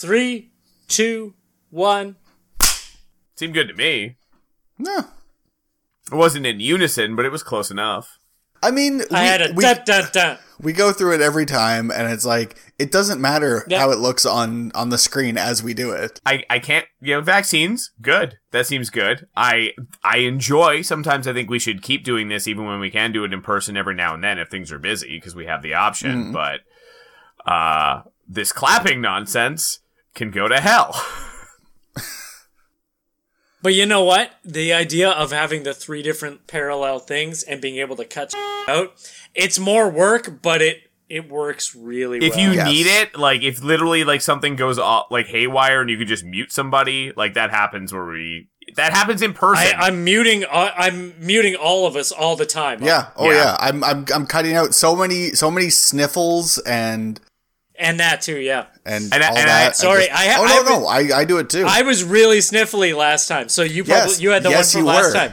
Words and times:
Three, 0.00 0.50
two, 0.88 1.34
one. 1.68 2.16
Seemed 3.36 3.52
good 3.54 3.68
to 3.68 3.74
me. 3.74 4.16
No. 4.78 5.04
It 6.10 6.14
wasn't 6.16 6.46
in 6.46 6.58
unison, 6.58 7.16
but 7.16 7.26
it 7.26 7.30
was 7.32 7.42
close 7.42 7.70
enough. 7.70 8.18
I 8.62 8.70
mean, 8.70 8.98
we, 8.98 9.04
I 9.12 9.22
had 9.24 9.42
a 9.42 9.52
we, 9.54 9.62
dun 9.62 9.78
dun 9.84 10.08
dun. 10.12 10.38
we 10.60 10.72
go 10.72 10.92
through 10.92 11.14
it 11.14 11.20
every 11.20 11.44
time, 11.46 11.90
and 11.90 12.10
it's 12.10 12.24
like 12.24 12.56
it 12.78 12.90
doesn't 12.90 13.20
matter 13.20 13.64
Yeah. 13.68 13.78
how 13.80 13.90
it 13.90 13.98
looks 13.98 14.24
on 14.24 14.72
on 14.74 14.88
the 14.88 14.96
screen 14.98 15.36
as 15.38 15.62
we 15.62 15.74
do 15.74 15.92
it. 15.92 16.18
I, 16.26 16.44
I 16.50 16.58
can't 16.60 16.86
you 17.00 17.14
know 17.14 17.20
vaccines 17.20 17.90
good 18.02 18.36
that 18.52 18.66
seems 18.66 18.88
good 18.90 19.26
I 19.36 19.72
I 20.04 20.18
enjoy 20.18 20.80
sometimes 20.82 21.26
I 21.26 21.32
think 21.34 21.48
we 21.50 21.58
should 21.58 21.82
keep 21.82 22.04
doing 22.04 22.28
this 22.28 22.46
even 22.48 22.64
when 22.66 22.80
we 22.80 22.90
can 22.90 23.12
do 23.12 23.24
it 23.24 23.32
in 23.32 23.40
person 23.42 23.76
every 23.78 23.94
now 23.94 24.12
and 24.14 24.22
then 24.24 24.38
if 24.38 24.48
things 24.50 24.70
are 24.72 24.78
busy 24.78 25.16
because 25.16 25.34
we 25.34 25.46
have 25.46 25.62
the 25.62 25.72
option 25.74 26.30
but 26.32 26.60
uh 27.46 28.02
this 28.28 28.52
clapping 28.52 29.00
nonsense 29.00 29.80
can 30.14 30.30
go 30.30 30.48
to 30.48 30.60
hell 30.60 30.94
But 33.62 33.74
you 33.74 33.84
know 33.84 34.02
what? 34.02 34.30
The 34.42 34.72
idea 34.72 35.10
of 35.10 35.32
having 35.32 35.64
the 35.64 35.74
three 35.74 36.02
different 36.02 36.46
parallel 36.46 36.98
things 36.98 37.42
and 37.42 37.60
being 37.60 37.76
able 37.76 37.94
to 37.96 38.06
cut 38.06 38.32
out, 38.66 38.94
it's 39.34 39.58
more 39.58 39.90
work, 39.90 40.40
but 40.40 40.62
it 40.62 40.78
it 41.10 41.28
works 41.28 41.74
really 41.74 42.18
if 42.20 42.36
well. 42.36 42.40
you 42.46 42.52
Yes. 42.52 42.66
need 42.68 42.86
it 42.86 43.18
like 43.18 43.42
if 43.42 43.62
literally 43.62 44.04
like 44.04 44.22
something 44.22 44.54
goes 44.56 44.78
off 44.78 45.08
like 45.10 45.26
haywire 45.26 45.80
and 45.82 45.90
you 45.90 45.98
could 45.98 46.06
just 46.08 46.24
mute 46.24 46.52
somebody 46.52 47.12
like 47.16 47.34
that 47.34 47.50
happens 47.50 47.92
where 47.92 48.04
we 48.06 48.48
that 48.76 48.92
happens 48.92 49.20
in 49.20 49.34
person 49.34 49.74
I, 49.76 49.88
I'm 49.88 50.04
muting. 50.04 50.44
uh, 50.44 50.70
I'm 50.76 51.12
muting 51.18 51.56
all 51.56 51.86
of 51.86 51.96
us 51.96 52.12
all 52.12 52.36
the 52.36 52.46
time. 52.46 52.82
Yeah. 52.82 53.08
Oh 53.16 53.28
Yeah. 53.30 53.36
yeah. 53.36 53.56
I'm 53.58 53.82
I'm 53.84 54.06
I'm 54.14 54.24
cutting 54.26 54.54
out 54.54 54.72
so 54.74 54.96
many 54.96 55.30
so 55.34 55.50
many 55.50 55.68
sniffles 55.68 56.58
and 56.60 57.20
and 57.80 57.98
that 58.00 58.20
too. 58.22 58.38
Yeah, 58.38 58.66
and, 58.84 59.12
And 59.12 59.22
I- 59.24 59.28
all 59.28 59.36
and 59.38 59.50
I- 59.50 59.64
that. 59.64 59.76
sorry, 59.76 60.06
just- 60.06 60.12
I 60.20 60.26
ha- 60.26 60.36
oh 60.40 60.44
I 60.44 60.70
no 60.70 60.80
no 60.80 60.86
I 60.86 61.20
I 61.20 61.24
do 61.24 61.38
it 61.38 61.50
too. 61.50 61.64
I 61.66 61.82
was 61.82 62.04
really 62.04 62.38
sniffly 62.38 62.94
last 62.96 63.26
time, 63.28 63.48
so 63.48 63.62
you 63.62 63.84
probably 63.84 64.10
Yes, 64.12 64.20
you 64.20 64.30
had 64.30 64.42
the 64.42 64.50
yes, 64.50 64.74
one 64.74 64.82
from 64.84 64.86
last 64.88 65.06
were. 65.06 65.12
time. 65.14 65.32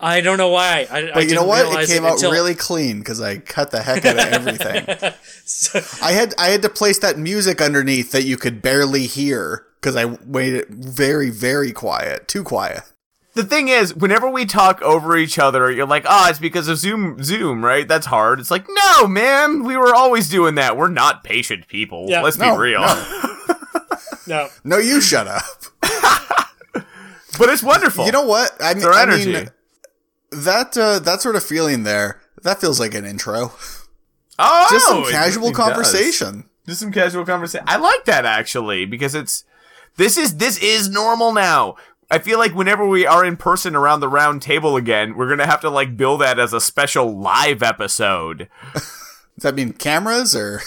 I 0.00 0.20
don't 0.20 0.38
know 0.38 0.50
why. 0.50 0.86
I, 0.90 0.98
I 0.98 1.10
but 1.14 1.28
you 1.28 1.34
know 1.34 1.42
didn't 1.42 1.46
what? 1.48 1.60
It 1.60 1.68
realize 1.68 1.88
came 1.88 2.04
out 2.04 2.12
until- 2.14 2.32
really 2.32 2.54
clean 2.54 2.98
because 2.98 3.20
I 3.20 3.38
cut 3.38 3.70
the 3.70 3.80
heck 3.82 4.04
out 4.04 4.18
of 4.18 4.24
everything. 4.32 4.84
I 6.02 6.12
had 6.12 6.34
I 6.38 6.48
had 6.48 6.62
to 6.62 6.68
place 6.68 6.98
that 6.98 7.18
music 7.18 7.60
underneath 7.62 8.12
that 8.12 8.24
you 8.24 8.36
could 8.36 8.60
barely 8.60 9.06
hear 9.06 9.64
because 9.80 9.96
I 9.96 10.16
made 10.26 10.54
it 10.54 10.68
very 10.68 11.30
very 11.30 11.72
quiet, 11.72 12.28
too 12.28 12.42
quiet. 12.42 12.82
The 13.34 13.44
thing 13.44 13.68
is, 13.68 13.94
whenever 13.94 14.28
we 14.30 14.46
talk 14.46 14.80
over 14.82 15.16
each 15.16 15.38
other, 15.38 15.70
you're 15.70 15.86
like, 15.86 16.04
"Ah, 16.08 16.30
it's 16.30 16.38
because 16.38 16.68
of 16.68 16.78
Zoom. 16.78 17.22
Zoom, 17.22 17.64
right? 17.64 17.86
That's 17.86 18.06
hard." 18.06 18.40
It's 18.40 18.50
like, 18.50 18.66
no, 18.68 19.06
man, 19.06 19.64
we 19.64 19.76
were 19.76 19.94
always 19.94 20.28
doing 20.28 20.54
that. 20.56 20.76
We're 20.76 20.88
not 20.88 21.24
patient 21.24 21.66
people. 21.68 22.06
Yeah. 22.08 22.22
Let's 22.22 22.38
No, 22.38 22.54
be 22.54 22.60
real. 22.62 22.80
no. 24.26 24.48
No, 24.64 24.78
you 24.78 25.00
shut 25.00 25.26
up. 25.26 25.42
but 27.38 27.48
it's 27.48 27.62
wonderful. 27.62 28.06
You 28.06 28.12
know 28.12 28.26
what? 28.26 28.52
I 28.60 28.74
mean, 28.74 28.82
Their 28.82 28.92
I 28.92 29.02
energy. 29.02 29.32
mean 29.32 29.50
that 30.30 30.76
uh, 30.76 30.98
that 31.00 31.20
sort 31.22 31.36
of 31.36 31.42
feeling 31.44 31.82
there. 31.84 32.20
That 32.42 32.60
feels 32.60 32.78
like 32.78 32.94
an 32.94 33.04
intro. 33.04 33.52
oh, 34.38 34.66
Just 34.70 34.86
some 34.86 35.04
casual 35.10 35.48
it 35.48 35.54
does. 35.54 35.56
conversation. 35.56 36.44
Just 36.66 36.80
some 36.80 36.92
casual 36.92 37.24
conversation. 37.24 37.64
I 37.68 37.76
like 37.76 38.04
that 38.06 38.24
actually 38.24 38.84
because 38.86 39.14
it's 39.14 39.44
this 39.96 40.16
is 40.18 40.36
this 40.36 40.58
is 40.58 40.88
normal 40.88 41.32
now. 41.32 41.76
I 42.10 42.18
feel 42.18 42.38
like 42.38 42.54
whenever 42.54 42.86
we 42.86 43.06
are 43.06 43.24
in 43.24 43.36
person 43.36 43.74
around 43.74 44.00
the 44.00 44.08
round 44.08 44.42
table 44.42 44.76
again, 44.76 45.16
we're 45.16 45.28
gonna 45.28 45.46
have 45.46 45.60
to 45.62 45.70
like 45.70 45.96
bill 45.96 46.16
that 46.18 46.38
as 46.38 46.52
a 46.52 46.60
special 46.60 47.18
live 47.18 47.62
episode. 47.62 48.48
Does 48.74 49.42
that 49.42 49.54
mean 49.54 49.72
cameras 49.72 50.36
or? 50.36 50.60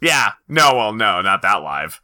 Yeah. 0.00 0.32
No, 0.48 0.74
well, 0.74 0.92
no, 0.92 1.20
not 1.20 1.42
that 1.42 1.62
live. 1.62 2.00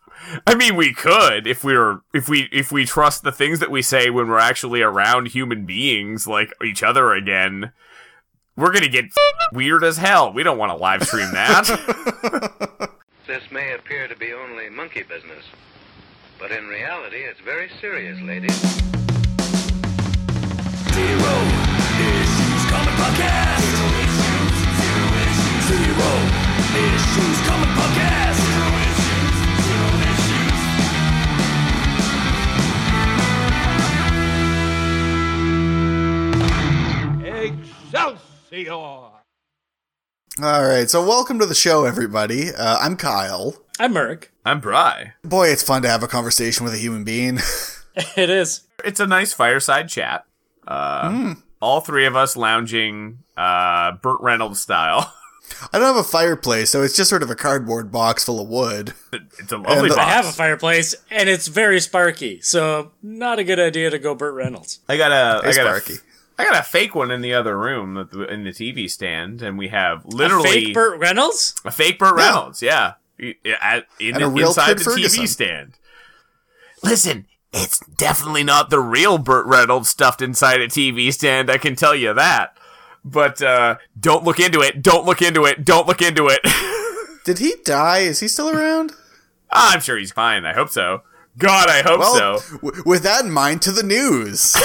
I 0.47 0.55
mean, 0.55 0.77
we 0.77 0.93
could 0.93 1.47
if 1.47 1.65
we 1.65 1.77
were 1.77 2.03
if 2.15 2.29
we 2.29 2.49
if 2.53 2.71
we 2.71 2.85
trust 2.85 3.23
the 3.23 3.33
things 3.33 3.59
that 3.61 3.71
we 3.71 3.83
say 3.83 4.11
when 4.11 4.29
we're 4.29 4.39
actually 4.39 4.83
around 4.83 5.29
human 5.29 5.67
beings 5.67 6.27
like 6.27 6.53
each 6.65 6.83
other 6.83 7.13
again. 7.13 7.73
We're 8.57 8.73
gonna 8.73 8.89
get 8.89 9.07
weird 9.53 9.83
as 9.83 9.97
hell. 9.97 10.33
We 10.33 10.43
don't 10.43 10.59
want 10.59 10.71
to 10.71 10.77
live 10.77 11.03
stream 11.05 11.33
that. 11.33 12.91
This 13.25 13.51
may 13.53 13.73
appear 13.73 14.09
to 14.09 14.17
be 14.17 14.33
only 14.33 14.69
monkey 14.69 15.05
business, 15.05 15.45
but 16.43 16.51
in 16.51 16.67
reality, 16.67 17.19
it's 17.19 17.39
very 17.39 17.71
serious, 17.81 18.21
ladies. 18.21 18.51
Zero 20.91 21.35
issues 22.03 22.65
comic 22.67 22.95
podcast. 22.99 23.63
Zero 25.71 26.11
issues 26.83 27.39
comic 27.47 27.71
podcast. 27.79 28.43
Zero 28.43 28.71
issues, 28.83 29.39
zero 29.63 29.87
issues. 37.31 37.63
Excelsior! 38.51 38.73
All 40.43 40.65
right, 40.67 40.91
so 40.91 41.07
welcome 41.07 41.39
to 41.39 41.47
the 41.47 41.55
show, 41.55 41.85
everybody. 41.85 42.53
Uh, 42.53 42.79
I'm 42.79 42.97
Kyle. 42.97 43.55
I'm 43.79 43.93
Merc. 43.93 44.32
I'm 44.45 44.61
Bry. 44.61 45.15
Boy, 45.23 45.49
it's 45.49 45.63
fun 45.63 45.83
to 45.83 45.89
have 45.89 46.03
a 46.03 46.09
conversation 46.09 46.65
with 46.65 46.75
a 46.75 46.79
human 46.79 47.05
being. 47.05 47.39
It 48.17 48.31
is. 48.31 48.63
It's 48.87 49.01
a 49.01 49.07
nice 49.07 49.35
fireside 49.35 49.91
chat. 49.91 50.25
Uh, 50.67 51.35
All 51.61 51.83
three 51.83 52.07
of 52.07 52.17
us 52.17 52.39
lounging, 52.39 53.19
uh, 53.37 53.93
Burt 54.01 54.19
Reynolds 54.23 54.61
style. 54.61 55.13
I 55.75 55.79
don't 55.79 55.89
have 55.95 55.97
a 56.03 56.03
fireplace, 56.09 56.71
so 56.71 56.81
it's 56.83 56.97
just 56.97 57.11
sort 57.11 57.23
of 57.23 57.29
a 57.29 57.35
cardboard 57.35 57.93
box 57.93 58.25
full 58.25 58.41
of 58.41 58.49
wood. 58.49 58.95
It's 59.13 59.53
a 59.53 59.59
lovely 59.59 59.91
the- 59.91 59.97
box. 59.97 60.09
I 60.09 60.11
have 60.15 60.25
a 60.25 60.33
fireplace, 60.33 60.95
and 61.11 61.29
it's 61.29 61.49
very 61.49 61.81
sparky, 61.81 62.41
so 62.41 62.93
not 63.03 63.39
a 63.39 63.45
good 63.45 63.61
idea 63.61 63.91
to 63.91 63.99
go 63.99 64.15
Burt 64.15 64.33
Reynolds. 64.37 64.81
I 64.89 64.97
got 64.97 65.13
a. 65.13 65.47
I 65.47 65.51
Hey, 65.51 65.57
got 65.57 65.67
Sparky. 65.67 65.95
a. 66.39 66.41
I 66.43 66.45
got 66.47 66.59
a 66.59 66.63
fake 66.63 66.95
one 66.95 67.11
in 67.11 67.21
the 67.21 67.35
other 67.35 67.59
room, 67.59 67.99
in 68.31 68.45
the 68.45 68.53
TV 68.53 68.91
stand, 68.91 69.43
and 69.43 69.59
we 69.59 69.69
have 69.69 70.07
literally 70.07 70.49
A 70.49 70.53
fake 70.53 70.75
Burt 70.75 70.99
Reynolds? 70.99 71.55
A 71.67 71.71
fake 71.71 71.99
Burt 71.99 72.15
Reynolds, 72.17 72.63
yeah. 72.63 72.71
Yeah, 72.71 72.93
at- 73.61 73.87
in 74.01 74.15
And 74.15 74.23
the, 74.23 74.27
a 74.27 74.29
real 74.31 74.49
inside 74.49 74.69
Kid 74.69 74.79
the 74.79 74.85
Ferguson. 74.85 75.25
TV 75.25 75.29
stand. 75.29 75.73
Listen, 76.83 77.27
it's 77.53 77.79
definitely 77.97 78.43
not 78.45 78.71
the 78.71 78.81
real 78.81 79.19
Burt 79.19 79.47
Reynolds 79.47 79.89
stuffed 79.89 80.23
inside 80.23 80.61
a 80.61 80.69
TV 80.69 81.13
stand, 81.13 81.51
I 81.51 81.59
can 81.59 81.77
tell 81.77 81.95
you 81.95 82.13
that. 82.15 82.57
But 83.05 83.43
uh, 83.43 83.77
don't 83.99 84.25
look 84.25 84.39
into 84.41 84.61
it. 84.61 84.81
Don't 84.83 85.05
look 85.05 85.23
into 85.23 85.45
it. 85.45 85.65
Don't 85.65 85.87
look 85.89 86.01
into 86.03 86.29
it. 86.29 86.41
Did 87.25 87.39
he 87.39 87.55
die? 87.65 87.99
Is 88.01 88.21
he 88.21 88.29
still 88.29 88.49
around? 88.51 88.93
I'm 89.51 89.81
sure 89.81 89.97
he's 89.99 90.13
fine. 90.13 90.45
I 90.45 90.55
hope 90.55 90.71
so. 90.71 91.03
God, 91.39 91.69
I 91.69 91.83
hope 91.83 92.01
Well, 92.01 92.39
so. 92.39 92.57
w- 92.59 92.83
with 92.87 93.03
that 93.05 93.25
in 93.25 93.31
mind, 93.31 93.63
to 93.63 93.73
the 93.73 93.83
news. 93.83 94.57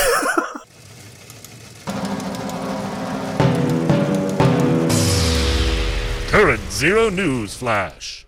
Current 6.28 6.62
Zero 6.72 7.09
News 7.09 7.56
Flash. 7.56 8.26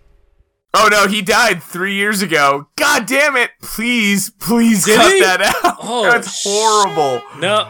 Oh 0.72 0.88
no, 0.90 1.06
he 1.08 1.20
died 1.22 1.62
three 1.62 1.94
years 1.94 2.22
ago. 2.22 2.68
God 2.76 3.06
damn 3.06 3.36
it! 3.36 3.50
Please, 3.60 4.30
please 4.30 4.84
Did 4.84 4.96
cut 4.96 5.12
he? 5.12 5.20
that 5.20 5.40
out. 5.64 5.76
Oh, 5.82 6.02
That's 6.04 6.44
horrible. 6.44 7.22
No. 7.40 7.68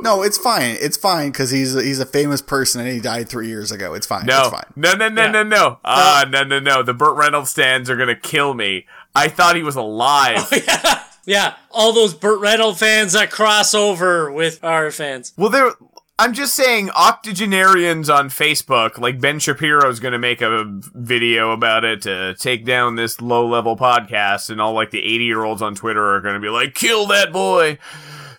no, 0.00 0.22
it's 0.22 0.38
fine. 0.38 0.76
It's 0.80 0.96
fine 0.96 1.30
because 1.30 1.50
he's 1.50 1.74
a, 1.76 1.82
he's 1.82 1.98
a 2.00 2.06
famous 2.06 2.40
person 2.40 2.80
and 2.80 2.88
he 2.90 3.00
died 3.00 3.28
three 3.28 3.48
years 3.48 3.70
ago. 3.70 3.92
It's 3.94 4.06
fine. 4.06 4.24
No, 4.26 4.42
It's 4.42 4.50
fine. 4.50 4.64
no, 4.76 4.94
no, 4.94 5.08
no, 5.10 5.22
Yeah. 5.24 5.30
no, 5.32 5.42
no. 5.42 5.78
Ah, 5.84 6.24
no, 6.30 6.42
no, 6.44 6.58
no. 6.58 6.82
The 6.82 6.94
Burt 6.94 7.16
Reynolds 7.16 7.50
stands 7.50 7.90
are 7.90 7.96
gonna 7.96 8.16
kill 8.16 8.54
me. 8.54 8.86
I 9.14 9.28
thought 9.28 9.56
he 9.56 9.62
was 9.62 9.76
alive. 9.76 10.50
Yeah, 11.26 11.56
all 11.70 11.92
those 11.92 12.14
Burt 12.14 12.40
Reynolds 12.40 12.80
fans 12.80 13.12
that 13.12 13.30
cross 13.30 13.74
over 13.74 14.32
with 14.32 14.64
our 14.64 14.90
fans. 14.90 15.34
well, 15.36 15.50
there. 15.50 15.70
I'm 16.20 16.34
just 16.34 16.54
saying, 16.54 16.90
octogenarians 16.90 18.10
on 18.10 18.28
Facebook, 18.28 18.98
like 18.98 19.22
Ben 19.22 19.38
Shapiro's 19.38 20.00
gonna 20.00 20.18
make 20.18 20.42
a 20.42 20.64
video 20.94 21.52
about 21.52 21.82
it 21.82 22.02
to 22.02 22.34
take 22.34 22.66
down 22.66 22.96
this 22.96 23.22
low-level 23.22 23.78
podcast, 23.78 24.50
and 24.50 24.60
all 24.60 24.74
like 24.74 24.90
the 24.90 25.02
80 25.02 25.24
year 25.24 25.42
olds 25.42 25.62
on 25.62 25.74
Twitter 25.74 26.14
are 26.14 26.20
gonna 26.20 26.38
be 26.38 26.50
like, 26.50 26.74
"Kill 26.74 27.06
that 27.06 27.32
boy." 27.32 27.78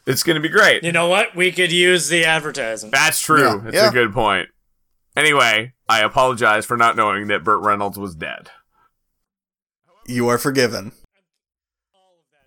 It's 0.06 0.22
gonna 0.22 0.39
be 0.39 0.50
great. 0.50 0.83
You 0.83 0.92
know 0.92 1.07
what? 1.07 1.36
We 1.36 1.51
could 1.51 1.72
use 1.72 2.07
the 2.07 2.24
advertising. 2.24 2.92
That's 2.92 3.19
true. 3.19 3.48
Yeah, 3.48 3.62
That's 3.63 3.75
yeah. 3.75 3.89
a 3.89 3.92
good 3.92 4.13
point. 4.13 4.50
Anyway, 5.18 5.74
I 5.89 6.01
apologize 6.01 6.68
for 6.68 6.78
not 6.78 6.95
knowing 6.95 7.28
that 7.28 7.44
Burt 7.44 7.62
Reynolds 7.63 7.98
was 7.98 8.13
dead. 8.13 8.51
You 10.06 10.28
are 10.28 10.38
forgiven. 10.38 10.92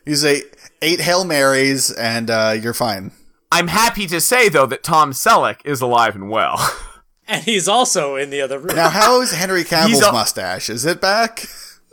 You 0.07 0.15
say 0.15 0.43
eight 0.81 1.01
Hail 1.01 1.25
Marys 1.25 1.91
and 1.91 2.31
uh, 2.31 2.55
you're 2.61 2.73
fine. 2.75 3.11
I'm 3.53 3.69
happy 3.69 4.07
to 4.09 4.21
say 4.21 4.49
though 4.49 4.67
that 4.67 4.83
Tom 4.83 5.13
Selleck 5.13 5.61
is 5.65 5.81
alive 5.81 6.15
and 6.15 6.29
well. 6.31 6.57
And 7.27 7.43
he's 7.43 7.69
also 7.69 8.17
in 8.17 8.29
the 8.29 8.43
other 8.43 8.59
room. 8.59 8.77
Now, 8.77 8.91
how 8.91 9.23
is 9.23 9.33
Henry 9.33 9.65
Cavill's 9.65 10.03
a- 10.03 10.13
mustache? 10.13 10.69
Is 10.69 10.85
it 10.85 11.01
back? 11.01 11.47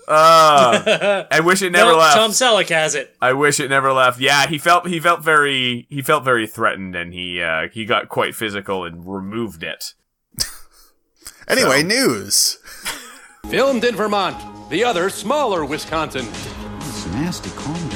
Uh, 0.05 1.23
I 1.31 1.39
wish 1.39 1.61
it 1.61 1.71
never 1.71 1.91
No, 1.93 1.97
left. 1.99 2.17
Tom 2.17 2.31
Selleck 2.31 2.67
has 2.67 2.95
it. 2.95 3.15
I 3.21 3.31
wish 3.31 3.61
it 3.61 3.69
never 3.69 3.93
left. 3.93 4.19
Yeah, 4.19 4.45
he 4.47 4.57
felt 4.57 4.87
he 4.89 4.99
felt 4.99 5.23
very 5.23 5.87
he 5.89 6.01
felt 6.01 6.25
very 6.25 6.47
threatened, 6.47 6.97
and 6.97 7.13
he 7.13 7.41
uh, 7.41 7.69
he 7.71 7.85
got 7.85 8.09
quite 8.09 8.35
physical 8.35 8.83
and 8.83 9.07
removed 9.07 9.63
it. 9.63 9.93
Anyway, 11.47 11.81
So- 11.81 11.87
news. 11.87 12.57
Filmed 13.49 13.83
in 13.85 13.95
Vermont, 13.95 14.69
The 14.69 14.83
other, 14.83 15.09
smaller 15.09 15.63
Wisconsin. 15.65 16.27
It's 16.79 17.05
nasty. 17.07 17.49
Calm 17.51 17.73
down. 17.89 17.90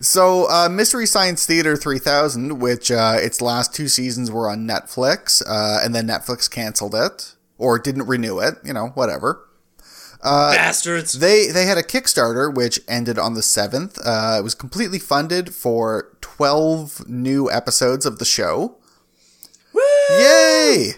So, 0.00 0.48
uh, 0.48 0.68
Mystery 0.68 1.06
Science 1.06 1.44
Theater 1.44 1.76
3000, 1.76 2.60
which 2.60 2.90
uh, 2.90 3.16
its 3.18 3.40
last 3.40 3.74
two 3.74 3.88
seasons 3.88 4.30
were 4.30 4.48
on 4.48 4.66
Netflix, 4.66 5.42
uh, 5.46 5.80
and 5.82 5.94
then 5.94 6.06
Netflix 6.06 6.48
canceled 6.48 6.94
it 6.94 7.34
or 7.56 7.78
didn't 7.78 8.06
renew 8.06 8.38
it. 8.38 8.54
You 8.64 8.72
know, 8.72 8.88
whatever. 8.94 9.44
Bastards. 10.54 11.14
They 11.14 11.48
they 11.48 11.66
had 11.66 11.78
a 11.78 11.82
Kickstarter 11.82 12.52
which 12.52 12.80
ended 12.88 13.18
on 13.18 13.34
the 13.34 13.42
seventh. 13.42 13.98
Uh, 14.04 14.36
it 14.38 14.42
was 14.42 14.54
completely 14.54 14.98
funded 14.98 15.54
for 15.54 16.16
twelve 16.20 17.08
new 17.08 17.50
episodes 17.50 18.04
of 18.06 18.18
the 18.18 18.24
show. 18.24 18.76
Woo! 19.72 19.82
Yay! 20.10 20.92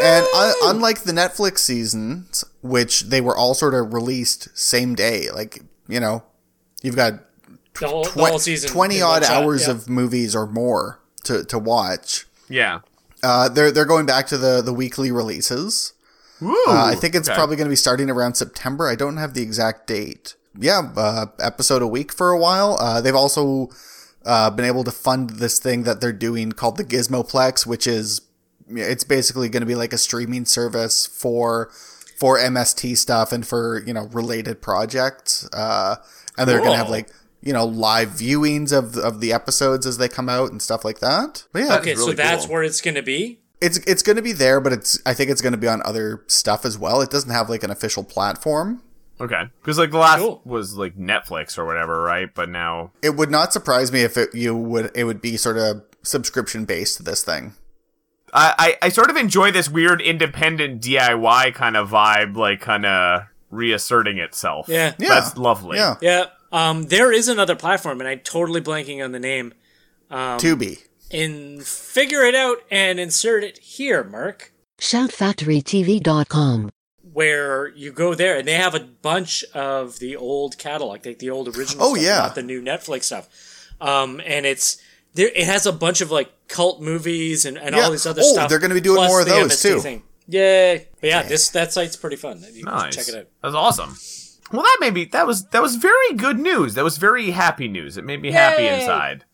And 0.00 0.26
un- 0.34 0.54
unlike 0.62 1.00
the 1.02 1.12
Netflix 1.12 1.58
seasons, 1.58 2.44
which 2.62 3.02
they 3.02 3.20
were 3.20 3.36
all 3.36 3.54
sort 3.54 3.74
of 3.74 3.92
released 3.92 4.48
same 4.56 4.94
day, 4.94 5.30
like 5.30 5.62
you 5.88 6.00
know, 6.00 6.24
you've 6.82 6.96
got 6.96 7.14
the 7.80 7.88
whole, 7.88 8.04
the 8.04 8.10
whole 8.10 8.38
season. 8.38 8.70
twenty 8.70 9.00
odd 9.00 9.24
shot, 9.24 9.44
hours 9.44 9.66
yeah. 9.66 9.72
of 9.72 9.88
movies 9.88 10.34
or 10.34 10.46
more 10.46 11.00
to 11.24 11.44
to 11.44 11.58
watch. 11.58 12.26
Yeah. 12.48 12.80
Uh, 13.22 13.48
they're 13.48 13.70
they're 13.70 13.84
going 13.84 14.06
back 14.06 14.26
to 14.28 14.38
the 14.38 14.62
the 14.62 14.72
weekly 14.72 15.10
releases. 15.10 15.92
Woo, 16.40 16.54
Uh, 16.68 16.84
I 16.86 16.94
think 16.94 17.14
it's 17.14 17.28
okay. 17.28 17.36
probably 17.36 17.56
going 17.56 17.66
to 17.66 17.72
be 17.72 17.76
starting 17.76 18.08
around 18.10 18.34
September. 18.34 18.86
I 18.86 18.94
don't 18.94 19.16
have 19.16 19.34
the 19.34 19.42
exact 19.42 19.88
date. 19.88 20.36
Yeah, 20.56 20.92
uh, 20.96 21.26
episode 21.40 21.82
a 21.82 21.86
week 21.88 22.12
for 22.12 22.30
a 22.30 22.38
while. 22.38 22.76
Uh, 22.80 23.00
they've 23.00 23.14
also 23.14 23.70
uh, 24.24 24.50
been 24.50 24.64
able 24.64 24.84
to 24.84 24.92
fund 24.92 25.30
this 25.30 25.58
thing 25.58 25.82
that 25.82 26.00
they're 26.00 26.12
doing 26.12 26.52
called 26.52 26.76
the 26.76 26.84
Gizmoplex, 26.84 27.66
which 27.66 27.86
is 27.86 28.20
it's 28.70 29.02
basically 29.04 29.48
going 29.48 29.62
to 29.62 29.66
be 29.66 29.74
like 29.74 29.92
a 29.92 29.98
streaming 29.98 30.44
service 30.44 31.06
for 31.06 31.70
for 32.18 32.38
MST 32.38 32.96
stuff 32.96 33.32
and 33.32 33.46
for 33.46 33.82
you 33.84 33.92
know 33.92 34.06
related 34.12 34.62
projects. 34.62 35.48
Uh, 35.52 35.96
and 36.36 36.48
they're 36.48 36.58
going 36.58 36.72
to 36.72 36.76
have 36.76 36.90
like 36.90 37.08
you 37.42 37.52
know 37.52 37.64
live 37.64 38.08
viewings 38.10 38.72
of 38.76 38.96
of 38.96 39.20
the 39.20 39.32
episodes 39.32 39.86
as 39.86 39.98
they 39.98 40.08
come 40.08 40.28
out 40.28 40.50
and 40.50 40.60
stuff 40.62 40.84
like 40.84 40.98
that. 41.00 41.44
But 41.52 41.62
yeah, 41.62 41.76
Okay, 41.78 41.94
so 41.94 42.12
that's 42.12 42.44
cool. 42.46 42.54
where 42.54 42.62
it's 42.62 42.80
going 42.80 42.94
to 42.96 43.02
be. 43.02 43.40
it's 43.60 43.78
it's 43.78 44.02
going 44.02 44.16
to 44.16 44.22
be 44.22 44.32
there, 44.32 44.60
but 44.60 44.72
it's 44.72 44.98
I 45.06 45.14
think 45.14 45.30
it's 45.30 45.40
going 45.42 45.52
to 45.52 45.58
be 45.58 45.68
on 45.68 45.82
other 45.84 46.24
stuff 46.26 46.64
as 46.64 46.76
well. 46.78 47.00
It 47.00 47.10
doesn't 47.10 47.30
have 47.30 47.48
like 47.50 47.62
an 47.62 47.70
official 47.70 48.04
platform. 48.04 48.82
Okay. 49.20 49.42
Because 49.60 49.78
like 49.78 49.90
the 49.90 49.98
last 49.98 50.20
Cool. 50.20 50.40
was 50.44 50.76
like 50.76 50.96
Netflix 50.96 51.58
or 51.58 51.64
whatever, 51.66 52.00
right? 52.02 52.32
But 52.32 52.48
now 52.50 52.92
It 53.02 53.16
would 53.16 53.32
not 53.32 53.52
surprise 53.52 53.90
me 53.90 54.02
if 54.02 54.16
it 54.16 54.32
you 54.34 54.54
would 54.56 54.92
it 54.94 55.04
would 55.04 55.20
be 55.20 55.36
sort 55.36 55.58
of 55.58 55.82
subscription 56.02 56.64
based. 56.64 56.98
To 56.98 57.02
this 57.02 57.24
thing, 57.24 57.54
I, 58.32 58.76
I 58.82 58.86
I 58.86 58.88
sort 58.90 59.10
of 59.10 59.16
enjoy 59.16 59.50
this 59.50 59.68
weird 59.68 60.00
independent 60.00 60.82
DIY 60.82 61.52
kind 61.54 61.76
of 61.76 61.90
vibe, 61.90 62.36
like 62.36 62.60
kind 62.60 62.86
of 62.86 63.22
reasserting 63.50 64.18
itself. 64.18 64.68
Yeah. 64.68 64.94
Yeah. 64.98 65.08
That's 65.08 65.36
lovely. 65.36 65.78
yeah, 65.78 65.96
Yeah. 66.00 66.26
Um, 66.50 66.84
there 66.84 67.12
is 67.12 67.28
another 67.28 67.54
platform, 67.56 68.00
and 68.00 68.08
I'm 68.08 68.20
totally 68.20 68.60
blanking 68.60 69.04
on 69.04 69.12
the 69.12 69.18
name. 69.18 69.52
Um, 70.10 70.38
Tubi. 70.38 70.78
In 71.10 71.60
figure 71.62 72.22
it 72.22 72.34
out 72.34 72.58
and 72.70 72.98
insert 73.00 73.42
it 73.44 73.58
here, 73.58 74.02
Mark. 74.04 74.52
ShoutFactoryTV.com. 74.78 76.70
Where 77.12 77.68
you 77.68 77.90
go 77.92 78.14
there, 78.14 78.36
and 78.38 78.46
they 78.46 78.52
have 78.54 78.74
a 78.74 78.80
bunch 78.80 79.42
of 79.54 79.98
the 79.98 80.16
old 80.16 80.58
catalog, 80.58 81.04
like 81.06 81.18
the 81.18 81.30
old 81.30 81.48
original. 81.56 81.84
Oh, 81.84 81.94
stuff, 81.94 82.04
yeah. 82.04 82.18
not 82.18 82.34
the 82.34 82.42
new 82.42 82.62
Netflix 82.62 83.04
stuff. 83.04 83.28
Um, 83.80 84.20
and 84.24 84.44
it's 84.46 84.76
there. 85.14 85.28
It 85.34 85.44
has 85.46 85.64
a 85.66 85.72
bunch 85.72 86.00
of 86.00 86.10
like 86.10 86.30
cult 86.48 86.80
movies 86.82 87.44
and, 87.44 87.56
and 87.58 87.74
Yeah. 87.74 87.82
all 87.84 87.90
this 87.90 88.04
other 88.06 88.22
Oh, 88.24 88.32
stuff. 88.32 88.48
they're 88.50 88.58
gonna 88.58 88.74
be 88.74 88.80
doing 88.80 89.06
more 89.06 89.20
of 89.20 89.26
the 89.26 89.32
those, 89.32 89.52
MST 89.52 89.62
too. 89.74 89.80
Thing. 89.80 90.02
Yay! 90.28 90.88
But 91.00 91.06
yeah, 91.08 91.22
this 91.22 91.48
that 91.50 91.72
site's 91.72 91.96
pretty 91.96 92.16
fun. 92.16 92.44
You 92.52 92.64
can 92.64 92.74
Nice. 92.74 92.94
Check 92.94 93.08
it 93.08 93.14
out. 93.14 93.26
That's 93.42 93.54
awesome. 93.54 93.96
Well, 94.52 94.62
that 94.62 94.76
made 94.80 94.94
me. 94.94 95.04
That 95.06 95.26
was 95.26 95.46
that 95.48 95.62
was 95.62 95.76
very 95.76 96.14
good 96.14 96.38
news. 96.38 96.74
That 96.74 96.84
was 96.84 96.96
very 96.96 97.30
happy 97.32 97.68
news. 97.68 97.96
It 97.98 98.04
made 98.04 98.22
me 98.22 98.30
happy 98.32 98.66
inside. 98.66 99.24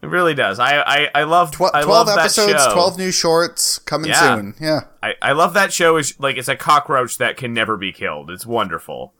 It 0.00 0.06
really 0.06 0.34
does. 0.34 0.58
I 0.60 0.80
I, 0.80 1.08
I 1.14 1.22
love 1.24 1.50
Tw- 1.50 1.62
I 1.74 1.82
Twelve 1.82 1.88
love 1.88 2.06
that 2.06 2.18
episodes, 2.18 2.64
show. 2.64 2.72
twelve 2.72 2.98
new 2.98 3.10
shorts 3.10 3.78
coming 3.78 4.10
Yeah. 4.10 4.36
soon. 4.36 4.54
Yeah, 4.60 4.80
I, 5.02 5.14
I 5.22 5.32
love 5.32 5.54
that 5.54 5.72
show. 5.72 5.96
Is 5.96 6.18
like 6.20 6.36
it's 6.36 6.48
a 6.48 6.56
cockroach 6.56 7.18
that 7.18 7.36
can 7.36 7.52
never 7.52 7.76
be 7.76 7.92
killed. 7.92 8.30
It's 8.30 8.46
wonderful. 8.46 9.14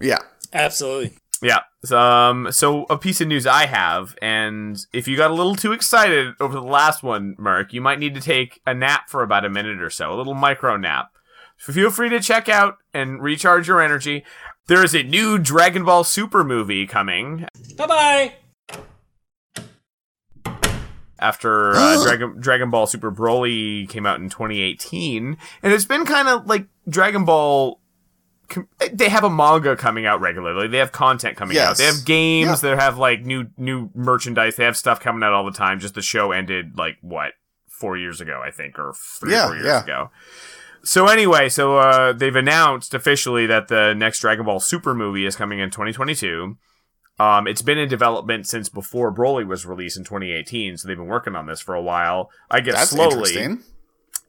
yeah. 0.00 0.18
Absolutely. 0.52 1.12
Yeah. 1.42 1.60
Um. 1.90 2.48
So 2.52 2.84
a 2.90 2.98
piece 2.98 3.20
of 3.22 3.28
news 3.28 3.46
I 3.46 3.64
have, 3.66 4.14
and 4.20 4.84
if 4.92 5.08
you 5.08 5.16
got 5.16 5.30
a 5.30 5.34
little 5.34 5.54
too 5.56 5.72
excited 5.72 6.34
over 6.40 6.54
the 6.54 6.60
last 6.62 7.02
one, 7.02 7.34
Merc, 7.38 7.72
you 7.72 7.80
might 7.80 7.98
need 7.98 8.14
to 8.14 8.20
take 8.20 8.60
a 8.66 8.74
nap 8.74 9.08
for 9.08 9.22
about 9.22 9.44
a 9.46 9.48
minute 9.48 9.80
or 9.80 9.88
so, 9.90 10.12
a 10.12 10.16
little 10.16 10.34
micro 10.34 10.76
nap. 10.76 11.12
Feel 11.56 11.90
free 11.90 12.08
to 12.10 12.20
check 12.20 12.48
out 12.50 12.76
and 12.94 13.22
recharge 13.22 13.68
your 13.68 13.80
energy. 13.80 14.24
There 14.66 14.84
is 14.84 14.94
a 14.94 15.02
new 15.02 15.38
Dragon 15.38 15.84
Ball 15.84 16.04
Super 16.04 16.44
movie 16.44 16.86
coming 16.86 17.46
Bye 17.76 17.86
bye. 17.86 18.32
after 21.18 21.72
uh, 21.74 22.02
Dragon 22.04 22.36
Dragon 22.40 22.70
Ball 22.70 22.86
Super 22.86 23.10
Broly 23.10 23.88
came 23.88 24.06
out 24.06 24.20
in 24.20 24.28
2018, 24.28 25.36
and 25.62 25.72
it's 25.72 25.84
been 25.84 26.04
kind 26.04 26.28
of 26.28 26.46
like 26.46 26.66
Dragon 26.88 27.24
Ball. 27.24 27.78
They 28.92 29.08
have 29.08 29.22
a 29.22 29.30
manga 29.30 29.76
coming 29.76 30.06
out 30.06 30.20
regularly. 30.20 30.66
They 30.66 30.78
have 30.78 30.90
content 30.90 31.36
coming 31.36 31.56
out. 31.58 31.76
They 31.76 31.84
have 31.84 32.04
games. 32.04 32.62
Yeah. 32.64 32.70
They 32.70 32.82
have 32.82 32.98
like 32.98 33.20
new 33.20 33.46
new 33.56 33.90
merchandise. 33.94 34.56
They 34.56 34.64
have 34.64 34.76
stuff 34.76 34.98
coming 35.00 35.22
out 35.22 35.32
all 35.32 35.44
the 35.44 35.52
time. 35.52 35.78
Just 35.78 35.94
the 35.94 36.02
show 36.02 36.32
ended 36.32 36.76
like 36.76 36.96
what 37.00 37.32
four 37.68 37.96
years 37.96 38.20
ago, 38.20 38.42
I 38.44 38.50
think, 38.50 38.76
or 38.78 38.92
three 38.96 39.32
Yeah, 39.32 39.44
or 39.44 39.46
four 39.48 39.54
years 39.54 39.66
yeah. 39.66 39.82
ago. 39.84 40.10
So 40.82 41.06
anyway, 41.06 41.48
so 41.48 41.76
uh, 41.78 42.12
they've 42.12 42.34
announced 42.34 42.94
officially 42.94 43.46
that 43.46 43.68
the 43.68 43.94
next 43.94 44.20
Dragon 44.20 44.44
Ball 44.44 44.60
Super 44.60 44.94
movie 44.94 45.26
is 45.26 45.36
coming 45.36 45.58
in 45.58 45.70
2022. 45.70 46.56
Um, 47.18 47.46
it's 47.46 47.60
been 47.60 47.76
in 47.76 47.88
development 47.88 48.46
since 48.46 48.70
before 48.70 49.12
Broly 49.14 49.46
was 49.46 49.66
released 49.66 49.98
in 49.98 50.04
2018, 50.04 50.78
so 50.78 50.88
they've 50.88 50.96
been 50.96 51.06
working 51.06 51.36
on 51.36 51.46
this 51.46 51.60
for 51.60 51.74
a 51.74 51.82
while. 51.82 52.30
I 52.50 52.60
guess 52.60 52.76
That's 52.76 52.90
slowly. 52.92 53.10
interesting. 53.36 53.62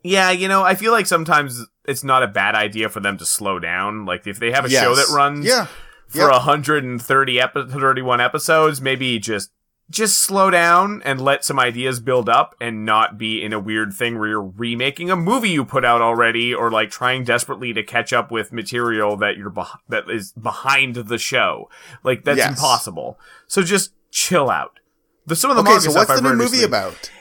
Yeah, 0.03 0.31
you 0.31 0.47
know, 0.49 0.63
I 0.63 0.75
feel 0.75 0.91
like 0.91 1.05
sometimes 1.05 1.63
it's 1.85 2.03
not 2.03 2.21
a 2.23 2.27
bad 2.27 2.53
idea 2.55 2.89
for 2.89 2.99
them 2.99 3.17
to 3.19 3.25
slow 3.25 3.59
down. 3.59 4.05
Like 4.05 4.27
if 4.27 4.39
they 4.39 4.51
have 4.51 4.65
a 4.65 4.69
Yes. 4.69 4.83
show 4.83 4.95
that 4.95 5.07
runs 5.15 5.45
Yeah, 5.45 5.67
for 6.09 6.19
Yep. 6.23 6.31
130 6.31 7.39
epi- 7.39 7.67
31 7.69 8.19
episodes, 8.19 8.81
maybe 8.81 9.19
just 9.19 9.51
just 9.91 10.19
slow 10.21 10.49
down 10.49 11.01
and 11.05 11.21
let 11.21 11.45
some 11.45 11.59
ideas 11.59 11.99
build 11.99 12.29
up 12.29 12.55
and 12.59 12.85
not 12.85 13.17
be 13.17 13.43
in 13.43 13.53
a 13.53 13.59
weird 13.59 13.93
thing 13.93 14.17
where 14.17 14.29
you're 14.29 14.41
remaking 14.57 15.11
a 15.11 15.15
movie 15.15 15.49
you 15.49 15.63
put 15.65 15.85
out 15.85 16.01
already 16.01 16.53
or 16.53 16.71
like 16.71 16.89
trying 16.89 17.23
desperately 17.23 17.73
to 17.73 17.83
catch 17.83 18.11
up 18.13 18.31
with 18.31 18.51
material 18.51 19.17
that 19.17 19.37
you're 19.37 19.51
beh- 19.51 19.77
that 19.89 20.09
is 20.09 20.31
behind 20.31 20.95
the 20.95 21.17
show. 21.17 21.69
Like 22.03 22.23
that's 22.23 22.37
Yes. 22.37 22.49
impossible. 22.49 23.19
So 23.47 23.61
just 23.61 23.93
chill 24.09 24.49
out. 24.49 24.79
The 25.27 25.35
some 25.35 25.51
of 25.51 25.57
the 25.57 25.61
Okay, 25.61 25.71
manga 25.73 25.81
so 25.91 25.93
what's 25.93 26.19
the 26.19 26.21
new 26.21 26.35
movie 26.35 26.63
about? 26.63 27.11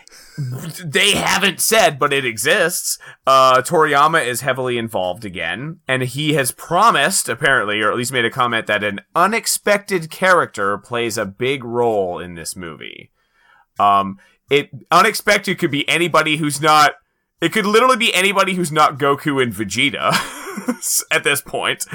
they 0.84 1.12
haven't 1.12 1.60
said, 1.60 1.98
but 1.98 2.12
it 2.12 2.24
exists. 2.24 2.98
Uh, 3.26 3.62
Toriyama 3.62 4.24
is 4.24 4.40
heavily 4.40 4.78
involved 4.78 5.24
again, 5.24 5.80
and 5.86 6.02
he 6.02 6.34
has 6.34 6.52
promised, 6.52 7.28
apparently, 7.28 7.80
or 7.80 7.90
at 7.90 7.96
least 7.96 8.12
made 8.12 8.24
a 8.24 8.30
comment 8.30 8.66
that 8.66 8.84
an 8.84 9.00
unexpected 9.14 10.10
character 10.10 10.78
plays 10.78 11.18
a 11.18 11.26
big 11.26 11.64
role 11.64 12.18
in 12.18 12.34
this 12.34 12.56
movie. 12.56 13.10
Um, 13.78 14.18
it 14.50 14.70
unexpected 14.90 15.58
could 15.58 15.70
be 15.70 15.88
anybody 15.88 16.36
who's 16.36 16.60
not. 16.60 16.92
It 17.40 17.52
could 17.52 17.66
literally 17.66 17.96
be 17.96 18.12
anybody 18.12 18.54
who's 18.54 18.72
not 18.72 18.98
Goku 18.98 19.42
and 19.42 19.52
Vegeta 19.52 20.12
at 21.10 21.24
this 21.24 21.40
point. 21.40 21.86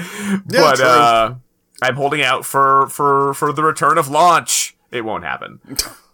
but 0.46 0.76
true. 0.76 0.86
uh, 0.86 1.34
I'm 1.82 1.96
holding 1.96 2.22
out 2.22 2.44
for 2.44 2.88
for 2.88 3.34
for 3.34 3.52
the 3.52 3.62
return 3.62 3.98
of 3.98 4.08
Launch. 4.08 4.76
It 4.90 5.04
won't 5.04 5.24
happen. 5.24 5.60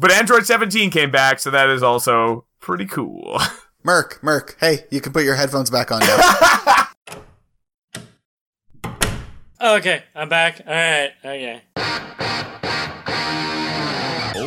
But 0.00 0.10
Android 0.12 0.46
17 0.46 0.90
came 0.90 1.10
back, 1.10 1.40
so 1.40 1.50
that 1.50 1.68
is 1.68 1.82
also 1.82 2.46
pretty 2.58 2.86
cool. 2.86 3.38
Merc, 3.84 4.18
Merc. 4.22 4.56
Hey, 4.58 4.86
you 4.90 5.02
can 5.02 5.12
put 5.12 5.24
your 5.24 5.34
headphones 5.34 5.68
back 5.70 5.92
on 5.92 6.00
now. 6.00 6.86
Okay, 9.62 10.02
I'm 10.14 10.30
back. 10.30 10.62
All 10.66 10.72
right. 10.72 11.10
Okay. 11.22 11.60
Oh, 11.76 11.82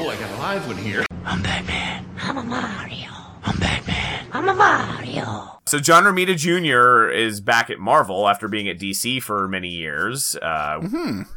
I 0.10 0.16
got 0.20 0.32
a 0.32 0.38
live 0.40 0.66
one 0.66 0.78
here. 0.78 1.06
I'm 1.24 1.44
Batman. 1.44 2.04
I'm 2.20 2.38
a 2.38 2.44
Mario. 2.44 3.12
I'm 3.44 3.56
Batman. 3.60 4.26
I'm 4.34 4.50
a 4.50 4.56
Mario. 4.56 5.60
So 5.68 5.78
John 5.78 6.06
Romita 6.06 6.36
Jr. 6.36 7.12
is 7.12 7.42
back 7.42 7.70
at 7.70 7.78
Marvel 7.78 8.28
after 8.28 8.48
being 8.48 8.68
at 8.68 8.80
DC 8.80 9.22
for 9.22 9.48
many 9.48 9.70
years. 9.70 10.36
Uh, 10.42 10.80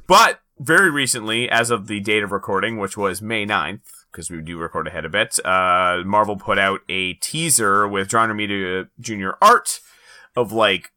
But 0.06 0.40
very 0.58 0.90
recently, 0.90 1.50
as 1.50 1.70
of 1.70 1.86
the 1.86 2.00
date 2.00 2.22
of 2.22 2.32
recording, 2.32 2.78
which 2.78 2.96
was 2.96 3.20
May 3.20 3.44
9th, 3.44 3.95
because 4.10 4.30
we 4.30 4.40
do 4.40 4.58
record 4.58 4.86
ahead 4.88 5.04
a 5.04 5.08
bit, 5.08 5.38
uh, 5.44 6.02
Marvel 6.04 6.36
put 6.36 6.58
out 6.58 6.80
a 6.88 7.14
teaser 7.14 7.86
with 7.86 8.08
John 8.08 8.28
Romita 8.28 8.88
Jr. 9.00 9.30
art 9.42 9.80
of 10.34 10.52
like 10.52 10.92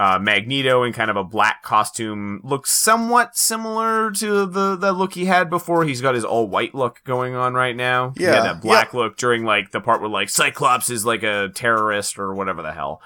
uh, 0.00 0.18
Magneto 0.18 0.82
in 0.82 0.92
kind 0.92 1.10
of 1.10 1.16
a 1.16 1.22
black 1.22 1.62
costume 1.62 2.40
looks 2.42 2.72
somewhat 2.72 3.36
similar 3.36 4.10
to 4.10 4.46
the, 4.46 4.74
the 4.74 4.92
look 4.92 5.14
he 5.14 5.26
had 5.26 5.48
before. 5.50 5.84
He's 5.84 6.00
got 6.00 6.14
his 6.14 6.24
all 6.24 6.48
white 6.48 6.74
look 6.74 7.02
going 7.04 7.34
on 7.34 7.54
right 7.54 7.76
now. 7.76 8.12
he 8.16 8.24
Yeah, 8.24 8.36
had 8.36 8.44
that 8.44 8.62
black 8.62 8.94
look 8.94 9.16
during 9.16 9.44
like 9.44 9.70
the 9.70 9.80
part 9.80 10.00
where 10.00 10.10
like 10.10 10.28
Cyclops 10.28 10.90
is 10.90 11.04
like 11.04 11.22
a 11.22 11.50
terrorist 11.54 12.18
or 12.18 12.34
whatever 12.34 12.62
the 12.62 12.72
hell. 12.72 13.00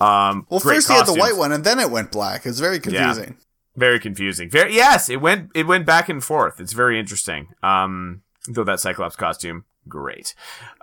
Um, 0.00 0.46
Well, 0.48 0.60
first 0.60 0.88
he 0.88 0.94
had 0.94 1.06
the 1.06 1.14
white 1.14 1.36
one, 1.36 1.52
and 1.52 1.64
then 1.64 1.78
it 1.78 1.90
went 1.90 2.10
black. 2.12 2.46
It's 2.46 2.60
very 2.60 2.78
confusing. 2.78 3.36
Very 3.76 4.00
confusing. 4.00 4.48
Very 4.50 4.74
yes, 4.74 5.08
it 5.08 5.20
went 5.20 5.50
it 5.54 5.66
went 5.66 5.84
back 5.84 6.08
and 6.08 6.22
forth. 6.24 6.60
It's 6.60 6.72
very 6.72 6.98
interesting. 6.98 7.48
Um, 7.62 8.22
though 8.48 8.64
that 8.64 8.80
Cyclops 8.80 9.16
costume, 9.16 9.64
great. 9.88 10.34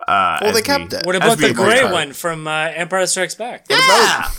Uh, 0.08 0.38
Well, 0.42 0.50
as 0.50 0.54
they 0.56 0.60
we- 0.60 0.64
kept 0.64 0.94
it. 0.94 1.06
What 1.06 1.16
about 1.16 1.38
the 1.38 1.46
point 1.54 1.56
gray 1.58 1.80
out. 1.82 1.92
one 1.92 2.14
from 2.14 2.48
uh, 2.48 2.70
Empire 2.76 3.06
Strikes 3.08 3.36
Back? 3.36 3.66
Yeah. 3.70 4.30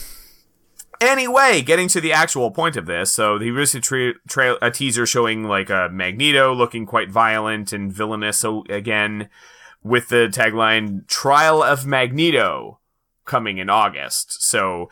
Anyway, 1.01 1.63
getting 1.63 1.87
to 1.87 2.01
the 2.01 2.13
actual 2.13 2.51
point 2.51 2.77
of 2.77 2.87
this, 2.87 3.13
so 3.13 3.39
he 3.39 3.53
released 3.53 3.77
a, 3.77 3.81
tra- 3.81 4.15
tra- 4.29 4.59
a 4.61 4.71
teaser 4.73 5.07
showing 5.07 5.45
like 5.45 5.71
a 5.71 5.89
Magneto 5.93 6.53
looking 6.53 6.87
quite 6.87 7.09
violent 7.09 7.73
and 7.73 7.93
villainous. 7.93 8.39
So 8.39 8.65
again, 8.69 9.29
with 9.85 10.09
the 10.09 10.29
tagline 10.29 11.07
"Trial 11.07 11.63
of 11.63 11.87
Magneto" 11.87 12.81
coming 13.25 13.59
in 13.59 13.71
August. 13.71 14.43
So 14.43 14.91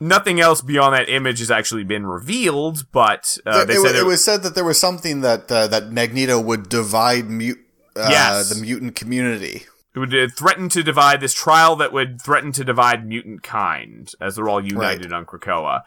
nothing 0.00 0.40
else 0.40 0.60
beyond 0.62 0.94
that 0.94 1.08
image 1.08 1.38
has 1.40 1.50
actually 1.50 1.84
been 1.84 2.06
revealed, 2.06 2.86
but 2.92 3.36
uh, 3.46 3.60
it, 3.62 3.66
they 3.66 3.74
it, 3.74 3.80
said 3.80 3.96
it 3.96 4.04
was 4.06 4.22
said 4.24 4.42
that 4.42 4.54
there 4.54 4.64
was 4.64 4.78
something 4.78 5.20
that 5.22 5.50
uh, 5.50 5.66
that 5.68 5.90
Magneto 5.90 6.40
would 6.40 6.68
divide 6.68 7.28
mute, 7.28 7.58
uh, 7.96 8.08
Yes. 8.10 8.48
the 8.54 8.60
mutant 8.60 8.94
community. 8.94 9.64
It 9.94 9.98
would 9.98 10.14
uh, 10.14 10.28
threaten 10.36 10.68
to 10.70 10.82
divide 10.82 11.20
this 11.20 11.34
trial 11.34 11.74
that 11.76 11.92
would 11.92 12.20
threaten 12.22 12.52
to 12.52 12.62
divide 12.64 13.06
mutant 13.06 13.42
kind 13.42 14.10
as 14.20 14.36
they're 14.36 14.48
all 14.48 14.64
united 14.64 15.12
on 15.12 15.24
Krakoa. 15.26 15.82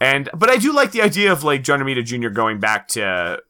And 0.00 0.30
but 0.34 0.48
I 0.48 0.56
do 0.56 0.72
like 0.72 0.92
the 0.92 1.02
idea 1.02 1.30
of 1.30 1.44
like 1.44 1.62
John 1.62 1.80
Romita 1.80 2.04
Jr. 2.04 2.28
going 2.30 2.58
back 2.60 2.88
to 2.88 3.40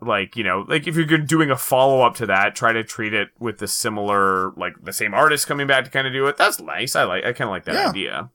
like 0.00 0.34
you 0.36 0.42
know 0.42 0.64
like 0.68 0.88
if 0.88 0.96
you're 0.96 1.06
doing 1.18 1.50
a 1.50 1.56
follow 1.56 2.02
up 2.02 2.16
to 2.16 2.26
that, 2.26 2.56
try 2.56 2.72
to 2.72 2.82
treat 2.82 3.14
it 3.14 3.28
with 3.38 3.58
the 3.58 3.68
similar 3.68 4.50
like 4.56 4.72
the 4.82 4.92
same 4.92 5.14
artist 5.14 5.46
coming 5.46 5.66
back 5.68 5.84
to 5.84 5.90
kind 5.90 6.06
of 6.06 6.12
do 6.12 6.26
it. 6.26 6.36
That's 6.36 6.60
nice. 6.60 6.96
I 6.96 7.04
like 7.04 7.24
I 7.24 7.32
kind 7.32 7.48
of 7.48 7.50
like 7.50 7.64
that 7.64 7.74
Yeah. 7.76 7.88
idea. 7.90 8.30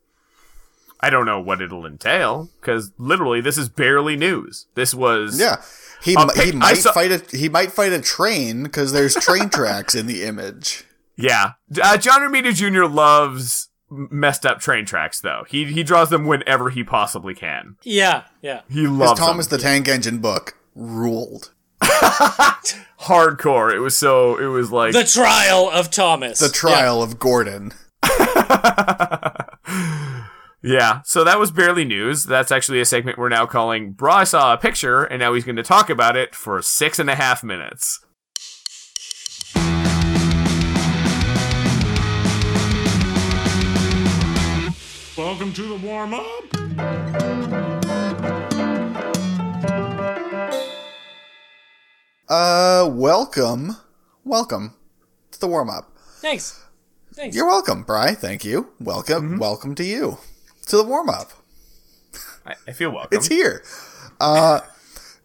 I 0.99 1.09
don't 1.09 1.25
know 1.25 1.39
what 1.39 1.61
it'll 1.61 1.85
entail 1.85 2.49
because 2.59 2.91
literally 2.97 3.41
this 3.41 3.57
is 3.57 3.69
barely 3.69 4.15
news. 4.15 4.65
This 4.75 4.93
was 4.93 5.39
Yeah, 5.39 5.61
he 6.03 6.15
I'll 6.15 6.25
mi- 6.27 6.33
pick- 6.35 6.45
he 6.45 6.51
might 6.53 6.77
saw- 6.77 6.91
fight 6.93 7.11
a 7.11 7.37
he 7.37 7.49
might 7.49 7.71
fight 7.71 7.93
a 7.93 8.01
train 8.01 8.63
because 8.63 8.91
there's 8.93 9.13
train 9.15 9.49
tracks 9.49 9.93
in 9.95 10.07
the 10.07 10.23
image. 10.23 10.83
Yeah, 11.15 11.51
uh, 11.81 11.97
John 11.97 12.21
Romita 12.21 12.53
Jr. 12.53 12.85
loves 12.85 13.69
messed 13.89 14.45
up 14.45 14.59
train 14.59 14.85
tracks, 14.85 15.19
though. 15.21 15.45
He 15.47 15.65
he 15.65 15.83
draws 15.83 16.09
them 16.09 16.25
whenever 16.25 16.69
he 16.69 16.83
possibly 16.83 17.33
can. 17.33 17.77
Yeah, 17.83 18.23
yeah. 18.41 18.61
He 18.69 18.81
His 18.81 18.89
loves 18.91 19.19
Thomas 19.19 19.47
them. 19.47 19.57
the 19.59 19.63
Tank 19.63 19.87
Engine 19.87 20.17
book 20.19 20.57
ruled. 20.75 21.51
hardcore. 23.01 23.73
It 23.73 23.79
was 23.79 23.97
so. 23.97 24.37
It 24.37 24.47
was 24.47 24.71
like 24.71 24.93
The 24.93 25.03
trial 25.05 25.69
of 25.71 25.89
Thomas. 25.91 26.39
The 26.39 26.49
trial 26.49 27.01
of 27.01 27.17
Gordon. 27.19 27.71
yeah. 30.67 31.01
So 31.05 31.23
that 31.23 31.39
was 31.39 31.51
barely 31.51 31.85
news. 31.85 32.25
That's 32.25 32.51
actually 32.51 32.81
a 32.81 32.85
segment 32.85 33.17
we're 33.17 33.29
now 33.29 33.45
calling 33.45 33.91
"Bra 33.93 34.17
I 34.17 34.23
saw 34.23 34.53
a 34.53 34.57
picture," 34.57 35.03
and 35.03 35.19
now 35.19 35.33
he's 35.33 35.45
going 35.45 35.55
to 35.55 35.63
talk 35.63 35.89
about 35.89 36.15
it 36.15 36.35
for 36.35 36.61
six 36.61 36.99
and 36.99 37.09
a 37.09 37.15
half 37.15 37.43
minutes. 37.43 37.99
Welcome 45.17 45.51
to 45.53 45.63
the 45.63 45.75
warm 45.83 46.13
up. 46.13 47.57
Uh, 52.29 52.87
welcome, 52.91 53.77
welcome 54.23 54.75
to 55.31 55.39
the 55.39 55.47
warm 55.47 55.69
up. 55.69 55.91
Thanks. 56.19 56.63
Thanks. 57.13 57.35
You're 57.35 57.47
welcome, 57.47 57.83
Bry. 57.83 58.13
Thank 58.13 58.43
you. 58.45 58.73
Welcome, 58.79 59.23
Mm-hmm. 59.31 59.37
welcome 59.39 59.75
to 59.75 59.83
you 59.83 60.17
to 60.67 60.77
the 60.77 60.83
warm 60.83 61.09
up. 61.09 61.31
I, 62.45 62.55
I 62.67 62.71
feel 62.71 62.91
welcome. 62.91 63.17
It's 63.17 63.27
here. 63.27 63.63
Uh, 64.19 64.61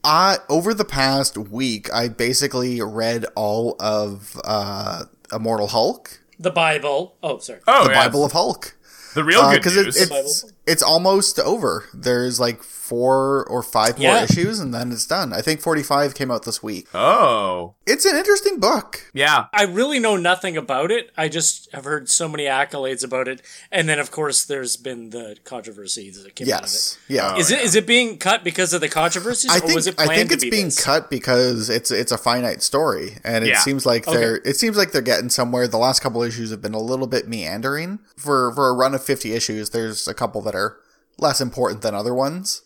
I 0.05 0.39
over 0.49 0.75
the 0.75 0.85
past 0.85 1.39
week, 1.39 1.93
I 1.93 2.09
basically 2.09 2.81
read 2.83 3.27
all 3.37 3.77
of 3.79 4.41
uh, 4.45 5.05
Immortal 5.33 5.69
Hulk, 5.69 6.21
the 6.39 6.51
Bible. 6.51 7.17
Oh, 7.23 7.39
sorry. 7.39 7.61
oh, 7.67 7.85
the 7.85 7.93
yeah. 7.93 8.05
Bible 8.05 8.25
of 8.25 8.33
Hulk, 8.33 8.77
the 9.15 9.25
real 9.25 9.43
good 9.43 9.59
because 9.59 9.77
news. 9.77 9.97
it, 10.01 10.11
it's 10.11 10.52
it's 10.67 10.83
almost 10.83 11.39
over. 11.41 11.85
There's 11.93 12.39
like 12.39 12.63
four 12.63 13.45
or 13.49 13.63
five 13.63 13.99
more 13.99 14.09
Yeah. 14.15 14.25
issues, 14.25 14.61
and 14.61 14.73
then 14.75 14.93
it's 14.93 15.07
done. 15.07 15.33
I 15.33 15.41
think 15.41 15.61
45 15.61 16.15
came 16.15 16.31
out 16.31 16.45
this 16.45 16.63
week. 16.63 16.87
oh, 16.95 17.75
It's 17.87 18.05
an 18.05 18.17
interesting 18.17 18.61
book. 18.61 19.11
yeah. 19.13 19.47
I 19.53 19.65
really 19.65 19.99
know 19.99 20.17
nothing 20.17 20.57
about 20.57 20.91
it. 20.91 21.11
I 21.17 21.29
just 21.29 21.69
have 21.73 21.85
heard 21.85 22.09
so 22.09 22.29
many 22.29 22.45
accolades 22.45 23.03
about 23.03 23.29
it, 23.29 23.41
and 23.71 23.89
then 23.89 23.99
of 23.99 24.11
course 24.11 24.45
there's 24.45 24.77
been 24.77 25.11
the 25.11 25.37
controversies 25.45 26.23
that 26.23 26.35
came 26.35 26.47
Yes, 26.49 26.97
Oh, 26.99 27.05
yeah. 27.09 27.23
out 27.23 27.31
of 27.33 27.33
it. 27.33 27.37
Oh, 27.37 27.41
is 27.41 27.51
it 27.51 27.61
is 27.61 27.75
it 27.75 27.87
being 27.87 28.19
cut 28.19 28.45
because 28.45 28.73
of 28.73 28.81
the 28.81 28.89
controversies, 28.89 29.51
I 29.51 29.57
or 29.57 29.61
think 29.61 29.75
was 29.75 29.87
it 29.87 29.95
I 29.99 30.05
planned 30.05 30.19
think 30.19 30.29
to 30.31 30.35
it's 30.35 30.45
be 30.45 30.51
being 30.51 30.67
this? 30.67 30.85
cut 30.85 31.09
because 31.11 31.71
it's 31.71 31.91
it's 31.91 32.13
a 32.13 32.19
finite 32.19 32.63
story, 32.63 33.17
and 33.25 33.45
it 33.45 33.49
Yeah. 33.49 33.61
seems 33.61 33.87
like 33.87 34.07
Okay. 34.07 34.17
they're 34.19 34.37
it 34.45 34.57
seems 34.57 34.77
like 34.77 34.93
they're 34.93 35.03
getting 35.03 35.31
somewhere. 35.31 35.67
The 35.67 35.79
last 35.79 36.01
couple 36.01 36.23
issues 36.23 36.51
have 36.51 36.61
been 36.63 36.75
a 36.75 36.81
little 36.81 37.07
bit 37.07 37.27
meandering 37.29 38.01
for 38.17 38.53
for 38.55 38.69
a 38.69 38.73
run 38.73 38.95
of 38.95 39.03
fifty 39.03 39.33
issues. 39.35 39.71
There's 39.71 40.07
a 40.07 40.15
couple 40.15 40.43
that 40.43 40.52
are 40.55 40.79
less 41.19 41.41
important 41.41 41.83
than 41.83 41.95
other 41.95 42.15
ones, 42.15 42.63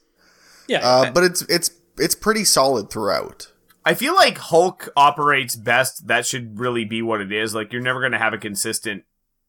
Yeah, 0.69 0.87
uh, 0.87 1.11
but 1.11 1.25
it's 1.25 1.43
it's 1.43 1.71
it's 1.99 2.15
pretty 2.15 2.45
solid 2.45 2.91
throughout. 2.91 3.53
I 3.85 3.95
feel 3.95 4.15
like 4.15 4.39
Hulk 4.39 4.89
operates 4.97 5.55
best. 5.55 6.09
That 6.09 6.27
should 6.27 6.59
really 6.59 6.85
be 6.85 7.03
what 7.03 7.21
it 7.21 7.33
is. 7.33 7.55
Like 7.55 7.73
you're 7.73 7.83
never 7.83 8.01
going 8.01 8.13
to 8.13 8.19
have 8.19 8.33
a 8.35 8.39
consistent 8.39 9.05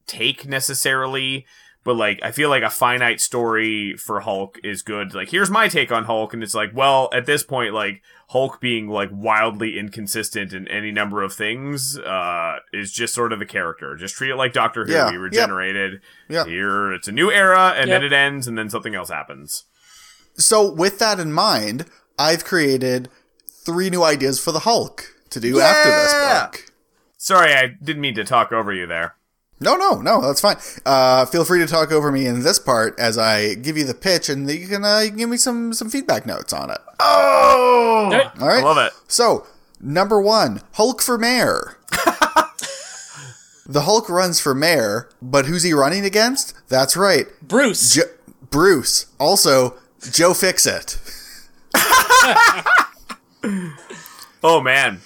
take 0.05 0.47
necessarily, 0.47 1.45
but 1.87 1.95
like 1.95 2.19
I 2.21 2.31
feel 2.31 2.49
like 2.49 2.63
a 2.63 2.69
finite 2.69 3.21
story 3.21 3.95
for 3.95 4.19
Hulk 4.19 4.59
is 4.61 4.81
good. 4.81 5.13
Like 5.13 5.29
here's 5.29 5.49
my 5.49 5.69
take 5.69 5.89
on 5.89 6.03
Hulk, 6.03 6.33
and 6.33 6.43
it's 6.43 6.53
like, 6.53 6.71
well, 6.75 7.07
at 7.13 7.25
this 7.25 7.43
point, 7.43 7.73
like 7.73 8.01
Hulk 8.27 8.59
being 8.59 8.89
like 8.89 9.07
wildly 9.09 9.79
inconsistent 9.79 10.51
in 10.51 10.67
any 10.67 10.91
number 10.91 11.23
of 11.23 11.31
things 11.31 11.97
uh, 11.97 12.57
is 12.73 12.91
just 12.91 13.13
sort 13.13 13.31
of 13.31 13.39
the 13.39 13.45
character. 13.45 13.95
Just 13.95 14.15
treat 14.15 14.31
it 14.31 14.35
like 14.35 14.51
Doctor 14.51 14.83
Who. 14.85 14.91
Yeah, 14.91 15.11
He 15.11 15.15
regenerated. 15.15 16.01
Yeah. 16.27 16.43
Here 16.43 16.91
it's 16.91 17.07
a 17.07 17.13
new 17.13 17.31
era, 17.31 17.73
and 17.77 17.89
then 17.89 18.03
it 18.03 18.11
ends, 18.11 18.49
and 18.49 18.57
then 18.57 18.69
something 18.69 18.93
else 18.93 19.07
happens. 19.07 19.63
So 20.35 20.69
with 20.69 20.99
that 20.99 21.21
in 21.21 21.31
mind, 21.31 21.85
I've 22.19 22.43
created 22.43 23.07
three 23.49 23.89
new 23.89 24.03
ideas 24.03 24.43
for 24.43 24.51
the 24.51 24.59
Hulk 24.59 25.15
to 25.29 25.39
do 25.39 25.61
after 25.61 25.89
this 25.89 26.13
book. 26.13 26.73
Sorry, 27.15 27.53
I 27.53 27.67
didn't 27.81 28.01
mean 28.01 28.15
to 28.15 28.25
talk 28.25 28.51
over 28.51 28.73
you 28.73 28.87
there. 28.87 29.15
No, 29.59 29.75
no, 29.75 30.01
no, 30.01 30.21
that's 30.21 30.39
fine. 30.41 30.57
Uh, 30.85 31.25
feel 31.25 31.43
free 31.43 31.59
to 31.59 31.65
talk 31.67 31.91
over 31.91 32.11
me 32.11 32.27
in 32.27 32.43
this 32.43 32.59
part 32.59 32.97
as 32.99 33.17
I 33.17 33.55
give 33.55 33.75
you 33.75 33.85
the 33.85 33.95
pitch, 33.95 34.29
and 34.29 34.47
you 34.49 34.67
can, 34.67 34.85
uh, 34.85 34.99
you 34.99 35.09
can 35.09 35.17
give 35.17 35.29
me 35.29 35.37
some 35.37 35.73
some 35.73 35.89
feedback 35.89 36.25
notes 36.27 36.53
on 36.53 36.69
it. 36.69 36.77
Oh, 36.99 38.09
Alright. 38.11 38.39
All 38.41 38.47
right, 38.47 38.59
I 38.59 38.63
love 38.63 38.77
it. 38.77 38.93
So, 39.07 39.47
number 39.81 40.21
one, 40.21 40.61
Hulk 40.73 41.01
for 41.01 41.17
mayor. 41.17 41.77
the 43.65 43.81
Hulk 43.81 44.09
runs 44.09 44.39
for 44.39 44.53
mayor, 44.53 45.09
but 45.21 45.47
who's 45.47 45.63
he 45.63 45.73
running 45.73 46.05
against? 46.05 46.53
That's 46.69 46.95
right, 46.95 47.25
Bruce. 47.41 47.95
jo- 47.95 48.03
Bruce. 48.51 49.07
Also, 49.19 49.75
Joe 50.11 50.33
Fixit. 50.35 50.99
Oh 54.43 54.61
man. 54.61 55.01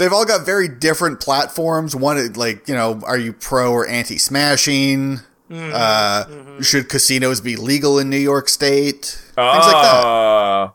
They've 0.00 0.12
all 0.14 0.24
got 0.24 0.46
very 0.46 0.66
different 0.66 1.20
platforms. 1.20 1.94
One, 1.94 2.32
like, 2.32 2.66
you 2.66 2.74
know, 2.74 3.02
are 3.04 3.18
you 3.18 3.34
pro 3.34 3.70
or 3.70 3.86
anti 3.86 4.16
smashing? 4.16 5.20
Uh, 5.52 6.24
Should 6.62 6.88
casinos 6.88 7.42
be 7.42 7.54
legal 7.56 7.98
in 7.98 8.08
New 8.08 8.16
York 8.16 8.48
State? 8.48 9.04
Things 9.04 9.36
like 9.36 9.82
that. 9.82 10.04
Uh, 10.06 10.70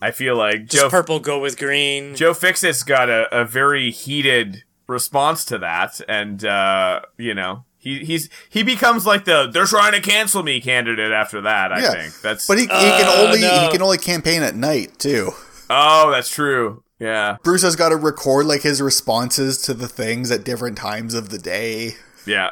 I 0.00 0.12
feel 0.12 0.34
like 0.34 0.66
Does 0.68 0.80
Joe 0.80 0.88
purple 0.88 1.20
go 1.20 1.38
with 1.40 1.58
green? 1.58 2.14
Joe 2.16 2.32
Fixit's 2.32 2.82
got 2.82 3.10
a, 3.10 3.28
a 3.42 3.44
very 3.44 3.90
heated 3.90 4.64
response 4.86 5.44
to 5.46 5.58
that, 5.58 6.00
and 6.08 6.42
uh, 6.44 7.02
you 7.18 7.34
know 7.34 7.64
he 7.76 8.04
he's 8.04 8.30
he 8.48 8.62
becomes 8.62 9.04
like 9.04 9.24
the 9.26 9.50
they're 9.52 9.66
trying 9.66 9.92
to 9.92 10.00
cancel 10.00 10.42
me 10.42 10.58
candidate 10.60 11.12
after 11.12 11.42
that. 11.42 11.70
I 11.72 11.80
Yeah. 11.82 11.92
think 11.92 12.20
that's 12.22 12.46
But 12.46 12.56
he, 12.58 12.62
he 12.64 12.68
can 12.68 13.18
only 13.26 13.40
no. 13.42 13.60
he 13.66 13.72
can 13.72 13.82
only 13.82 13.98
campaign 13.98 14.42
at 14.42 14.54
night 14.54 14.98
too. 14.98 15.32
oh 15.68 16.10
that's 16.10 16.30
true. 16.30 16.82
Yeah, 17.00 17.38
Bruce 17.42 17.62
has 17.62 17.74
got 17.76 17.88
to 17.88 17.96
record 17.96 18.46
like 18.46 18.62
his 18.62 18.80
responses 18.82 19.58
to 19.62 19.74
the 19.74 19.88
things 19.88 20.30
at 20.30 20.44
different 20.44 20.76
times 20.78 21.14
of 21.14 21.30
the 21.30 21.38
day. 21.38 21.94
yeah, 22.26 22.50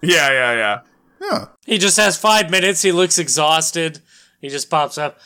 yeah, 0.00 0.30
yeah, 0.30 0.52
yeah. 0.54 0.80
Yeah. 1.20 1.44
He 1.66 1.78
just 1.78 1.96
has 1.96 2.16
five 2.16 2.50
minutes. 2.50 2.82
He 2.82 2.92
looks 2.92 3.18
exhausted. 3.18 4.00
He 4.40 4.48
just 4.48 4.70
pops 4.70 4.96
up. 4.98 5.18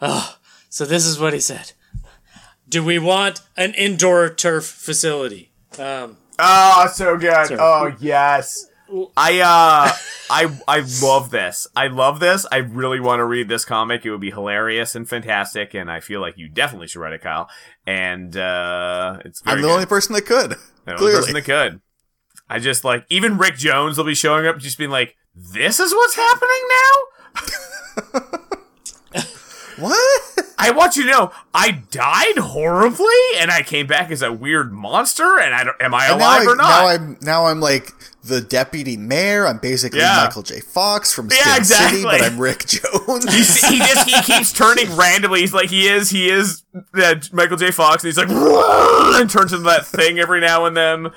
Oh, 0.00 0.36
so 0.68 0.84
this 0.84 1.04
is 1.06 1.18
what 1.18 1.32
he 1.32 1.40
said. 1.40 1.72
Do 2.68 2.84
we 2.84 2.98
want 2.98 3.40
an 3.56 3.74
indoor 3.74 4.28
turf 4.28 4.64
facility? 4.66 5.50
Um, 5.78 6.18
Oh, 6.38 6.86
so 6.92 7.16
good. 7.16 7.46
Sorry. 7.46 7.58
Oh 7.60 7.96
yes. 7.98 8.65
I 9.16 9.40
uh 9.40 9.92
I 10.30 10.58
I 10.68 10.84
love 11.02 11.30
this. 11.30 11.66
I 11.74 11.88
love 11.88 12.20
this. 12.20 12.46
I 12.52 12.58
really 12.58 13.00
want 13.00 13.20
to 13.20 13.24
read 13.24 13.48
this 13.48 13.64
comic. 13.64 14.04
It 14.06 14.10
would 14.10 14.20
be 14.20 14.30
hilarious 14.30 14.94
and 14.94 15.08
fantastic, 15.08 15.74
and 15.74 15.90
I 15.90 16.00
feel 16.00 16.20
like 16.20 16.38
you 16.38 16.48
definitely 16.48 16.86
should 16.88 17.00
write 17.00 17.12
it, 17.12 17.22
Kyle. 17.22 17.48
And 17.86 18.36
uh 18.36 19.18
it's 19.24 19.40
very 19.42 19.56
I'm 19.56 19.62
the 19.62 19.68
good. 19.68 19.74
only 19.74 19.86
person 19.86 20.14
that 20.14 20.22
could. 20.26 20.50
The 20.84 20.92
only 20.92 20.98
Clearly. 20.98 21.16
person 21.20 21.34
that 21.34 21.42
could. 21.44 21.80
I 22.48 22.58
just 22.60 22.84
like 22.84 23.04
even 23.10 23.38
Rick 23.38 23.56
Jones 23.56 23.98
will 23.98 24.04
be 24.04 24.14
showing 24.14 24.46
up, 24.46 24.58
just 24.58 24.78
being 24.78 24.90
like, 24.90 25.16
"This 25.34 25.80
is 25.80 25.92
what's 25.92 26.14
happening 26.14 26.62
now." 28.04 28.30
What? 29.78 30.38
I 30.58 30.70
want 30.70 30.96
you 30.96 31.04
to 31.04 31.10
know, 31.10 31.32
I 31.52 31.82
died 31.90 32.38
horribly, 32.38 33.06
and 33.38 33.50
I 33.50 33.60
came 33.62 33.86
back 33.86 34.10
as 34.10 34.22
a 34.22 34.32
weird 34.32 34.72
monster. 34.72 35.38
And 35.38 35.54
I 35.54 35.64
don't, 35.64 35.76
am 35.82 35.92
I 35.94 36.06
And 36.06 36.14
alive 36.14 36.42
I, 36.48 36.50
or 36.50 36.56
not? 36.56 36.68
now 36.68 36.86
I'm 36.88 37.18
now 37.20 37.46
I'm 37.46 37.60
like 37.60 37.92
the 38.28 38.40
deputy 38.40 38.96
mayor. 38.96 39.46
I'm 39.46 39.58
basically 39.58 40.00
Yeah. 40.00 40.24
Michael 40.24 40.42
J. 40.42 40.60
Fox 40.60 41.12
from 41.12 41.28
Yeah, 41.30 41.36
Spin 41.42 41.56
exactly. 41.56 41.88
City, 42.02 42.02
but 42.04 42.22
I'm 42.22 42.38
Rick 42.38 42.66
Jones. 42.66 43.24
He's, 43.32 43.64
he 43.66 43.78
just 43.78 44.08
he 44.08 44.22
keeps 44.22 44.52
turning 44.52 44.94
randomly. 44.96 45.40
He's 45.40 45.54
like 45.54 45.70
he 45.70 45.88
is 45.88 46.10
he 46.10 46.28
is 46.30 46.62
uh, 46.94 47.14
Michael 47.32 47.56
J. 47.56 47.70
Fox, 47.70 48.02
and 48.04 48.08
he's 48.08 48.18
like 48.18 48.28
and 48.28 49.30
turns 49.30 49.52
into 49.52 49.64
that 49.64 49.86
thing 49.86 50.18
every 50.18 50.40
now 50.40 50.64
and 50.66 50.76
then 50.76 51.08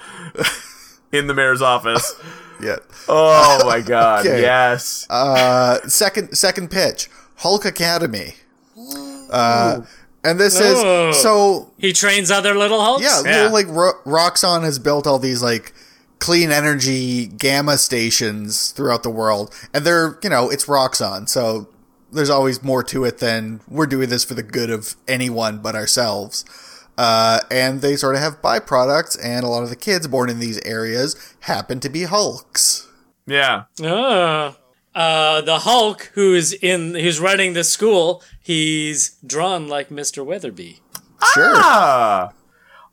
in 1.12 1.28
the 1.28 1.34
mayor's 1.34 1.62
office. 1.62 2.16
yeah. 2.62 2.78
Oh 3.08 3.62
my 3.66 3.82
god! 3.82 4.26
Okay. 4.26 4.42
Yes. 4.42 5.06
Uh, 5.10 5.80
second 5.88 6.36
second 6.38 6.70
pitch, 6.72 7.10
Hulk 7.38 7.66
Academy. 7.66 8.36
Uh, 9.32 9.82
and 10.24 10.40
this 10.40 10.60
is 10.60 10.76
Oh. 10.78 11.12
so 11.12 11.72
He 11.78 11.94
trains 11.94 12.32
other 12.32 12.56
little 12.56 12.82
Hulks. 12.82 13.04
yeah, 13.04 13.22
Yeah. 13.24 13.44
well, 13.44 13.54
like 13.54 13.68
Ro- 13.68 14.00
Roxxon 14.06 14.64
has 14.64 14.80
built 14.80 15.06
all 15.08 15.20
these 15.20 15.42
like 15.44 15.74
clean 16.20 16.52
energy 16.52 17.28
gamma 17.28 17.78
stations 17.78 18.72
throughout 18.72 19.04
the 19.04 19.10
world, 19.10 19.54
and 19.74 19.86
they're 19.86 20.20
you 20.24 20.30
know 20.30 20.50
it's 20.50 20.66
Roxxon, 20.66 21.28
so 21.28 21.70
there's 22.12 22.30
always 22.30 22.64
more 22.64 22.84
to 22.84 23.04
it 23.06 23.20
than 23.20 23.62
we're 23.68 23.86
doing 23.86 24.10
this 24.10 24.24
for 24.24 24.34
the 24.34 24.44
good 24.44 24.70
of 24.70 24.96
anyone 25.08 25.60
but 25.60 25.76
ourselves. 25.76 26.46
Uh, 26.98 27.40
and 27.50 27.82
they 27.82 27.96
sort 27.96 28.16
of 28.16 28.22
have 28.22 28.42
byproducts, 28.42 29.18
and 29.24 29.46
a 29.46 29.48
lot 29.48 29.64
of 29.64 29.70
the 29.70 29.76
kids 29.76 30.06
born 30.08 30.30
in 30.30 30.40
these 30.40 30.60
areas 30.66 31.36
happen 31.42 31.80
to 31.80 31.88
be 31.90 32.04
Hulks. 32.04 32.88
Yeah. 33.26 33.64
Ah. 33.82 34.58
Uh, 34.94 35.40
the 35.42 35.60
Hulk 35.60 36.12
who's 36.16 36.52
in 36.52 36.96
who's 36.96 37.22
running 37.22 37.54
the 37.54 37.64
school, 37.64 38.22
he's 38.42 39.16
drawn 39.26 39.68
like 39.70 39.90
Mr. 39.90 40.26
Weatherbee. 40.26 40.80
Sure. 41.34 41.54
Ah. 41.56 42.32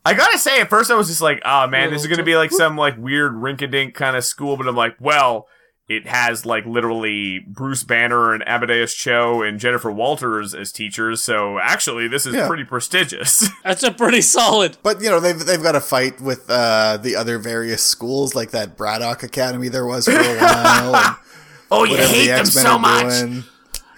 I 0.07 0.13
gotta 0.13 0.37
say, 0.39 0.61
at 0.61 0.69
first 0.69 0.89
I 0.91 0.95
was 0.95 1.07
just 1.07 1.21
like, 1.21 1.41
"Oh 1.45 1.67
man, 1.67 1.91
this 1.91 2.01
is 2.01 2.07
gonna 2.07 2.23
be 2.23 2.35
like 2.35 2.51
some 2.51 2.77
like 2.77 2.95
weird 2.97 3.33
rink-a-dink 3.35 3.93
kind 3.93 4.15
of 4.15 4.23
school," 4.23 4.57
but 4.57 4.67
I'm 4.67 4.75
like, 4.75 4.95
"Well, 4.99 5.47
it 5.89 6.05
has 6.07 6.45
like 6.45 6.65
literally 6.65 7.39
Bruce 7.47 7.83
Banner 7.83 8.33
and 8.33 8.45
Amadeus 8.47 8.93
Cho 8.93 9.41
and 9.41 9.59
Jennifer 9.59 9.89
Walters 9.91 10.53
as 10.53 10.71
teachers, 10.71 11.23
so 11.23 11.59
actually 11.59 12.07
this 12.07 12.25
is 12.25 12.35
Yeah. 12.35 12.47
pretty 12.47 12.63
prestigious." 12.63 13.47
That's 13.63 13.83
a 13.83 13.91
pretty 13.91 14.21
solid. 14.21 14.77
But 14.83 15.01
you 15.01 15.09
know 15.09 15.19
they've 15.19 15.39
they've 15.39 15.61
got 15.63 15.73
to 15.73 15.81
fight 15.81 16.19
with 16.21 16.49
uh, 16.49 16.97
the 16.97 17.15
other 17.15 17.37
various 17.37 17.83
schools, 17.83 18.35
like 18.35 18.51
that 18.51 18.75
Braddock 18.77 19.23
Academy 19.23 19.69
there 19.69 19.85
was 19.85 20.05
for 20.05 20.11
a 20.11 20.37
while. 20.37 20.95
and 20.95 21.15
oh, 21.71 21.83
you 21.83 21.91
whatever 21.91 22.13
hate 22.13 22.21
the 22.21 22.31
them 22.31 22.39
X-Men 22.39 22.63
so 22.63 22.71
are 22.71 22.79
much. 22.79 23.19
doing. 23.19 23.43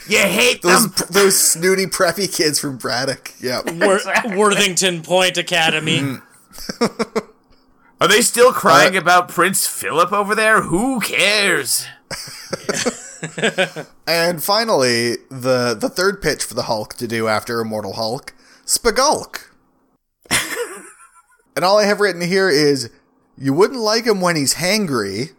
You 0.09 0.19
hate 0.19 0.61
Those 0.61 0.91
them. 0.91 1.07
those 1.11 1.37
snooty 1.39 1.85
preppy 1.85 2.33
kids 2.35 2.59
from 2.59 2.77
Braddock. 2.77 3.31
Yeah. 3.41 3.61
Wor- 3.65 4.37
Worthington 4.37 5.01
Point 5.03 5.37
Academy. 5.37 5.99
Mm. 5.99 6.21
Are 8.01 8.07
they 8.07 8.21
still 8.21 8.51
crying 8.53 8.95
Uh, 8.95 9.01
about 9.01 9.27
Prince 9.29 9.67
Philip 9.67 10.11
over 10.13 10.33
there? 10.35 10.61
Who 10.61 10.99
cares? 10.99 11.85
And 14.07 14.41
finally, 14.43 15.17
the 15.29 15.75
the 15.79 15.89
third 15.89 16.21
pitch 16.21 16.43
for 16.43 16.53
the 16.53 16.63
Hulk 16.63 16.93
to 16.95 17.07
do 17.07 17.27
after 17.27 17.59
Immortal 17.59 17.93
Hulk, 17.93 18.33
Spagulk. 18.65 19.49
and 21.55 21.65
all 21.65 21.77
I 21.77 21.83
have 21.85 21.99
written 21.99 22.21
here 22.21 22.49
is 22.49 22.89
you 23.37 23.53
wouldn't 23.53 23.79
like 23.79 24.05
him 24.05 24.21
when 24.21 24.35
he's 24.35 24.55
hangry, 24.55 25.31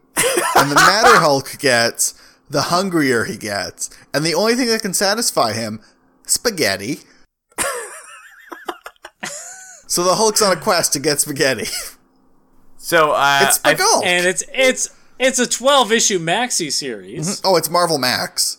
and 0.57 0.71
the 0.71 0.75
Matter 0.75 1.19
Hulk 1.21 1.59
gets, 1.59 2.15
the 2.51 2.63
hungrier 2.63 3.25
he 3.25 3.39
gets. 3.39 3.89
And 4.13 4.25
the 4.25 4.35
only 4.35 4.55
thing 4.57 4.67
that 4.69 4.83
can 4.83 4.93
satisfy 4.93 5.53
him, 5.55 5.81
spaghetti. 6.27 6.99
so 9.87 10.05
the 10.05 10.15
Hulk's 10.17 10.43
on 10.43 10.57
a 10.57 10.61
quest 10.61 10.93
to 10.95 11.01
get 11.01 11.21
spaghetti. 11.21 11.67
So 12.77 13.13
uh, 13.13 13.41
It's 13.43 13.61
I- 13.65 13.75
Spagulk. 13.75 14.05
And 14.05 14.27
it's 14.27 14.43
it's 14.55 14.91
it's 15.19 15.39
a 15.39 15.47
12 15.47 15.93
issue 15.93 16.19
maxi 16.19 16.73
series. 16.73 17.41
oh, 17.45 17.57
it's 17.57 17.69
Marvel 17.69 17.99
Max. 17.99 18.57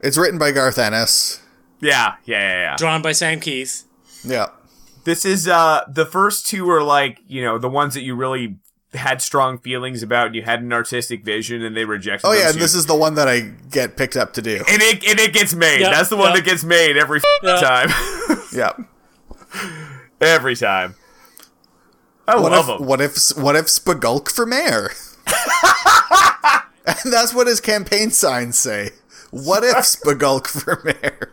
It's 0.00 0.16
written 0.16 0.38
by 0.38 0.52
Garth 0.52 0.78
Ennis. 0.78 1.40
yeah, 1.80 2.14
yeah, 2.24 2.38
yeah, 2.38 2.60
yeah. 2.60 2.76
Drawn 2.76 3.02
by 3.02 3.12
Sam 3.12 3.40
Kieth. 3.40 3.84
Yeah. 4.22 4.46
This 5.04 5.24
is 5.24 5.48
uh 5.48 5.82
the 5.88 6.06
first 6.06 6.46
two 6.46 6.68
are 6.70 6.82
like, 6.84 7.18
you 7.26 7.42
know, 7.42 7.58
the 7.58 7.68
ones 7.68 7.94
that 7.94 8.02
you 8.02 8.14
really 8.14 8.58
had 8.94 9.20
strong 9.20 9.58
feelings 9.58 10.02
about 10.02 10.26
and 10.28 10.34
you 10.36 10.42
had 10.42 10.62
an 10.62 10.72
artistic 10.72 11.24
vision 11.24 11.62
and 11.62 11.76
they 11.76 11.84
rejected 11.84 12.26
Oh 12.26 12.32
yeah, 12.32 12.46
and 12.46 12.54
you- 12.54 12.60
this 12.60 12.74
is 12.74 12.86
the 12.86 12.94
one 12.94 13.14
that 13.14 13.28
I 13.28 13.40
get 13.70 13.96
picked 13.96 14.16
up 14.16 14.32
to 14.34 14.42
do. 14.42 14.56
and 14.68 14.80
it 14.82 15.04
and 15.06 15.18
it 15.20 15.32
gets 15.32 15.54
made. 15.54 15.80
Yeah, 15.80 15.90
That's 15.90 16.08
the 16.08 16.16
one 16.16 16.30
yeah. 16.30 16.36
that 16.36 16.44
gets 16.44 16.64
made 16.64 16.96
every 16.96 17.18
f- 17.18 17.24
Yeah. 17.42 17.56
time. 17.60 17.88
Yeah. 18.52 18.72
every 20.20 20.54
time. 20.56 20.94
I 22.28 22.36
What 22.38 22.52
love 22.52 22.68
if 22.70 22.78
them. 22.78 22.86
what 22.86 23.00
if 23.00 23.14
what 23.36 23.56
if 23.56 23.66
Spagulk 23.66 24.30
for 24.30 24.46
mayor? 24.46 24.90
and 26.86 27.12
that's 27.12 27.34
what 27.34 27.46
his 27.46 27.60
campaign 27.60 28.10
signs 28.10 28.56
say. 28.58 28.90
What 29.30 29.64
if 29.64 29.74
Spagulk 29.78 30.46
for 30.46 30.80
mayor? 30.84 31.32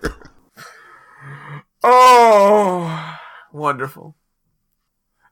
Oh, 1.83 3.15
wonderful. 3.51 4.15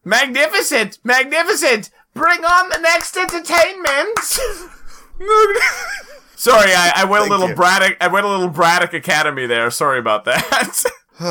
Magnificent, 0.04 1.00
magnificent. 1.04 1.89
Bring 2.19 2.43
on 2.43 2.67
the 2.67 2.79
next 2.79 3.15
entertainment. 3.15 4.19
Sorry, 6.36 6.73
I, 6.73 6.91
I 6.97 7.05
went 7.05 7.21
Thank 7.21 7.32
a 7.32 7.34
little 7.34 7.47
you. 7.47 7.55
Braddock. 7.55 7.95
I 8.01 8.08
went 8.08 8.25
a 8.25 8.29
little 8.29 8.49
Braddock 8.49 8.93
Academy 8.93 9.45
there. 9.45 9.71
Sorry 9.71 9.99
about 9.99 10.25
that. 10.25 10.84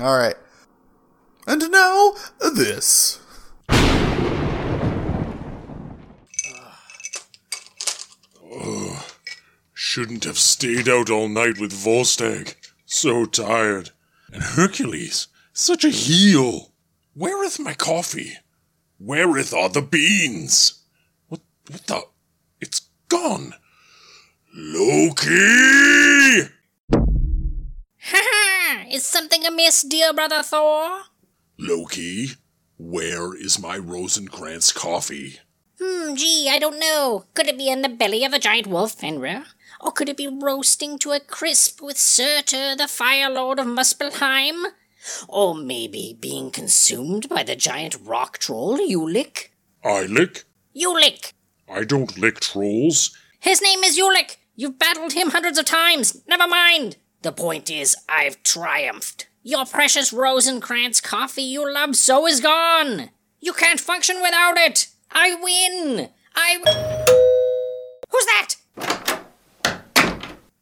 All 0.00 0.16
right. 0.16 0.36
And 1.48 1.68
now 1.68 2.12
this. 2.54 3.18
Shouldn't 9.74 10.22
have 10.24 10.38
stayed 10.38 10.88
out 10.88 11.10
all 11.10 11.28
night 11.28 11.58
with 11.58 11.72
Volstagg. 11.72 12.54
So 12.84 13.24
tired. 13.24 13.90
And 14.32 14.42
Hercules, 14.44 15.26
such 15.52 15.84
a 15.84 15.90
heel. 15.90 16.70
Where 17.14 17.42
is 17.44 17.58
my 17.58 17.74
coffee? 17.74 18.34
Whereth 18.98 19.52
are 19.52 19.68
the 19.68 19.82
beans? 19.82 20.82
What, 21.28 21.40
what 21.68 21.86
the? 21.86 22.02
It's 22.60 22.80
gone. 23.08 23.52
Loki! 24.54 26.48
Ha! 28.02 28.84
Is 28.90 29.04
something 29.04 29.44
amiss, 29.44 29.82
dear 29.82 30.14
brother 30.14 30.42
Thor? 30.42 31.02
Loki, 31.58 32.28
where 32.78 33.34
is 33.34 33.58
my 33.58 33.76
Rosencrantz 33.76 34.72
coffee? 34.72 35.40
Hmm, 35.78 36.14
gee, 36.14 36.48
I 36.50 36.58
don't 36.58 36.80
know. 36.80 37.26
Could 37.34 37.48
it 37.48 37.58
be 37.58 37.68
in 37.68 37.82
the 37.82 37.90
belly 37.90 38.24
of 38.24 38.32
a 38.32 38.38
giant 38.38 38.66
wolf, 38.66 38.92
Fenrir? 38.92 39.44
Or 39.78 39.92
could 39.92 40.08
it 40.08 40.16
be 40.16 40.26
roasting 40.26 40.98
to 41.00 41.12
a 41.12 41.20
crisp 41.20 41.82
with 41.82 41.98
Surtur, 41.98 42.74
the 42.74 42.88
Fire 42.88 43.28
Lord 43.28 43.58
of 43.58 43.66
Muspelheim? 43.66 44.64
Or 45.28 45.54
maybe 45.54 46.16
being 46.18 46.50
consumed 46.50 47.28
by 47.28 47.42
the 47.42 47.56
giant 47.56 47.96
rock 48.02 48.38
troll, 48.38 48.78
Ulick? 48.78 49.48
I 49.84 50.06
lick? 50.06 50.44
Ulick! 50.74 51.32
I 51.68 51.84
don't 51.84 52.18
lick 52.18 52.40
trolls. 52.40 53.16
His 53.40 53.62
name 53.62 53.84
is 53.84 53.98
Ulick! 53.98 54.36
You've 54.54 54.78
battled 54.78 55.12
him 55.12 55.30
hundreds 55.30 55.58
of 55.58 55.64
times! 55.64 56.22
Never 56.26 56.48
mind! 56.48 56.96
The 57.22 57.32
point 57.32 57.70
is, 57.70 57.96
I've 58.08 58.42
triumphed. 58.42 59.26
Your 59.42 59.64
precious 59.64 60.12
Rosencrantz 60.12 61.00
coffee 61.00 61.42
you 61.42 61.72
love 61.72 61.96
so 61.96 62.26
is 62.26 62.40
gone! 62.40 63.10
You 63.40 63.52
can't 63.52 63.80
function 63.80 64.20
without 64.22 64.56
it! 64.56 64.88
I 65.10 65.34
win! 65.34 66.10
I. 66.34 66.58
Who's 68.10 68.26
that? 68.26 68.56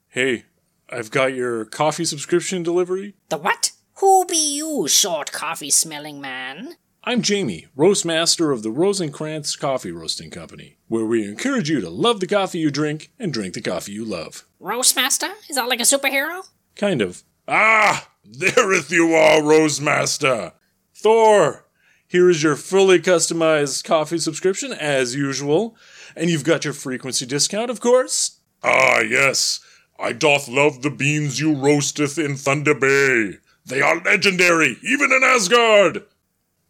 Hey, 0.09 0.44
I've 0.88 1.11
got 1.11 1.35
your 1.35 1.64
coffee 1.64 2.04
subscription 2.04 2.62
delivery. 2.62 3.14
The 3.28 3.38
what? 3.38 3.72
Who 4.04 4.26
be 4.26 4.56
you, 4.56 4.86
short 4.86 5.32
coffee 5.32 5.70
smelling 5.70 6.20
man? 6.20 6.74
I'm 7.04 7.22
Jamie, 7.22 7.68
roast 7.74 8.04
master 8.04 8.50
of 8.52 8.62
the 8.62 8.70
Rosencrantz 8.70 9.56
Coffee 9.56 9.92
Roasting 9.92 10.30
Company, 10.30 10.76
where 10.88 11.06
we 11.06 11.24
encourage 11.24 11.70
you 11.70 11.80
to 11.80 11.88
love 11.88 12.20
the 12.20 12.26
coffee 12.26 12.58
you 12.58 12.70
drink 12.70 13.10
and 13.18 13.32
drink 13.32 13.54
the 13.54 13.62
coffee 13.62 13.92
you 13.92 14.04
love. 14.04 14.44
Roastmaster? 14.60 15.30
Is 15.48 15.56
that 15.56 15.70
like 15.70 15.80
a 15.80 15.84
superhero? 15.84 16.42
Kind 16.76 17.00
of. 17.00 17.22
Ah! 17.48 18.10
Thereth 18.30 18.90
you 18.90 19.14
are, 19.14 19.40
Rosemaster! 19.40 20.52
Thor! 20.94 21.64
Here 22.06 22.28
is 22.28 22.42
your 22.42 22.56
fully 22.56 22.98
customized 23.00 23.84
coffee 23.84 24.18
subscription, 24.18 24.74
as 24.74 25.14
usual. 25.14 25.78
And 26.14 26.28
you've 26.28 26.44
got 26.44 26.66
your 26.66 26.74
frequency 26.74 27.24
discount, 27.24 27.70
of 27.70 27.80
course. 27.80 28.38
Ah, 28.62 29.00
yes. 29.00 29.60
I 29.98 30.12
doth 30.12 30.46
love 30.46 30.82
the 30.82 30.90
beans 30.90 31.40
you 31.40 31.54
roasteth 31.54 32.18
in 32.18 32.36
Thunder 32.36 32.74
Bay. 32.74 33.38
They 33.66 33.81
are 33.81 34.00
legendary, 34.03 34.77
even 34.83 35.11
in 35.11 35.22
Asgard. 35.24 36.05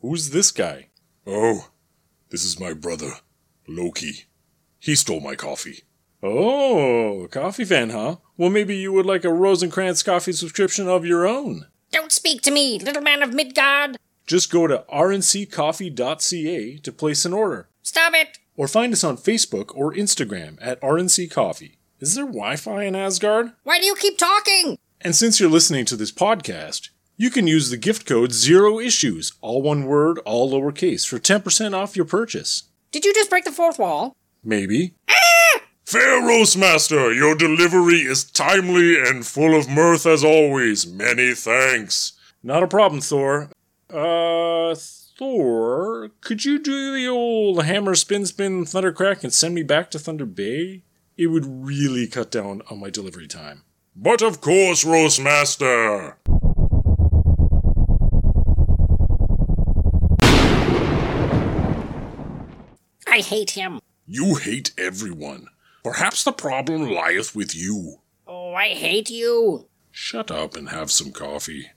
Who's 0.01 0.31
this 0.31 0.51
guy? 0.53 0.89
Oh, 1.27 1.71
this 2.31 2.45
is 2.45 2.61
my 2.61 2.73
brother, 2.73 3.15
Loki. 3.67 4.27
He 4.79 4.95
stole 4.95 5.21
my 5.21 5.35
coffee. 5.35 5.83
Oh, 6.23 7.27
coffee 7.31 7.65
fan, 7.65 7.91
huh? 7.91 8.17
Well, 8.37 8.51
maybe 8.51 8.77
you 8.77 8.93
would 8.93 9.07
like 9.07 9.25
a 9.25 9.33
Rosencrantz 9.33 10.03
coffee 10.03 10.33
subscription 10.33 10.89
of 10.89 11.05
your 11.05 11.27
own. 11.27 11.67
Don't 11.91 12.13
speak 12.13 12.43
to 12.43 12.51
me, 12.51 12.79
little 12.79 13.03
man 13.03 13.23
of 13.23 13.35
Midgard. 13.35 13.97
Just 14.27 14.51
go 14.51 14.67
to 14.67 14.85
rnccoffee.ca 14.93 16.77
to 16.79 16.93
place 16.93 17.25
an 17.25 17.33
order. 17.33 17.69
Stop 17.83 18.15
it. 18.15 18.39
Or 18.57 18.69
find 18.69 18.93
us 18.93 19.05
on 19.05 19.17
Facebook 19.17 19.75
or 19.75 19.93
Instagram 19.93 20.59
at 20.61 20.81
RNC 20.81 21.31
Coffee. 21.31 21.79
Is 22.01 22.15
there 22.15 22.25
Wi 22.25 22.57
Fi 22.57 22.85
in 22.85 22.95
Asgard? 22.95 23.53
Why 23.65 23.79
do 23.79 23.87
you 23.87 23.95
keep 23.97 24.17
talking? 24.17 24.79
And 25.05 25.15
since 25.15 25.39
you're 25.39 25.51
listening 25.51 25.85
to 25.87 25.97
this 25.97 26.11
podcast, 26.11 26.89
you 27.19 27.31
can 27.31 27.47
use 27.47 27.69
the 27.69 27.77
gift 27.77 28.07
code 28.07 28.33
Zero 28.33 28.81
Issues, 28.81 29.35
all 29.43 29.61
one 29.61 29.85
word, 29.85 30.19
all 30.21 30.51
lowercase, 30.51 31.07
for 31.07 31.19
10% 31.19 31.75
off 31.75 31.95
your 31.95 32.07
purchase. 32.07 32.63
Did 32.91 33.05
you 33.05 33.13
just 33.13 33.29
break 33.29 33.45
the 33.45 33.53
fourth 33.53 33.79
wall? 33.79 34.17
Maybe. 34.43 34.95
Fair 35.85 36.27
Roastmaster, 36.27 37.13
your 37.13 37.35
delivery 37.35 38.01
is 38.01 38.25
timely 38.25 38.99
and 38.99 39.27
full 39.27 39.55
of 39.55 39.69
mirth 39.69 40.07
as 40.07 40.25
always. 40.25 40.87
Many 40.87 41.35
thanks. 41.35 42.15
Not 42.43 42.63
a 42.63 42.67
problem, 42.67 43.03
Thor. 43.03 43.51
Uh, 43.91 44.75
Thor, 44.75 46.13
could 46.23 46.47
you 46.47 46.59
do 46.59 46.95
the 46.95 47.07
old 47.07 47.63
hammer 47.63 47.95
spin 47.95 48.25
spin 48.25 48.65
thundercrack 48.65 49.23
and 49.23 49.35
send 49.35 49.55
me 49.55 49.63
back 49.63 49.91
to 49.91 49.99
Thunder 49.99 50.25
Bay? 50.25 50.83
It 51.19 51.27
would 51.27 51.45
really 51.47 52.07
cut 52.07 52.31
down 52.31 52.63
on 52.71 52.81
my 52.81 52.89
delivery 52.89 53.27
time. 53.27 53.65
But 53.97 54.23
of 54.23 54.41
course, 54.41 54.85
Roastmaster. 54.85 56.17
I 63.07 63.19
hate 63.19 63.53
him. 63.53 63.81
You 64.07 64.35
hate 64.35 64.73
everyone. 64.77 65.47
Perhaps 65.85 66.25
the 66.25 66.33
problem 66.33 66.91
lieth 66.91 67.37
with 67.37 67.55
you. 67.55 68.01
Oh, 68.27 68.55
I 68.55 68.69
hate 68.71 69.11
you. 69.11 69.69
Shut 69.93 70.31
up 70.31 70.57
and 70.57 70.71
have 70.71 70.91
some 70.91 71.13
coffee. 71.13 71.71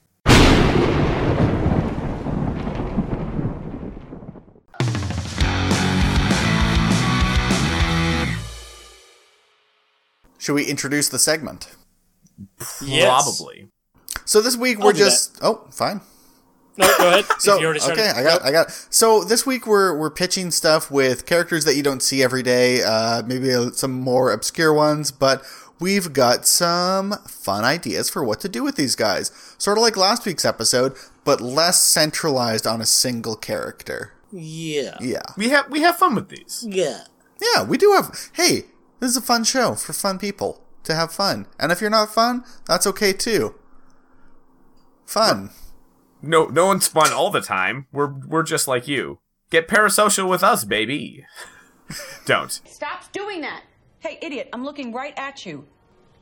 Should 10.39 10.53
we 10.53 10.65
introduce 10.65 11.09
the 11.09 11.19
segment? 11.19 11.75
Yes. 12.83 13.23
Probably. 13.23 13.69
So 14.25 14.41
this 14.41 14.57
week 14.57 14.79
I'll 14.79 14.85
we're 14.87 14.93
do 14.93 14.99
just 14.99 15.37
oh 15.41 15.67
fine. 15.71 16.01
No, 16.77 16.87
go 16.97 17.07
ahead. 17.09 17.25
So 17.39 17.55
If 17.61 17.81
started- 17.81 17.99
okay, 18.01 18.11
I 18.15 18.23
got 18.23 18.43
I 18.43 18.51
got. 18.51 18.71
So 18.89 19.23
this 19.23 19.45
week 19.45 19.65
we're 19.65 19.97
we're 19.97 20.11
pitching 20.11 20.51
stuff 20.51 20.91
with 20.91 21.25
characters 21.25 21.65
that 21.65 21.75
you 21.75 21.83
don't 21.83 22.03
see 22.03 22.21
every 22.21 22.43
day. 22.43 22.83
Uh, 22.83 23.23
maybe 23.25 23.53
uh, 23.53 23.71
some 23.71 23.93
more 23.93 24.31
obscure 24.31 24.73
ones, 24.73 25.11
but 25.11 25.43
we've 25.79 26.13
got 26.13 26.45
some 26.45 27.13
fun 27.27 27.63
ideas 27.63 28.09
for 28.09 28.23
what 28.23 28.39
to 28.41 28.49
do 28.49 28.63
with 28.63 28.75
these 28.75 28.95
guys. 28.95 29.31
Sort 29.57 29.77
of 29.77 29.81
like 29.81 29.97
last 29.97 30.25
week's 30.25 30.45
episode, 30.45 30.95
but 31.23 31.41
less 31.41 31.79
centralized 31.81 32.67
on 32.67 32.81
a 32.81 32.85
single 32.85 33.35
character. 33.35 34.13
Yeah. 34.31 34.97
Yeah, 34.99 35.21
We 35.37 35.49
have 35.49 35.69
we 35.71 35.81
have 35.81 35.97
fun 35.97 36.13
with 36.15 36.29
these. 36.29 36.63
Yeah. 36.67 37.05
yeah, 37.55 37.63
we 37.63 37.77
do 37.77 37.91
have. 37.93 38.29
Hey, 38.33 38.65
this 38.99 39.11
is 39.11 39.17
a 39.17 39.21
fun 39.21 39.45
show 39.45 39.73
for 39.75 39.93
fun 39.93 40.19
people 40.19 40.61
to 40.87 40.95
have 40.95 41.11
fun, 41.11 41.47
and 41.59 41.71
if 41.71 41.79
you're 41.81 41.89
not 41.89 42.13
fun, 42.13 42.43
that's 42.65 42.87
okay 42.87 43.13
too. 43.13 43.55
Fun. 45.05 45.51
No, 46.21 46.45
no 46.47 46.65
one's 46.65 46.87
fun 46.87 47.13
all 47.13 47.29
the 47.29 47.41
time. 47.41 47.87
We're 47.91 48.11
we're 48.27 48.43
just 48.43 48.67
like 48.67 48.87
you. 48.87 49.19
Get 49.49 49.67
parasocial 49.67 50.29
with 50.29 50.43
us, 50.43 50.65
baby. 50.65 51.25
Don't. 52.25 52.51
Stop 52.65 53.11
doing 53.13 53.41
that. 53.41 53.63
Hey, 53.99 54.19
idiot, 54.21 54.49
I'm 54.51 54.63
looking 54.63 54.91
right 54.91 55.13
at 55.17 55.45
you. 55.45 55.65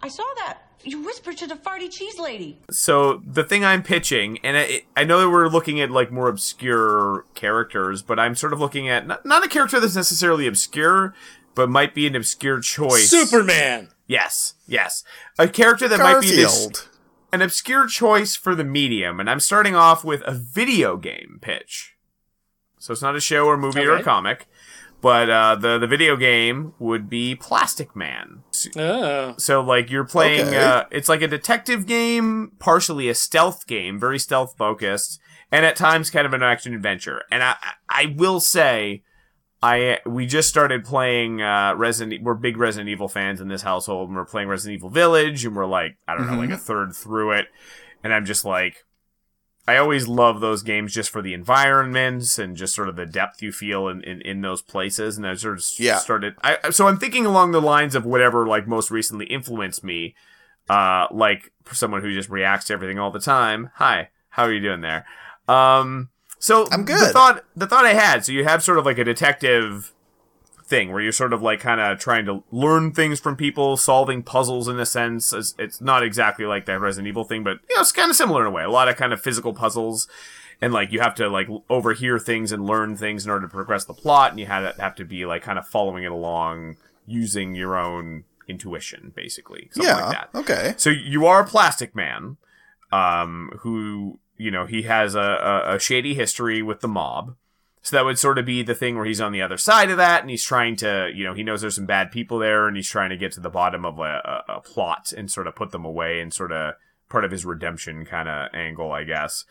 I 0.02 0.08
saw 0.08 0.24
that. 0.38 0.60
You 0.84 1.04
whispered 1.04 1.38
to 1.38 1.48
the 1.48 1.56
farty 1.56 1.92
cheese 1.92 2.20
lady. 2.20 2.60
So 2.70 3.24
the 3.26 3.44
thing 3.44 3.66
I'm 3.66 3.82
pitching, 3.82 4.38
and 4.44 4.56
I, 4.56 4.84
I 4.96 5.04
know 5.04 5.20
that 5.20 5.30
we're 5.30 5.48
looking 5.48 5.82
at 5.82 5.90
like 5.90 6.12
more 6.12 6.30
obscure 6.30 7.26
characters, 7.34 8.04
but 8.04 8.20
I'm 8.20 8.36
sort 8.36 8.54
of 8.54 8.60
looking 8.60 8.88
at 8.88 9.08
not, 9.08 9.26
not 9.26 9.44
a 9.44 9.50
character 9.50 9.80
that's 9.80 9.96
necessarily 9.96 10.46
obscure, 10.46 11.16
but 11.56 11.70
might 11.70 11.96
be 11.96 12.06
an 12.06 12.16
obscure 12.16 12.60
choice. 12.60 13.10
Superman. 13.10 13.90
Yes, 14.08 14.54
yes, 14.68 15.04
a 15.40 15.48
character 15.48 15.88
that 15.88 16.00
might 16.00 16.22
be 16.22 16.36
this, 16.36 16.88
an 17.34 17.42
obscure 17.42 17.88
choice 17.88 18.36
for 18.36 18.54
the 18.54 18.64
medium, 18.64 19.20
and 19.20 19.30
I'm 19.30 19.40
starting 19.40 19.76
off 19.76 20.04
with 20.04 20.22
a 20.26 20.34
video 20.34 20.96
game 20.98 21.40
pitch. 21.42 21.96
So 22.78 22.92
it's 22.94 23.02
not 23.02 23.16
a 23.16 23.20
show 23.20 23.46
or 23.46 23.58
movie 23.58 23.84
or 23.86 23.96
a 23.96 24.04
comic, 24.04 24.46
but 25.02 25.28
uh, 25.30 25.56
the 25.56 25.80
the 25.80 25.88
video 25.88 26.16
game 26.16 26.74
would 26.78 27.10
be 27.10 27.34
Plastic 27.36 27.96
Man. 27.96 28.44
Oh. 28.78 29.34
So 29.40 29.62
like 29.62 29.90
you're 29.90 30.06
playing, 30.06 30.50
Okay. 30.50 30.58
uh, 30.64 30.84
it's 30.92 31.10
like 31.10 31.24
a 31.24 31.28
detective 31.28 31.88
game, 31.88 32.52
partially 32.60 33.10
a 33.10 33.16
stealth 33.16 33.66
game, 33.66 34.00
very 34.00 34.20
stealth 34.20 34.56
focused, 34.56 35.20
and 35.52 35.66
at 35.66 35.76
times 35.76 36.12
kind 36.12 36.28
of 36.28 36.34
an 36.34 36.44
action 36.44 36.76
adventure. 36.76 37.24
And 37.32 37.42
I, 37.42 37.56
I 37.90 38.14
will 38.16 38.40
say, 38.40 39.02
I 39.64 40.00
we 40.06 40.26
just 40.26 40.50
started 40.50 40.84
playing 40.86 41.42
uh, 41.42 41.74
Resident. 41.76 42.24
We're 42.24 42.34
big 42.36 42.58
Resident 42.58 42.90
Evil 42.90 43.08
fans 43.08 43.42
in 43.42 43.48
this 43.48 43.62
household, 43.64 44.10
and 44.10 44.16
we're 44.18 44.26
playing 44.26 44.48
Resident 44.48 44.76
Evil 44.78 44.90
Village, 44.90 45.46
and 45.46 45.56
we're 45.56 45.66
like, 45.66 45.98
I 46.08 46.16
don't 46.16 46.28
know, 46.28 46.38
like 46.38 46.50
a 46.52 46.58
third 46.58 46.94
through 46.96 47.32
it, 47.32 47.48
and 48.04 48.14
I'm 48.14 48.26
just 48.26 48.46
like. 48.46 48.84
I 49.68 49.78
always 49.78 50.08
love 50.08 50.42
those 50.42 50.62
games 50.62 50.94
just 50.94 51.10
for 51.10 51.24
the 51.24 51.34
environments 51.34 52.38
and 52.38 52.56
just 52.56 52.76
sort 52.76 52.88
of 52.88 52.96
the 52.98 53.08
depth 53.08 53.42
you 53.42 53.52
feel 53.52 53.88
in, 53.88 54.04
in, 54.04 54.22
in 54.22 54.42
those 54.42 54.62
places. 54.62 55.18
And 55.18 55.26
I 55.26 55.34
sort 55.34 55.58
of 55.58 55.66
Yeah. 55.80 55.98
started. 55.98 56.36
I, 56.44 56.70
so 56.70 56.88
I'm 56.88 57.00
thinking 57.00 57.26
along 57.26 57.52
the 57.52 57.60
lines 57.62 57.96
of 57.96 58.06
whatever 58.06 58.46
like 58.46 58.68
most 58.68 58.92
recently 58.92 59.26
influenced 59.26 59.84
me, 59.84 60.14
uh, 60.70 61.08
like 61.10 61.52
for 61.64 61.74
someone 61.74 62.02
who 62.04 62.14
just 62.14 62.30
reacts 62.30 62.66
to 62.68 62.74
everything 62.74 63.00
all 63.00 63.10
the 63.10 63.20
time. 63.20 63.72
Hi, 63.78 64.10
how 64.30 64.44
are 64.44 64.54
you 64.54 64.60
doing 64.62 64.82
there? 64.82 65.08
Um, 65.48 66.10
so 66.46 66.68
I'm 66.72 66.86
The 66.86 66.94
good. 66.94 67.14
thought 67.14 67.44
the 67.56 67.66
thought 67.66 67.86
I 67.86 67.94
had. 67.94 68.24
So 68.24 68.32
you 68.32 68.44
have 68.44 68.62
sort 68.62 68.78
of 68.78 68.86
like 68.86 69.00
a 69.00 69.04
detective 69.04 69.92
thing 70.64 70.92
where 70.92 71.02
you're 71.02 71.12
sort 71.12 71.34
of 71.34 71.42
like 71.42 71.60
kind 71.60 71.82
of 71.82 71.98
trying 72.00 72.26
to 72.26 72.44
learn 72.52 72.92
things 72.92 73.20
from 73.20 73.36
people, 73.36 73.78
solving 73.78 74.22
puzzles 74.22 74.68
in 74.68 74.80
a 74.80 74.86
sense. 74.86 75.34
It's, 75.34 75.56
it's 75.58 75.82
not 75.82 76.04
exactly 76.04 76.46
like 76.46 76.66
that 76.66 76.80
Resident 76.80 77.08
Evil 77.08 77.24
thing, 77.24 77.44
but 77.44 77.60
you 77.68 77.76
know, 77.76 77.82
it's 77.82 77.92
kind 77.92 78.12
of 78.12 78.16
similar 78.16 78.42
in 78.42 78.48
a 78.48 78.52
way. 78.52 78.64
A 78.64 78.70
lot 78.70 78.88
of 78.88 78.96
kind 78.96 79.12
of 79.12 79.20
physical 79.22 79.54
puzzles. 79.54 80.08
And 80.62 80.72
like 80.72 80.92
you 80.92 81.00
have 81.00 81.16
to 81.16 81.30
like 81.30 81.48
overhear 81.70 82.20
things 82.20 82.52
and 82.52 82.66
learn 82.66 82.96
things 82.96 83.26
in 83.26 83.32
order 83.32 83.48
to 83.48 83.52
progress 83.52 83.86
the 83.86 83.94
plot, 83.94 84.32
and 84.32 84.40
you 84.40 84.46
have 84.46 84.76
to, 84.76 84.82
have 84.82 84.96
to 84.96 85.06
be 85.06 85.26
like 85.26 85.42
kind 85.42 85.58
of 85.60 85.68
following 85.68 86.04
it 86.04 86.12
along 86.12 86.78
using 87.08 87.56
your 87.56 87.76
own 87.78 88.24
intuition, 88.48 89.12
basically. 89.16 89.70
Something 89.72 89.96
yeah. 89.96 90.06
like 90.06 90.12
that. 90.12 90.30
Okay. 90.40 90.74
So 90.78 90.92
you 90.92 91.26
are 91.26 91.42
a 91.42 91.46
plastic 91.46 91.96
man, 91.96 92.38
um, 92.92 93.52
who 93.62 94.20
you 94.38 94.52
know 94.52 94.66
he 94.66 94.84
has 94.84 95.16
a, 95.16 95.20
a, 95.20 95.76
a 95.76 95.80
shady 95.80 96.14
history 96.14 96.62
with 96.62 96.82
the 96.82 96.88
mob. 96.88 97.36
So 97.82 97.96
that 97.96 98.06
would 98.06 98.18
sort 98.18 98.40
of 98.40 98.48
be 98.48 98.64
the 98.64 98.74
thing 98.74 98.96
where 98.96 99.06
he's 99.06 99.22
on 99.22 99.32
the 99.32 99.44
other 99.44 99.58
side 99.58 99.92
of 99.92 99.98
that, 99.98 100.22
and 100.22 100.30
he's 100.32 100.44
trying 100.44 100.76
to, 100.78 101.12
you 101.14 101.24
know, 101.24 101.36
he 101.36 101.44
knows 101.44 101.62
there's 101.62 101.76
some 101.76 101.86
bad 101.86 102.12
people 102.12 102.40
there, 102.40 102.68
and 102.68 102.76
he's 102.76 102.90
trying 102.90 103.12
to 103.12 103.18
get 103.18 103.32
to 103.34 103.40
the 103.40 103.50
bottom 103.50 103.86
of 103.86 104.00
a, 104.00 104.44
a, 104.48 104.54
a 104.56 104.60
plot 104.62 105.14
and 105.16 105.30
sort 105.30 105.46
of 105.46 105.56
put 105.56 105.70
them 105.70 105.86
away, 105.86 106.20
and 106.20 106.34
sort 106.34 106.52
of 106.52 106.74
part 107.10 107.24
of 107.24 107.30
his 107.30 107.46
redemption 107.46 108.04
kind 108.04 108.28
of 108.28 108.50
angle, 108.56 108.92
I 108.92 109.04
guess. 109.04 109.46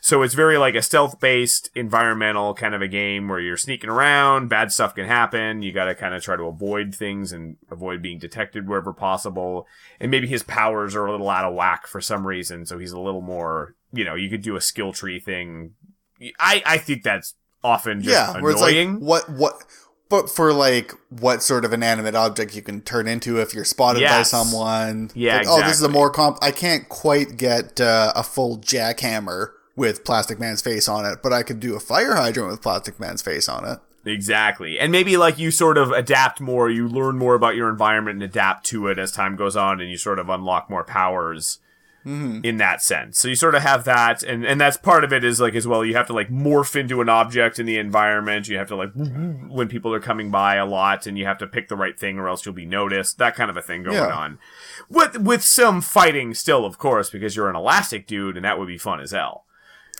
So 0.00 0.22
it's 0.22 0.34
very 0.34 0.56
like 0.56 0.74
a 0.74 0.82
stealth 0.82 1.20
based 1.20 1.68
environmental 1.74 2.54
kind 2.54 2.74
of 2.74 2.80
a 2.80 2.88
game 2.88 3.28
where 3.28 3.40
you're 3.40 3.56
sneaking 3.56 3.90
around, 3.90 4.48
bad 4.48 4.72
stuff 4.72 4.94
can 4.94 5.06
happen, 5.06 5.60
you 5.62 5.72
got 5.72 5.84
to 5.86 5.94
kind 5.94 6.14
of 6.14 6.22
try 6.22 6.36
to 6.36 6.44
avoid 6.44 6.94
things 6.94 7.32
and 7.32 7.56
avoid 7.70 8.00
being 8.00 8.18
detected 8.18 8.66
wherever 8.66 8.92
possible. 8.92 9.66
And 9.98 10.10
maybe 10.10 10.26
his 10.26 10.42
powers 10.42 10.94
are 10.94 11.04
a 11.04 11.10
little 11.10 11.28
out 11.28 11.44
of 11.44 11.54
whack 11.54 11.86
for 11.86 12.00
some 12.00 12.26
reason, 12.26 12.64
so 12.64 12.78
he's 12.78 12.92
a 12.92 13.00
little 13.00 13.20
more, 13.20 13.74
you 13.92 14.04
know, 14.04 14.14
you 14.14 14.28
could 14.28 14.42
do 14.42 14.56
a 14.56 14.60
skill 14.60 14.92
tree 14.92 15.20
thing. 15.20 15.74
I 16.38 16.62
I 16.66 16.78
think 16.78 17.02
that's 17.02 17.34
often 17.62 18.02
just 18.02 18.14
yeah, 18.14 18.40
where 18.40 18.52
it's 18.52 18.60
like 18.60 18.74
annoying. 18.74 19.00
what 19.00 19.28
what 19.28 19.64
but 20.08 20.28
for 20.28 20.52
like 20.52 20.92
what 21.08 21.42
sort 21.42 21.64
of 21.64 21.72
inanimate 21.72 22.14
object 22.14 22.54
you 22.54 22.62
can 22.62 22.80
turn 22.82 23.06
into 23.06 23.40
if 23.40 23.54
you're 23.54 23.64
spotted 23.64 24.02
by 24.02 24.22
someone. 24.22 25.10
Yeah, 25.14 25.38
Like, 25.38 25.46
Oh, 25.48 25.62
this 25.62 25.76
is 25.76 25.82
a 25.82 25.88
more 25.88 26.10
comp. 26.10 26.38
I 26.42 26.50
can't 26.50 26.88
quite 26.88 27.36
get 27.36 27.80
uh, 27.80 28.12
a 28.16 28.22
full 28.22 28.58
jackhammer 28.58 29.52
with 29.76 30.04
Plastic 30.04 30.40
Man's 30.40 30.60
face 30.60 30.88
on 30.88 31.06
it, 31.06 31.20
but 31.22 31.32
I 31.32 31.42
could 31.42 31.60
do 31.60 31.76
a 31.76 31.80
fire 31.80 32.16
hydrant 32.16 32.50
with 32.50 32.60
Plastic 32.60 32.98
Man's 32.98 33.22
face 33.22 33.48
on 33.48 33.64
it. 33.64 33.78
Exactly. 34.04 34.80
And 34.80 34.90
maybe 34.90 35.16
like 35.16 35.38
you 35.38 35.50
sort 35.50 35.78
of 35.78 35.90
adapt 35.92 36.40
more, 36.40 36.68
you 36.68 36.88
learn 36.88 37.16
more 37.16 37.34
about 37.34 37.54
your 37.54 37.68
environment 37.68 38.14
and 38.16 38.22
adapt 38.22 38.66
to 38.66 38.88
it 38.88 38.98
as 38.98 39.12
time 39.12 39.36
goes 39.36 39.56
on 39.56 39.80
and 39.80 39.90
you 39.90 39.96
sort 39.96 40.18
of 40.18 40.28
unlock 40.28 40.68
more 40.68 40.84
powers 40.84 41.58
in 42.04 42.56
that 42.56 42.82
sense. 42.82 43.18
So 43.18 43.28
you 43.28 43.34
sort 43.34 43.54
of 43.54 43.62
have 43.62 43.84
that, 43.84 44.22
and 44.22 44.44
and 44.46 44.60
that's 44.60 44.76
part 44.76 45.04
of 45.04 45.12
it 45.12 45.22
is 45.24 45.40
like 45.40 45.54
as 45.54 45.66
well. 45.66 45.84
You 45.84 45.94
have 45.96 46.06
to 46.06 46.12
like 46.12 46.30
morph 46.30 46.74
into 46.74 47.00
an 47.00 47.08
object 47.08 47.58
in 47.58 47.66
the 47.66 47.76
environment. 47.78 48.48
You 48.48 48.56
have 48.58 48.68
to 48.68 48.76
like 48.76 48.92
when 48.94 49.68
people 49.68 49.92
are 49.94 50.00
coming 50.00 50.30
by 50.30 50.56
a 50.56 50.64
lot, 50.66 51.06
and 51.06 51.18
you 51.18 51.26
have 51.26 51.38
to 51.38 51.46
pick 51.46 51.68
the 51.68 51.76
right 51.76 51.98
thing, 51.98 52.18
or 52.18 52.28
else 52.28 52.44
you'll 52.46 52.54
be 52.54 52.64
noticed. 52.66 53.18
That 53.18 53.36
kind 53.36 53.50
of 53.50 53.56
a 53.56 53.62
thing 53.62 53.82
going 53.82 53.96
Yeah. 53.96 54.14
on. 54.14 54.38
With 54.88 55.18
with 55.18 55.42
some 55.42 55.80
fighting 55.80 56.32
still, 56.34 56.64
of 56.64 56.78
course, 56.78 57.10
because 57.10 57.36
you're 57.36 57.50
an 57.50 57.56
elastic 57.56 58.06
dude, 58.06 58.36
and 58.36 58.44
that 58.44 58.58
would 58.58 58.68
be 58.68 58.78
fun 58.78 59.00
as 59.00 59.10
hell. 59.10 59.44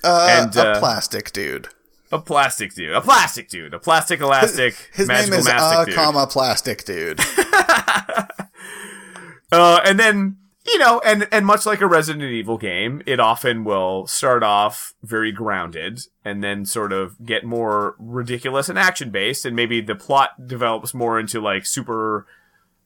Uh, 0.02 0.26
And, 0.30 0.56
a 0.56 0.68
uh, 0.70 0.78
plastic 0.80 1.30
dude. 1.32 1.68
A 2.12 2.18
plastic 2.18 2.74
dude, 2.74 2.92
a 2.92 3.00
plastic 3.00 3.48
dude, 3.48 3.72
a 3.74 3.78
plastic 3.78 4.20
elastic 4.20 4.74
His 4.94 5.06
name 5.06 5.32
is 5.32 5.46
uh, 5.46 5.84
dude. 5.84 5.94
comma 5.94 6.26
plastic 6.26 6.84
dude. 6.84 7.20
Uh, 9.52 9.80
and 9.84 9.98
then 9.98 10.36
you 10.72 10.78
know, 10.78 11.00
and 11.04 11.26
and 11.32 11.44
much 11.46 11.66
like 11.66 11.80
a 11.80 11.86
Resident 11.86 12.24
Evil 12.24 12.58
game, 12.58 13.02
it 13.06 13.20
often 13.20 13.64
will 13.64 14.06
start 14.06 14.42
off 14.42 14.94
very 15.02 15.32
grounded 15.32 16.00
and 16.24 16.42
then 16.42 16.64
sort 16.64 16.92
of 16.92 17.24
get 17.24 17.44
more 17.44 17.96
ridiculous 17.98 18.68
and 18.68 18.78
action 18.78 19.10
based, 19.10 19.44
and 19.44 19.56
maybe 19.56 19.80
the 19.80 19.94
plot 19.94 20.46
develops 20.46 20.94
more 20.94 21.18
into 21.18 21.40
like 21.40 21.66
super 21.66 22.26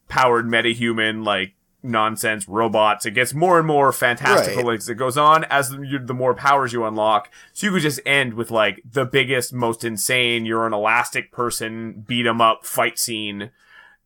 powered 0.09 0.47
metahuman 0.47 1.25
like 1.25 1.55
nonsense 1.83 2.49
robots. 2.49 3.05
It 3.05 3.11
gets 3.11 3.35
more 3.35 3.59
and 3.59 3.67
more 3.67 3.93
fantastical 3.93 4.65
Right. 4.65 4.79
as 4.79 4.89
it 4.89 4.95
goes 4.95 5.19
on 5.19 5.45
as 5.45 5.69
the, 5.69 5.83
you, 5.83 5.99
the 5.99 6.15
more 6.15 6.35
powers 6.35 6.73
you 6.73 6.85
unlock. 6.87 7.31
So 7.53 7.67
you 7.67 7.73
could 7.75 7.83
just 7.83 8.01
end 8.07 8.35
with 8.35 8.51
like 8.51 8.81
the 8.91 9.05
biggest, 9.05 9.53
most 9.53 9.85
insane. 9.85 10.47
You're 10.47 10.67
an 10.67 10.73
elastic 10.73 11.31
person, 11.31 12.05
beat 12.07 12.27
'em 12.27 12.41
up 12.41 12.65
fight 12.65 12.99
scene 12.99 13.51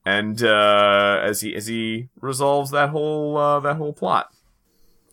and 0.09 0.43
uh, 0.43 1.21
as 1.23 1.43
he 1.43 1.55
as 1.55 1.67
he 1.67 2.09
resolves 2.21 2.71
that 2.71 2.89
whole 2.91 3.37
uh, 3.37 3.61
that 3.61 3.77
whole 3.77 3.93
plot, 3.93 4.33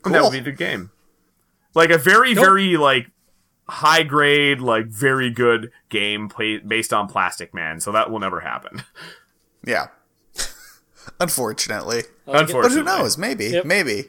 and 0.06 0.16
that 0.16 0.24
would 0.24 0.32
be 0.32 0.40
the 0.40 0.52
game. 0.54 0.92
Like 1.74 1.90
a 1.90 1.98
very 1.98 2.34
Nope. 2.34 2.46
very 2.46 2.78
like 2.78 3.08
high 3.68 4.04
grade, 4.04 4.62
like 4.62 4.86
very 4.86 5.30
good 5.30 5.72
game 5.90 6.30
play- 6.30 6.60
based 6.60 6.94
on 6.94 7.08
Plastic 7.10 7.54
Man. 7.54 7.82
So 7.82 7.92
that 7.92 8.10
will 8.10 8.20
never 8.20 8.40
happen. 8.42 8.84
Yeah. 9.68 9.88
Unfortunately. 11.20 12.04
But 12.28 12.42
Unfortunately, 12.42 12.84
but 12.84 12.92
who 12.94 13.00
knows? 13.00 13.18
Maybe. 13.18 13.46
Yep. 13.48 13.66
Maybe. 13.66 14.04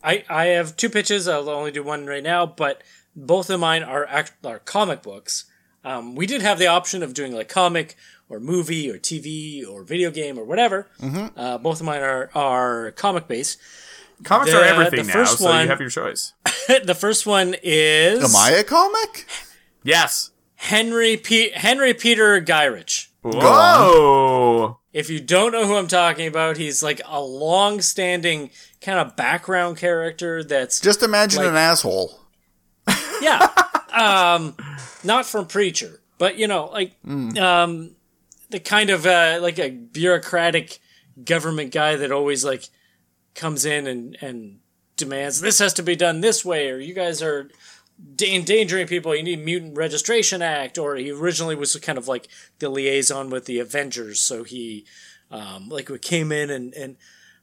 I, 0.00 0.24
I 0.28 0.44
have 0.54 0.76
two 0.76 0.88
pitches. 0.88 1.26
I'll 1.26 1.48
only 1.50 1.72
do 1.72 1.82
one 1.82 2.06
right 2.06 2.22
now, 2.22 2.46
but 2.46 2.82
both 3.16 3.50
of 3.50 3.58
mine 3.58 3.82
are 3.82 4.06
act, 4.06 4.32
are 4.44 4.60
comic 4.60 5.02
books. 5.02 5.46
Um, 5.84 6.14
we 6.14 6.26
did 6.26 6.42
have 6.42 6.58
the 6.58 6.66
option 6.66 7.02
of 7.02 7.14
doing 7.14 7.32
like 7.34 7.48
comic 7.48 7.96
or 8.28 8.40
movie 8.40 8.90
or 8.90 8.98
TV 8.98 9.66
or 9.66 9.82
video 9.84 10.10
game 10.10 10.38
or 10.38 10.44
whatever. 10.44 10.88
Mm-hmm. 11.00 11.38
Uh, 11.38 11.58
both 11.58 11.80
of 11.80 11.86
mine 11.86 12.02
are 12.02 12.30
are 12.34 12.90
comic 12.92 13.28
based. 13.28 13.58
Comics 14.24 14.50
The- 14.50 14.58
are 14.60 14.64
everything 14.64 15.00
the 15.00 15.04
now, 15.06 15.12
first 15.12 15.38
so 15.38 15.44
one- 15.46 15.62
you 15.62 15.68
have 15.68 15.80
your 15.80 15.90
choice. 15.90 16.32
the 16.84 16.96
first 16.98 17.26
one 17.26 17.54
is 17.62 18.22
Am 18.22 18.36
I 18.36 18.50
a 18.58 18.64
comic? 18.64 19.26
Yes. 19.84 20.30
Henry 20.56 21.16
P- 21.16 21.50
Henry 21.54 21.94
Peter 21.94 22.40
Gyrich. 22.40 23.06
Whoa. 23.22 24.78
If 24.92 25.08
you 25.10 25.20
don't 25.20 25.52
know 25.52 25.66
who 25.66 25.76
I'm 25.76 25.86
talking 25.86 26.26
about, 26.26 26.56
he's 26.56 26.82
like 26.82 27.00
a 27.06 27.20
long-standing 27.20 28.50
kind 28.80 28.98
of 28.98 29.14
background 29.16 29.76
character 29.76 30.42
that's 30.42 30.80
Just 30.80 31.02
imagine 31.02 31.42
Like- 31.42 31.50
an 31.50 31.56
asshole. 31.56 32.20
yeah 33.20 33.48
um 33.92 34.54
not 35.04 35.24
from 35.26 35.46
preacher 35.46 36.00
but 36.18 36.38
you 36.38 36.46
know 36.46 36.66
like 36.66 36.92
um 37.38 37.90
the 38.50 38.60
kind 38.60 38.90
of 38.90 39.06
uh 39.06 39.38
like 39.40 39.58
a 39.58 39.70
bureaucratic 39.70 40.78
government 41.24 41.72
guy 41.72 41.96
that 41.96 42.12
always 42.12 42.44
like 42.44 42.68
comes 43.34 43.64
in 43.64 43.86
and 43.86 44.16
and 44.20 44.58
demands 44.96 45.40
this 45.40 45.58
has 45.60 45.72
to 45.72 45.82
be 45.82 45.94
done 45.96 46.20
this 46.20 46.44
way 46.44 46.70
or 46.70 46.78
you 46.78 46.92
guys 46.92 47.22
are 47.22 47.48
da- 48.16 48.34
endangering 48.34 48.86
people 48.86 49.14
you 49.14 49.22
need 49.22 49.44
mutant 49.44 49.76
registration 49.76 50.42
act 50.42 50.76
or 50.76 50.96
he 50.96 51.10
originally 51.10 51.54
was 51.54 51.74
kind 51.76 51.98
of 51.98 52.08
like 52.08 52.26
the 52.58 52.68
liaison 52.68 53.30
with 53.30 53.44
the 53.44 53.58
avengers 53.60 54.20
so 54.20 54.42
he 54.44 54.84
um 55.30 55.68
like 55.68 55.88
came 56.02 56.32
in 56.32 56.50
and 56.50 56.74
and 56.74 56.96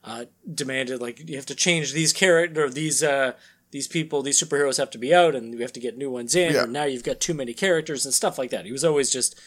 uh, 0.04 0.26
demanded 0.54 1.02
like 1.02 1.28
you 1.28 1.36
have 1.36 1.48
to 1.48 1.56
change 1.56 1.92
these 1.94 2.14
character 2.14 2.70
these 2.70 3.02
uh 3.02 3.32
these 3.72 3.88
people 3.88 4.22
these 4.22 4.42
superheroes 4.42 4.78
have 4.78 4.90
to 4.92 4.98
be 4.98 5.14
out 5.14 5.36
and 5.36 5.54
we 5.56 5.62
have 5.62 5.74
to 5.74 5.80
get 5.80 5.98
new 5.98 6.10
ones 6.10 6.34
in 6.36 6.54
Yeah. 6.54 6.64
or 6.64 6.68
now 6.68 6.84
you've 6.86 7.04
got 7.04 7.20
too 7.20 7.34
many 7.34 7.54
characters 7.54 8.06
and 8.06 8.14
stuff 8.14 8.38
like 8.38 8.52
that 8.52 8.66
he 8.66 8.72
was 8.72 8.86
always 8.86 9.10
just 9.10 9.40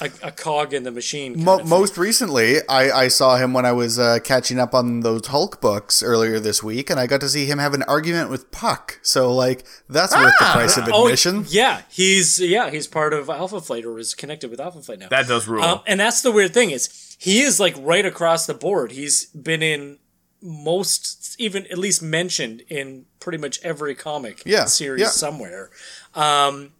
a, 0.00 0.10
a 0.22 0.30
cog 0.32 0.72
in 0.72 0.84
the 0.84 0.90
machine 0.90 1.44
Mo- 1.44 1.62
most 1.64 1.98
recently, 1.98 2.66
I, 2.66 2.90
I 3.02 3.08
saw 3.08 3.36
him 3.36 3.52
when 3.52 3.66
I 3.66 3.72
was 3.72 3.98
uh, 3.98 4.20
catching 4.24 4.58
up 4.58 4.72
on 4.72 5.00
those 5.00 5.26
Hulk 5.26 5.60
books 5.60 6.02
earlier 6.02 6.40
this 6.40 6.62
week, 6.62 6.88
and 6.88 6.98
I 6.98 7.06
got 7.06 7.20
to 7.20 7.28
see 7.28 7.44
him 7.44 7.58
have 7.58 7.74
an 7.74 7.82
argument 7.82 8.30
with 8.30 8.50
Puck. 8.50 9.00
So, 9.02 9.30
like, 9.30 9.66
that's 9.90 10.14
worth 10.16 10.32
the 10.38 10.46
price 10.46 10.78
of 10.78 10.88
Oh, 10.90 11.04
admission. 11.04 11.44
yeah, 11.46 11.82
he's 11.90 12.40
yeah, 12.40 12.70
he's 12.70 12.86
part 12.86 13.12
of 13.12 13.28
Alpha 13.28 13.60
Flight 13.60 13.84
or 13.84 13.98
is 13.98 14.14
connected 14.14 14.50
with 14.50 14.60
Alpha 14.60 14.80
Flight 14.80 14.98
now. 15.00 15.08
That 15.10 15.28
does 15.28 15.46
rule. 15.46 15.62
Um, 15.62 15.80
and 15.86 16.00
that's 16.00 16.22
the 16.22 16.32
weird 16.32 16.54
thing 16.54 16.70
is 16.70 17.14
he 17.18 17.42
is 17.42 17.60
like 17.60 17.74
right 17.78 18.06
across 18.06 18.46
the 18.46 18.54
board. 18.54 18.92
He's 18.92 19.26
been 19.26 19.62
in 19.62 19.98
most, 20.42 21.36
even 21.38 21.66
at 21.68 21.78
least 21.78 22.02
mentioned 22.02 22.62
in 22.68 23.06
pretty 23.20 23.38
much 23.38 23.60
every 23.62 23.94
comic 23.94 24.42
Yeah, 24.44 24.64
series 24.66 25.00
yeah. 25.02 25.08
somewhere. 25.08 25.70
Um, 26.14 26.72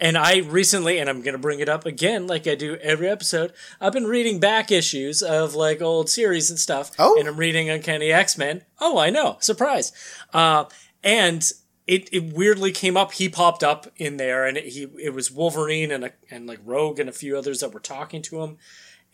and 0.00 0.18
I 0.18 0.38
recently, 0.38 0.98
and 0.98 1.08
I'm 1.08 1.22
going 1.22 1.34
to 1.34 1.38
bring 1.38 1.60
it 1.60 1.68
up 1.68 1.86
again, 1.86 2.26
like 2.26 2.46
I 2.48 2.54
do 2.56 2.76
every 2.76 3.08
episode. 3.08 3.52
I've 3.80 3.92
been 3.92 4.06
reading 4.06 4.40
back 4.40 4.72
issues 4.72 5.22
of 5.22 5.54
like 5.54 5.80
old 5.80 6.10
series 6.10 6.50
and 6.50 6.58
stuff. 6.58 6.90
Oh. 6.98 7.16
and 7.18 7.28
I'm 7.28 7.36
reading 7.36 7.70
Uncanny 7.70 8.10
X 8.10 8.36
Men. 8.36 8.62
Oh, 8.80 8.98
I 8.98 9.10
know, 9.10 9.36
surprise. 9.40 9.92
Uh, 10.32 10.64
and 11.04 11.48
it, 11.86 12.08
it 12.12 12.32
weirdly 12.32 12.72
came 12.72 12.96
up. 12.96 13.12
He 13.12 13.28
popped 13.28 13.62
up 13.62 13.86
in 13.96 14.16
there, 14.16 14.44
and 14.46 14.56
it, 14.56 14.66
he 14.68 14.88
it 15.00 15.14
was 15.14 15.30
Wolverine 15.30 15.90
and 15.92 16.04
a, 16.04 16.12
and 16.30 16.46
like 16.46 16.60
Rogue 16.64 16.98
and 16.98 17.08
a 17.08 17.12
few 17.12 17.36
others 17.36 17.60
that 17.60 17.72
were 17.72 17.80
talking 17.80 18.22
to 18.22 18.42
him, 18.42 18.56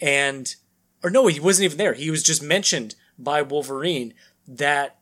and 0.00 0.54
or 1.02 1.10
no, 1.10 1.26
he 1.26 1.40
wasn't 1.40 1.64
even 1.66 1.78
there. 1.78 1.94
He 1.94 2.10
was 2.10 2.22
just 2.22 2.42
mentioned 2.42 2.94
by 3.18 3.42
Wolverine 3.42 4.14
that 4.46 4.96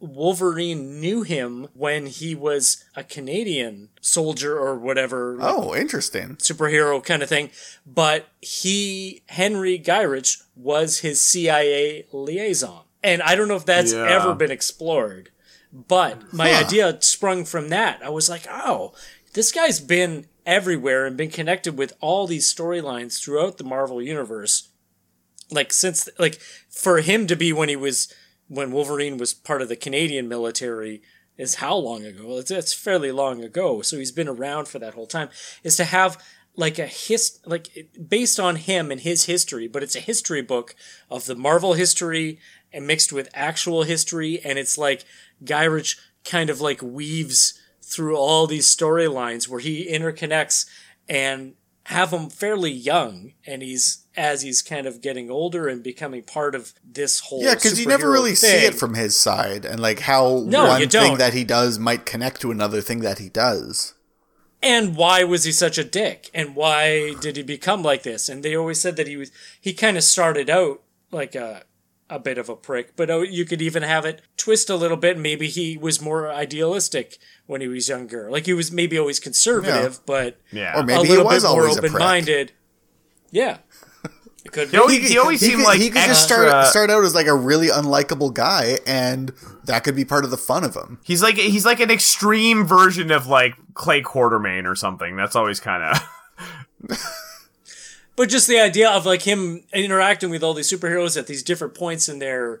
Wolverine 0.00 1.00
knew 1.00 1.22
him 1.22 1.66
when 1.74 2.06
he 2.06 2.34
was 2.34 2.84
a 2.94 3.02
Canadian 3.02 3.88
soldier 4.00 4.56
or 4.56 4.76
whatever 4.76 5.34
like, 5.36 5.54
Oh, 5.56 5.74
interesting. 5.74 6.36
superhero 6.36 7.02
kind 7.04 7.22
of 7.22 7.28
thing. 7.28 7.50
But 7.84 8.28
he, 8.40 9.22
Henry 9.26 9.78
Gyrich, 9.78 10.40
was 10.54 10.98
his 11.00 11.20
CIA 11.24 12.06
liaison. 12.12 12.84
And 13.02 13.22
I 13.22 13.34
don't 13.34 13.48
know 13.48 13.56
if 13.56 13.66
that's 13.66 13.92
Yeah. 13.92 14.08
ever 14.08 14.34
been 14.34 14.50
explored. 14.52 15.30
But 15.72 16.32
my 16.32 16.54
idea 16.54 16.96
sprung 17.00 17.44
from 17.44 17.68
that. 17.68 18.00
I 18.02 18.08
was 18.08 18.28
like, 18.30 18.46
oh, 18.50 18.94
this 19.34 19.52
guy's 19.52 19.80
been 19.80 20.26
everywhere 20.46 21.06
and 21.06 21.16
been 21.16 21.30
connected 21.30 21.76
with 21.76 21.92
all 22.00 22.26
these 22.26 22.52
storylines 22.52 23.20
throughout 23.20 23.58
the 23.58 23.64
Marvel 23.64 24.00
universe. 24.00 24.68
Like 25.50 25.72
since 25.72 26.08
like 26.18 26.40
for 26.68 27.00
him 27.00 27.26
to 27.26 27.36
be 27.36 27.52
when 27.52 27.68
he 27.68 27.76
was 27.76 28.12
when 28.48 28.72
Wolverine 28.72 29.18
was 29.18 29.34
part 29.34 29.62
of 29.62 29.68
the 29.68 29.76
Canadian 29.76 30.28
military 30.28 31.02
is 31.36 31.56
how 31.56 31.76
long 31.76 32.04
ago? 32.04 32.38
It's, 32.38 32.50
it's 32.50 32.72
fairly 32.72 33.12
long 33.12 33.44
ago. 33.44 33.80
So 33.82 33.96
he's 33.96 34.12
been 34.12 34.28
around 34.28 34.66
for 34.66 34.78
that 34.80 34.94
whole 34.94 35.06
time. 35.06 35.28
Is 35.62 35.76
to 35.76 35.84
have 35.84 36.22
like 36.56 36.78
a 36.78 36.86
his 36.86 37.38
like 37.46 37.88
based 38.08 38.40
on 38.40 38.56
him 38.56 38.90
and 38.90 39.00
his 39.00 39.24
history, 39.26 39.68
but 39.68 39.82
it's 39.82 39.96
a 39.96 40.00
history 40.00 40.42
book 40.42 40.74
of 41.08 41.26
the 41.26 41.36
Marvel 41.36 41.74
history 41.74 42.40
and 42.72 42.86
mixed 42.86 43.12
with 43.12 43.30
actual 43.32 43.84
history, 43.84 44.40
and 44.44 44.58
it's 44.58 44.76
like 44.76 45.04
Gyrich 45.42 45.96
kind 46.24 46.50
of 46.50 46.60
like 46.60 46.82
weaves 46.82 47.58
through 47.80 48.16
all 48.16 48.46
these 48.46 48.66
storylines 48.66 49.48
where 49.48 49.60
he 49.60 49.90
interconnects 49.90 50.66
and 51.08 51.54
have 51.88 52.10
him 52.12 52.28
fairly 52.30 52.70
young, 52.70 53.32
and 53.46 53.62
he's 53.62 54.04
as 54.16 54.42
he's 54.42 54.62
kind 54.62 54.86
of 54.86 55.00
getting 55.00 55.30
older 55.30 55.68
and 55.68 55.82
becoming 55.82 56.22
part 56.22 56.54
of 56.54 56.72
this 56.84 57.20
whole 57.20 57.42
Yeah, 57.42 57.54
because 57.54 57.78
you 57.80 57.86
never 57.86 58.10
really 58.10 58.34
see 58.34 58.66
it 58.66 58.74
from 58.74 58.94
his 58.94 59.16
side, 59.16 59.64
and 59.64 59.80
like 59.80 60.00
how 60.00 60.42
No, 60.46 60.66
one 60.66 60.88
thing 60.88 61.18
that 61.18 61.34
he 61.34 61.44
does 61.44 61.78
might 61.78 62.04
connect 62.06 62.40
to 62.42 62.50
another 62.50 62.80
thing 62.80 63.00
that 63.00 63.18
he 63.18 63.28
does. 63.28 63.94
and 64.62 64.96
why 64.96 65.22
was 65.24 65.44
he 65.44 65.52
such 65.52 65.78
a 65.78 65.84
dick? 65.84 66.30
And 66.34 66.56
why 66.56 67.14
did 67.20 67.36
he 67.36 67.42
become 67.44 67.82
like 67.82 68.02
this? 68.02 68.28
And 68.28 68.42
they 68.42 68.56
always 68.56 68.80
said 68.80 68.96
that 68.96 69.06
he 69.06 69.16
was 69.16 69.30
he 69.60 69.72
kind 69.72 69.96
of 69.96 70.02
started 70.04 70.50
out 70.50 70.82
like 71.12 71.34
a 71.36 71.62
a 72.10 72.18
bit 72.18 72.38
of 72.38 72.48
a 72.48 72.56
prick 72.56 72.96
but 72.96 73.10
oh, 73.10 73.22
you 73.22 73.44
could 73.44 73.60
even 73.60 73.82
have 73.82 74.04
it 74.04 74.22
twist 74.36 74.70
a 74.70 74.76
little 74.76 74.96
bit 74.96 75.18
maybe 75.18 75.48
he 75.48 75.76
was 75.76 76.00
more 76.00 76.30
idealistic 76.30 77.18
when 77.46 77.60
he 77.60 77.68
was 77.68 77.88
younger 77.88 78.30
like 78.30 78.46
he 78.46 78.52
was 78.52 78.72
maybe 78.72 78.98
always 78.98 79.20
conservative 79.20 80.00
but 80.06 80.40
yeah. 80.50 80.76
Or 80.76 80.80
a 80.80 80.84
maybe 80.84 81.08
he 81.08 81.18
was 81.18 81.42
bit 81.42 81.48
more 81.48 81.62
always 81.62 81.76
a 81.76 81.80
prick. 81.80 81.92
open-minded 81.92 82.52
yeah 83.30 83.58
it 84.44 84.52
could 84.52 84.70
be. 84.72 84.76
He 84.76 84.80
always, 84.80 85.08
he 85.08 85.18
always 85.18 85.40
he 85.40 85.46
seemed 85.48 85.58
could, 85.62 85.68
like 85.68 85.80
he 85.80 85.90
could 85.90 86.04
just 86.04 86.24
start 86.24 86.66
start 86.66 86.90
out 86.90 87.04
as 87.04 87.14
like 87.14 87.26
a 87.26 87.34
really 87.34 87.68
unlikable 87.68 88.32
guy, 88.32 88.78
and 88.86 89.32
that 89.64 89.84
could 89.84 89.96
be 89.96 90.04
part 90.04 90.24
of 90.24 90.30
the 90.30 90.38
fun 90.38 90.64
of 90.64 90.74
him. 90.74 91.00
He's 91.04 91.22
like 91.22 91.36
he's 91.36 91.66
like 91.66 91.80
an 91.80 91.90
extreme 91.90 92.64
version 92.64 93.10
of 93.10 93.26
like 93.26 93.54
Clay 93.74 94.02
Quartermain 94.02 94.64
or 94.64 94.74
something. 94.74 95.16
That's 95.16 95.36
always 95.36 95.60
kind 95.60 95.82
of 95.82 96.98
But 98.18 98.30
just 98.30 98.48
the 98.48 98.58
idea 98.58 98.90
of 98.90 99.06
like 99.06 99.22
him 99.22 99.62
interacting 99.72 100.28
with 100.28 100.42
all 100.42 100.52
these 100.52 100.72
superheroes 100.72 101.16
at 101.16 101.28
these 101.28 101.44
different 101.44 101.74
points 101.74 102.08
in 102.08 102.18
their 102.18 102.58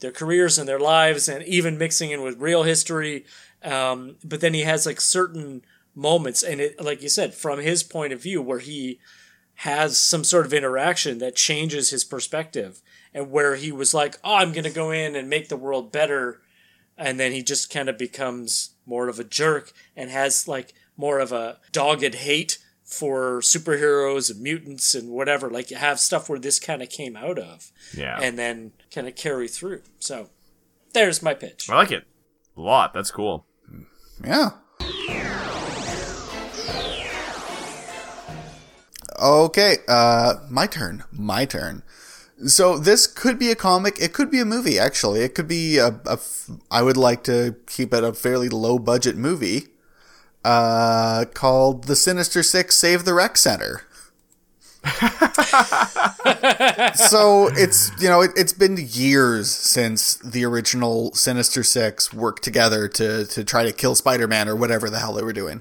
their 0.00 0.12
careers 0.12 0.58
and 0.58 0.68
their 0.68 0.78
lives, 0.78 1.30
and 1.30 1.42
even 1.44 1.78
mixing 1.78 2.10
in 2.10 2.20
with 2.20 2.38
real 2.38 2.64
history. 2.64 3.24
Um, 3.64 4.16
but 4.22 4.42
then 4.42 4.52
he 4.52 4.64
has 4.64 4.84
like 4.84 5.00
certain 5.00 5.62
moments, 5.94 6.42
and 6.42 6.60
it, 6.60 6.78
like 6.78 7.00
you 7.00 7.08
said, 7.08 7.32
from 7.32 7.58
his 7.58 7.82
point 7.82 8.12
of 8.12 8.22
view, 8.22 8.42
where 8.42 8.58
he 8.58 9.00
has 9.54 9.96
some 9.96 10.24
sort 10.24 10.44
of 10.44 10.52
interaction 10.52 11.16
that 11.20 11.34
changes 11.34 11.88
his 11.88 12.04
perspective, 12.04 12.82
and 13.14 13.30
where 13.30 13.54
he 13.54 13.72
was 13.72 13.94
like, 13.94 14.18
"Oh, 14.22 14.34
I'm 14.34 14.52
gonna 14.52 14.68
go 14.68 14.90
in 14.90 15.16
and 15.16 15.30
make 15.30 15.48
the 15.48 15.56
world 15.56 15.90
better," 15.90 16.42
and 16.98 17.18
then 17.18 17.32
he 17.32 17.42
just 17.42 17.72
kind 17.72 17.88
of 17.88 17.96
becomes 17.96 18.72
more 18.84 19.08
of 19.08 19.18
a 19.18 19.24
jerk 19.24 19.72
and 19.96 20.10
has 20.10 20.46
like 20.46 20.74
more 20.98 21.18
of 21.18 21.32
a 21.32 21.60
dogged 21.72 22.16
hate 22.16 22.58
for 22.88 23.40
superheroes 23.40 24.30
and 24.30 24.40
mutants 24.40 24.94
and 24.94 25.10
whatever. 25.10 25.50
Like 25.50 25.70
you 25.70 25.76
have 25.76 26.00
stuff 26.00 26.28
where 26.28 26.38
this 26.38 26.58
kind 26.58 26.82
of 26.82 26.88
came 26.88 27.16
out 27.16 27.38
of, 27.38 27.70
Yeah. 27.94 28.18
and 28.20 28.38
then 28.38 28.72
kind 28.94 29.06
of 29.06 29.14
carry 29.14 29.46
through. 29.46 29.82
So 29.98 30.30
there's 30.94 31.22
my 31.22 31.34
pitch. 31.34 31.68
I 31.70 31.76
like 31.76 31.92
it 31.92 32.04
a 32.56 32.60
lot. 32.60 32.94
That's 32.94 33.10
cool. 33.10 33.44
Yeah. 34.24 34.50
Okay, 39.20 39.78
uh, 39.88 40.34
my 40.48 40.66
turn. 40.66 41.04
My 41.10 41.44
turn. 41.44 41.82
So 42.46 42.78
this 42.78 43.06
could 43.08 43.36
be 43.38 43.50
a 43.50 43.56
comic. 43.56 43.96
It 44.00 44.12
could 44.12 44.30
be 44.30 44.40
a 44.40 44.44
movie. 44.44 44.78
Actually, 44.78 45.20
it 45.22 45.34
could 45.34 45.48
be 45.48 45.78
a. 45.78 45.88
a 46.06 46.12
f- 46.12 46.48
I 46.70 46.82
would 46.82 46.96
like 46.96 47.24
to 47.24 47.56
keep 47.66 47.92
it 47.92 48.04
a 48.04 48.12
fairly 48.12 48.48
low 48.48 48.78
budget 48.78 49.16
movie, 49.16 49.66
uh, 50.48 51.26
called 51.34 51.84
The 51.84 51.94
Sinister 51.94 52.42
Six: 52.42 52.74
Save 52.74 53.04
the 53.04 53.12
Rec 53.12 53.36
Center. 53.36 53.82
so 56.94 57.48
it's 57.52 57.90
you 58.00 58.08
know 58.08 58.22
it, 58.22 58.30
it's 58.34 58.54
been 58.54 58.78
years 58.80 59.50
since 59.50 60.14
the 60.14 60.46
original 60.46 61.12
Sinister 61.12 61.62
Six 61.62 62.14
worked 62.14 62.42
together 62.42 62.88
to 62.88 63.26
to 63.26 63.44
try 63.44 63.64
to 63.64 63.72
kill 63.72 63.94
Spider 63.94 64.26
Man 64.26 64.48
or 64.48 64.56
whatever 64.56 64.88
the 64.88 64.98
hell 64.98 65.12
they 65.12 65.22
were 65.22 65.34
doing. 65.34 65.60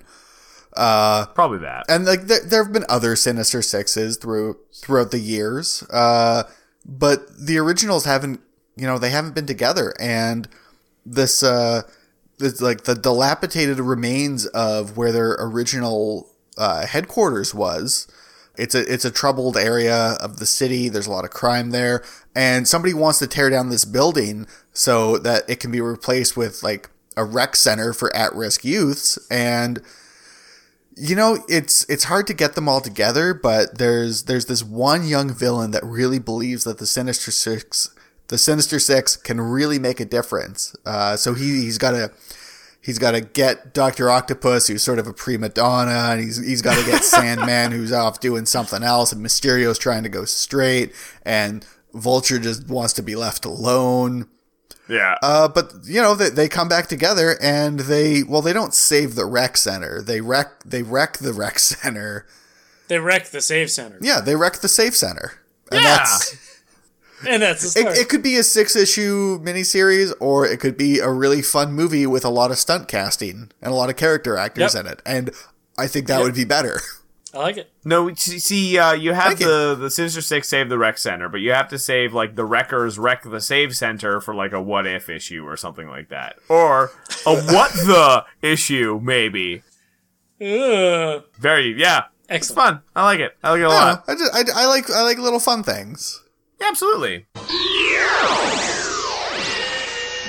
Uh, 0.73 1.25
Probably 1.27 1.57
that. 1.59 1.83
and 1.89 2.05
like 2.05 2.21
there, 2.21 2.39
there 2.45 2.63
have 2.63 2.71
been 2.71 2.85
other 2.87 3.17
Sinister 3.17 3.61
Sixes 3.61 4.15
through 4.15 4.57
throughout 4.73 5.11
the 5.11 5.19
years, 5.19 5.83
uh, 5.91 6.43
but 6.85 7.27
the 7.37 7.57
originals 7.57 8.05
haven't 8.05 8.39
you 8.77 8.87
know 8.87 8.97
they 8.97 9.09
haven't 9.09 9.35
been 9.35 9.47
together, 9.47 9.93
and 9.99 10.47
this 11.05 11.43
uh, 11.43 11.81
this 12.37 12.61
like 12.61 12.83
the 12.83 12.95
dilapidated 12.95 13.79
remains 13.79 14.45
of 14.47 14.97
where 14.97 15.11
their 15.11 15.35
original 15.39 16.29
uh, 16.57 16.85
headquarters 16.85 17.53
was. 17.53 18.07
It's 18.57 18.73
a 18.73 18.91
it's 18.91 19.05
a 19.05 19.11
troubled 19.11 19.55
area 19.55 20.17
of 20.19 20.39
the 20.39 20.45
city. 20.45 20.89
There's 20.89 21.07
a 21.07 21.11
lot 21.11 21.25
of 21.25 21.31
crime 21.31 21.69
there, 21.69 22.03
and 22.35 22.67
somebody 22.67 22.93
wants 22.93 23.19
to 23.19 23.27
tear 23.27 23.49
down 23.49 23.69
this 23.69 23.85
building 23.85 24.47
so 24.73 25.17
that 25.19 25.43
it 25.47 25.59
can 25.59 25.71
be 25.71 25.81
replaced 25.81 26.35
with 26.35 26.63
like 26.63 26.89
a 27.15 27.23
rec 27.23 27.55
center 27.55 27.93
for 27.93 28.15
at 28.15 28.33
risk 28.33 28.65
youths. 28.65 29.19
And 29.29 29.81
you 30.95 31.15
know, 31.15 31.43
it's 31.47 31.87
it's 31.87 32.05
hard 32.05 32.25
to 32.27 32.33
get 32.33 32.55
them 32.55 32.67
all 32.67 32.81
together, 32.81 33.33
but 33.33 33.77
there's 33.77 34.23
there's 34.23 34.47
this 34.47 34.63
one 34.63 35.07
young 35.07 35.31
villain 35.31 35.71
that 35.71 35.83
really 35.83 36.19
believes 36.19 36.63
that 36.63 36.79
the 36.79 36.87
Sinister 36.87 37.29
Six, 37.29 37.93
the 38.29 38.37
Sinister 38.37 38.79
Six, 38.79 39.15
can 39.15 39.39
really 39.41 39.79
make 39.79 39.99
a 39.99 40.05
difference. 40.05 40.75
Uh, 40.85 41.15
so 41.15 41.33
he 41.33 41.61
he's 41.61 41.77
got 41.77 41.91
to 41.91 42.11
he's 42.81 42.99
got 42.99 43.11
to 43.11 43.21
get 43.21 43.73
Doctor 43.73 44.09
Octopus, 44.09 44.67
who's 44.67 44.83
sort 44.83 44.99
of 44.99 45.07
a 45.07 45.13
prima 45.13 45.49
donna, 45.49 46.09
and 46.11 46.21
he's 46.21 46.37
he's 46.37 46.61
got 46.61 46.77
to 46.77 46.85
get 46.89 47.03
Sandman, 47.03 47.71
who's 47.71 47.91
off 47.91 48.19
doing 48.19 48.45
something 48.45 48.83
else, 48.83 49.11
and 49.11 49.21
Mysterio's 49.25 49.77
trying 49.79 50.03
to 50.03 50.09
go 50.09 50.25
straight, 50.25 50.93
and 51.23 51.65
Vulture 51.93 52.39
just 52.39 52.67
wants 52.67 52.93
to 52.93 53.01
be 53.01 53.15
left 53.15 53.45
alone. 53.45 54.27
Yeah. 54.89 55.15
Uh, 55.21 55.49
but 55.49 55.73
you 55.83 56.01
know 56.01 56.15
they, 56.15 56.29
they 56.29 56.47
come 56.47 56.69
back 56.69 56.87
together 56.87 57.35
and 57.41 57.81
they 57.81 58.23
well 58.23 58.41
they 58.41 58.53
don't 58.53 58.73
save 58.73 59.15
the 59.15 59.25
rec 59.25 59.57
center 59.57 60.01
they 60.01 60.21
wreck 60.21 60.63
they 60.63 60.81
wreck 60.81 61.17
the 61.17 61.33
rec 61.33 61.59
center 61.71 62.25
They 62.87 62.97
wreck 62.97 63.27
the 63.27 63.41
save 63.41 63.69
center, 63.69 63.97
yeah 64.01 64.21
they 64.21 64.37
wreck 64.37 64.59
the 64.61 64.69
safe 64.69 64.95
center 64.95 65.33
and 65.73 65.81
Yeah. 65.81 65.97
that's 65.97 66.37
and 67.27 67.41
that's 67.41 67.73
the 67.73 67.81
it, 67.81 67.97
it 67.97 68.09
could 68.09 68.21
be 68.23 68.35
a 68.37 68.43
six 68.43 68.75
issue 68.75 69.39
miniseries 69.39 70.13
or 70.19 70.45
it 70.45 70.59
could 70.59 70.77
be 70.77 70.99
a 70.99 71.09
really 71.09 71.41
fun 71.41 71.73
movie 71.73 72.05
with 72.05 72.23
a 72.25 72.29
lot 72.29 72.51
of 72.51 72.57
stunt 72.57 72.87
casting 72.87 73.49
and 73.61 73.71
a 73.71 73.75
lot 73.75 73.89
of 73.89 73.95
character 73.95 74.37
actors 74.37 74.75
Yep. 74.75 74.85
in 74.85 74.91
it 74.91 75.01
and 75.05 75.31
I 75.77 75.87
think 75.87 76.07
that 76.07 76.17
Yep. 76.17 76.23
would 76.25 76.35
be 76.35 76.45
better 76.45 76.79
I 77.33 77.39
like 77.39 77.57
it. 77.57 77.69
No, 77.83 78.11
see, 78.15 78.39
see, 78.39 78.79
uh, 78.79 78.93
you 78.93 79.11
have 79.11 79.25
Thank 79.37 79.41
you. 79.41 79.47
the 79.47 79.75
the 79.75 79.89
Sinister 79.91 80.21
Six 80.21 80.47
save 80.47 80.69
the 80.69 80.77
rec 80.77 80.97
center, 80.97 81.27
but 81.27 81.41
you 81.41 81.51
have 81.51 81.67
to 81.69 81.77
save 81.77 82.13
like 82.13 82.35
the 82.35 82.45
wreckers 82.45 82.97
wreck 82.97 83.23
the 83.23 83.41
save 83.41 83.75
center 83.75 84.21
for 84.21 84.33
like 84.33 84.53
a 84.53 84.61
what 84.61 84.87
if 84.87 85.09
issue 85.09 85.45
or 85.45 85.57
something 85.57 85.87
like 85.89 86.07
that, 86.07 86.37
or 86.47 86.85
a 87.25 87.35
what 87.53 87.73
the 87.73 88.23
issue 88.41 88.99
maybe. 89.03 89.61
Ugh. 90.41 91.23
Very 91.37 91.73
yeah, 91.79 92.03
it's 92.29 92.49
fun. 92.49 92.81
I 92.95 93.03
like 93.03 93.19
it. 93.19 93.35
I 93.43 93.51
like 93.51 93.59
it 93.59 93.63
a 93.63 93.69
lot. 93.69 94.07
don't 94.07 94.15
I, 94.17 94.41
just, 94.43 94.55
I, 94.57 94.61
I 94.63 94.65
like 94.67 94.89
I 94.89 95.01
like 95.03 95.17
little 95.17 95.39
fun 95.41 95.63
things 95.63 96.23
Yeah, 96.59 96.67
absolutely. 96.69 97.27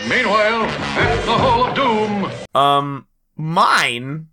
Meanwhile, 0.08 0.62
at 0.64 1.24
the 1.26 1.32
Hall 1.32 1.66
of 1.66 1.74
Doom. 1.74 2.30
Um, 2.54 3.06
mine, 3.36 4.28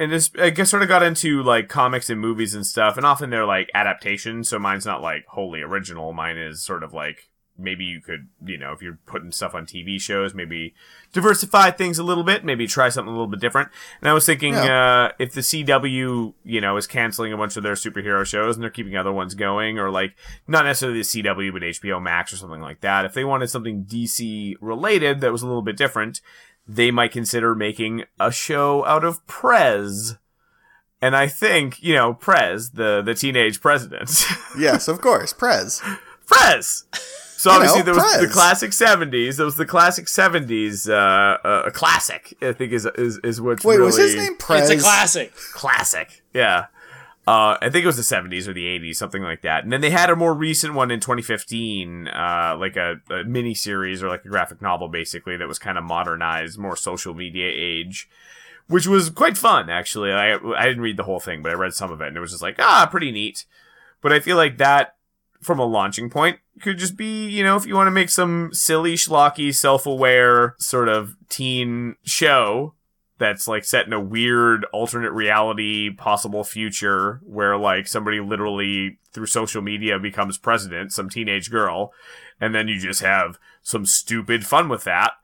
and 0.00 0.12
this 0.12 0.30
I 0.40 0.50
guess 0.50 0.70
sort 0.70 0.82
of 0.82 0.88
got 0.88 1.02
into 1.02 1.42
like 1.42 1.68
comics 1.68 2.10
and 2.10 2.20
movies 2.20 2.54
and 2.54 2.66
stuff, 2.66 2.96
and 2.96 3.06
often 3.06 3.30
they're 3.30 3.46
like 3.46 3.70
adaptations. 3.74 4.48
So 4.48 4.58
mine's 4.58 4.86
not 4.86 5.02
like 5.02 5.24
wholly 5.28 5.62
original. 5.62 6.12
Mine 6.12 6.36
is 6.36 6.62
sort 6.62 6.82
of 6.82 6.92
like 6.92 7.28
maybe 7.58 7.84
you 7.84 8.00
could, 8.00 8.28
you 8.44 8.56
know, 8.56 8.72
if 8.72 8.80
you're 8.80 8.98
putting 9.06 9.32
stuff 9.32 9.54
on 9.54 9.66
TV 9.66 10.00
shows, 10.00 10.32
maybe 10.32 10.74
diversify 11.12 11.70
things 11.70 11.98
a 11.98 12.04
little 12.04 12.22
bit, 12.22 12.44
maybe 12.44 12.66
try 12.66 12.88
something 12.88 13.08
a 13.08 13.12
little 13.12 13.26
bit 13.26 13.40
different. 13.40 13.68
And 14.00 14.08
I 14.08 14.12
was 14.12 14.24
thinking, 14.24 14.54
uh, 14.54 15.12
if 15.18 15.32
the 15.32 15.40
CW, 15.40 16.34
you 16.44 16.60
know, 16.60 16.76
is 16.76 16.86
canceling 16.86 17.32
a 17.32 17.36
bunch 17.36 17.56
of 17.56 17.64
their 17.64 17.74
superhero 17.74 18.24
shows 18.24 18.56
and 18.56 18.62
they're 18.62 18.70
keeping 18.70 18.96
other 18.96 19.12
ones 19.12 19.34
going, 19.34 19.78
or 19.78 19.90
like 19.90 20.14
not 20.46 20.64
necessarily 20.64 21.00
the 21.00 21.04
CW, 21.04 21.52
but 21.52 21.62
HBO 21.62 22.00
Max 22.00 22.32
or 22.32 22.36
something 22.36 22.60
like 22.60 22.80
that, 22.80 23.04
if 23.04 23.14
they 23.14 23.24
wanted 23.24 23.50
something 23.50 23.84
DC 23.84 24.54
related 24.60 25.20
that 25.20 25.32
was 25.32 25.42
a 25.42 25.46
little 25.46 25.62
bit 25.62 25.76
different, 25.76 26.20
they 26.66 26.90
might 26.90 27.12
consider 27.12 27.54
making 27.54 28.04
a 28.20 28.30
show 28.30 28.84
out 28.84 29.04
of 29.04 29.26
Prez. 29.26 30.16
And 31.00 31.14
I 31.14 31.28
think, 31.28 31.80
you 31.82 31.94
know, 31.94 32.14
Prez, 32.14 32.70
the, 32.70 33.02
the 33.02 33.14
teenage 33.14 33.60
president. 33.60 34.24
yes 34.58 34.88
of 34.88 35.00
course 35.00 35.32
Prez 35.32 35.82
Prez! 36.28 36.84
So 37.38 37.50
You 37.50 37.56
obviously 37.56 37.78
know, 37.78 37.84
there 37.84 37.94
was 37.94 38.20
the 38.20 38.26
classic 38.26 38.72
70s. 38.72 39.36
There 39.36 39.46
was 39.46 39.54
the 39.54 39.64
classic 39.64 40.06
70s, 40.06 40.90
uh, 40.90 41.38
uh, 41.46 41.62
a 41.66 41.70
classic, 41.70 42.36
I 42.42 42.52
think 42.52 42.72
is, 42.72 42.84
is, 42.96 43.18
is 43.22 43.40
what's 43.40 43.64
wait 43.64 43.76
really 43.76 43.86
was 43.86 43.96
his 43.96 44.16
name 44.16 44.36
Prez 44.36 44.68
It's 44.68 44.82
a 44.82 44.84
classic. 44.84 45.32
classic. 45.52 46.24
Yeah. 46.34 46.66
Uh, 47.28 47.56
I 47.62 47.70
think 47.70 47.84
it 47.84 47.86
was 47.86 47.96
the 47.96 48.02
70s 48.16 48.48
or 48.48 48.54
the 48.54 48.64
80s, 48.64 48.96
something 48.96 49.22
like 49.22 49.42
that. 49.42 49.62
And 49.62 49.72
then 49.72 49.80
they 49.82 49.90
had 49.90 50.10
a 50.10 50.16
more 50.16 50.34
recent 50.34 50.74
one 50.74 50.90
in 50.90 50.98
2015, 50.98 52.08
uh, 52.08 52.56
like 52.58 52.74
a, 52.74 53.00
a 53.08 53.22
mini 53.22 53.54
series 53.54 54.02
or 54.02 54.08
like 54.08 54.24
a 54.24 54.28
graphic 54.28 54.60
novel, 54.60 54.88
basically, 54.88 55.36
that 55.36 55.46
was 55.46 55.60
kind 55.60 55.78
of 55.78 55.84
modernized, 55.84 56.58
more 56.58 56.74
social 56.74 57.14
media 57.14 57.46
age, 57.54 58.08
which 58.66 58.88
was 58.88 59.10
quite 59.10 59.36
fun, 59.36 59.70
actually. 59.70 60.10
I, 60.10 60.38
I 60.56 60.64
didn't 60.66 60.82
read 60.82 60.96
the 60.96 61.04
whole 61.04 61.20
thing, 61.20 61.40
but 61.42 61.52
I 61.52 61.54
read 61.54 61.72
some 61.74 61.92
of 61.92 62.00
it 62.00 62.08
and 62.08 62.16
it 62.16 62.20
was 62.20 62.32
just 62.32 62.42
like, 62.42 62.56
ah, 62.58 62.88
pretty 62.90 63.12
neat. 63.12 63.44
But 64.00 64.12
I 64.12 64.18
feel 64.18 64.36
like 64.36 64.58
that, 64.58 64.96
from 65.40 65.58
a 65.58 65.64
launching 65.64 66.10
point, 66.10 66.38
could 66.62 66.78
just 66.78 66.96
be, 66.96 67.28
you 67.28 67.42
know, 67.44 67.56
if 67.56 67.66
you 67.66 67.74
want 67.74 67.86
to 67.86 67.92
make 67.92 68.10
some 68.10 68.50
silly, 68.52 68.94
schlocky, 68.94 69.54
self-aware 69.54 70.54
sort 70.58 70.88
of 70.88 71.14
teen 71.28 71.96
show, 72.02 72.74
that's 73.18 73.48
like 73.48 73.64
set 73.64 73.86
in 73.86 73.92
a 73.92 74.00
weird 74.00 74.64
alternate 74.72 75.12
reality 75.12 75.90
possible 75.90 76.44
future 76.44 77.20
where 77.24 77.56
like 77.56 77.86
somebody 77.88 78.20
literally 78.20 78.98
through 79.12 79.26
social 79.26 79.60
media 79.60 79.98
becomes 79.98 80.38
president 80.38 80.92
some 80.92 81.08
teenage 81.08 81.50
girl 81.50 81.92
and 82.40 82.54
then 82.54 82.68
you 82.68 82.78
just 82.78 83.00
have 83.02 83.36
some 83.60 83.84
stupid 83.84 84.46
fun 84.46 84.68
with 84.68 84.84
that 84.84 85.14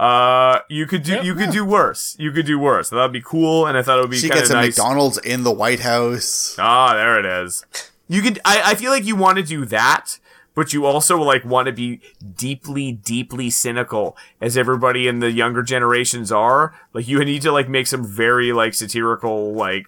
uh 0.00 0.58
you 0.68 0.84
could 0.84 1.04
do 1.04 1.12
Yep. 1.12 1.24
you 1.24 1.34
could 1.36 1.50
do 1.52 1.64
worse. 1.64 2.16
You 2.18 2.32
could 2.32 2.46
do 2.46 2.58
worse. 2.58 2.90
That'd 2.90 3.12
be 3.12 3.22
cool 3.22 3.66
and 3.66 3.78
i 3.78 3.82
thought 3.82 3.98
it 3.98 4.02
would 4.02 4.10
be 4.10 4.16
she 4.16 4.28
gets 4.28 4.50
a 4.50 4.54
nice. 4.54 4.76
McDonald's 4.76 5.18
in 5.18 5.44
the 5.44 5.52
White 5.52 5.78
House. 5.80 6.56
Ah 6.58 6.94
there 6.94 7.20
it 7.20 7.24
is 7.44 7.64
you 8.08 8.22
could 8.22 8.38
I, 8.44 8.72
I 8.72 8.74
feel 8.74 8.90
like 8.90 9.04
you 9.04 9.16
want 9.16 9.36
to 9.38 9.42
do 9.42 9.64
that 9.66 10.18
but 10.54 10.72
you 10.72 10.84
also 10.86 11.18
like 11.20 11.44
want 11.44 11.66
to 11.66 11.72
be 11.72 12.00
deeply 12.36 12.92
deeply 12.92 13.50
cynical 13.50 14.16
as 14.40 14.56
everybody 14.56 15.08
in 15.08 15.18
the 15.20 15.30
younger 15.32 15.62
generations 15.62 16.30
are 16.30 16.74
like 16.92 17.08
you 17.08 17.24
need 17.24 17.42
to 17.42 17.50
like 17.52 17.68
make 17.68 17.86
some 17.86 18.04
very 18.06 18.52
like 18.52 18.74
satirical 18.74 19.52
like 19.54 19.86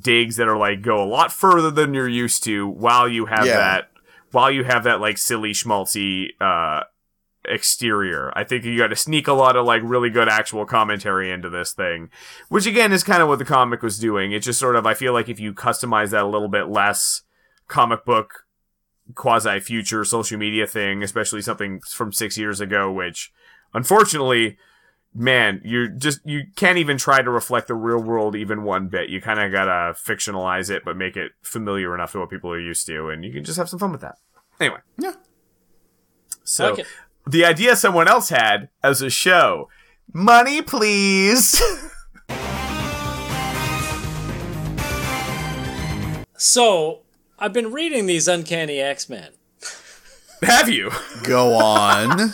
digs 0.00 0.36
that 0.36 0.48
are 0.48 0.56
like 0.56 0.82
go 0.82 1.02
a 1.02 1.06
lot 1.06 1.32
further 1.32 1.70
than 1.70 1.94
you're 1.94 2.08
used 2.08 2.44
to 2.44 2.68
while 2.68 3.08
you 3.08 3.26
have 3.26 3.46
Yeah. 3.46 3.56
that 3.56 3.90
while 4.32 4.50
you 4.50 4.64
have 4.64 4.84
that 4.84 5.00
like 5.00 5.18
silly 5.18 5.52
schmaltzy 5.52 6.30
uh 6.40 6.82
exterior. 7.44 8.32
I 8.36 8.44
think 8.44 8.64
you 8.64 8.78
got 8.78 8.88
to 8.88 8.96
sneak 8.96 9.26
a 9.26 9.32
lot 9.32 9.56
of 9.56 9.66
like 9.66 9.82
really 9.84 10.10
good 10.10 10.28
actual 10.28 10.64
commentary 10.64 11.30
into 11.30 11.50
this 11.50 11.72
thing, 11.72 12.08
which 12.48 12.66
again 12.66 12.92
is 12.92 13.02
kind 13.02 13.20
of 13.20 13.28
what 13.28 13.40
the 13.40 13.44
comic 13.44 13.82
was 13.82 13.98
doing. 13.98 14.30
It 14.32 14.40
just 14.40 14.60
sort 14.60 14.76
of 14.76 14.86
I 14.86 14.94
feel 14.94 15.12
like 15.12 15.28
if 15.28 15.40
you 15.40 15.52
customize 15.52 16.10
that 16.10 16.22
a 16.22 16.28
little 16.28 16.48
bit 16.48 16.68
less 16.68 17.22
comic 17.68 18.04
book 18.04 18.46
quasi 19.14 19.60
future 19.60 20.04
social 20.04 20.38
media 20.38 20.66
thing, 20.66 21.02
especially 21.02 21.42
something 21.42 21.80
from 21.80 22.12
six 22.12 22.38
years 22.38 22.60
ago, 22.60 22.90
which 22.92 23.32
unfortunately, 23.74 24.56
man, 25.14 25.60
you 25.64 25.88
just 25.90 26.20
you 26.24 26.44
can't 26.56 26.78
even 26.78 26.96
try 26.96 27.20
to 27.22 27.30
reflect 27.30 27.68
the 27.68 27.74
real 27.74 28.02
world 28.02 28.34
even 28.36 28.62
one 28.62 28.88
bit. 28.88 29.08
You 29.10 29.20
kind 29.20 29.40
of 29.40 29.50
gotta 29.52 29.94
fictionalize 29.98 30.70
it, 30.70 30.84
but 30.84 30.96
make 30.96 31.16
it 31.16 31.32
familiar 31.42 31.94
enough 31.94 32.12
to 32.12 32.20
what 32.20 32.30
people 32.30 32.50
are 32.52 32.60
used 32.60 32.86
to, 32.86 33.08
and 33.08 33.24
you 33.24 33.32
can 33.32 33.44
just 33.44 33.58
have 33.58 33.68
some 33.68 33.78
fun 33.78 33.92
with 33.92 34.00
that. 34.02 34.16
Anyway, 34.60 34.78
Yeah. 34.98 35.14
so 36.44 36.74
like 36.74 36.86
the 37.26 37.44
idea 37.44 37.74
someone 37.76 38.08
else 38.08 38.28
had 38.28 38.68
as 38.82 39.02
a 39.02 39.10
show, 39.10 39.68
money 40.12 40.62
please. 40.62 41.60
So 46.36 47.01
I've 47.42 47.52
been 47.52 47.72
reading 47.72 48.06
these 48.06 48.28
Uncanny 48.28 48.78
X 48.78 49.08
Men. 49.08 49.32
have 50.42 50.68
you? 50.68 50.92
Go 51.24 51.54
on. 51.54 52.30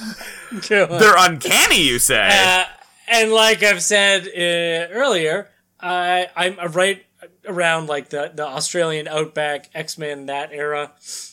They're 0.68 1.14
uncanny, 1.16 1.80
you 1.82 1.98
say? 1.98 2.28
Uh, 2.30 2.64
and 3.08 3.32
like 3.32 3.62
I've 3.62 3.82
said 3.82 4.26
uh, 4.28 4.92
earlier, 4.92 5.48
I 5.80 6.28
I'm 6.36 6.58
right 6.72 7.04
around 7.46 7.88
like 7.88 8.10
the 8.10 8.32
the 8.34 8.46
Australian 8.46 9.08
outback 9.08 9.70
X 9.74 9.96
Men 9.96 10.26
that 10.26 10.50
era. 10.52 10.92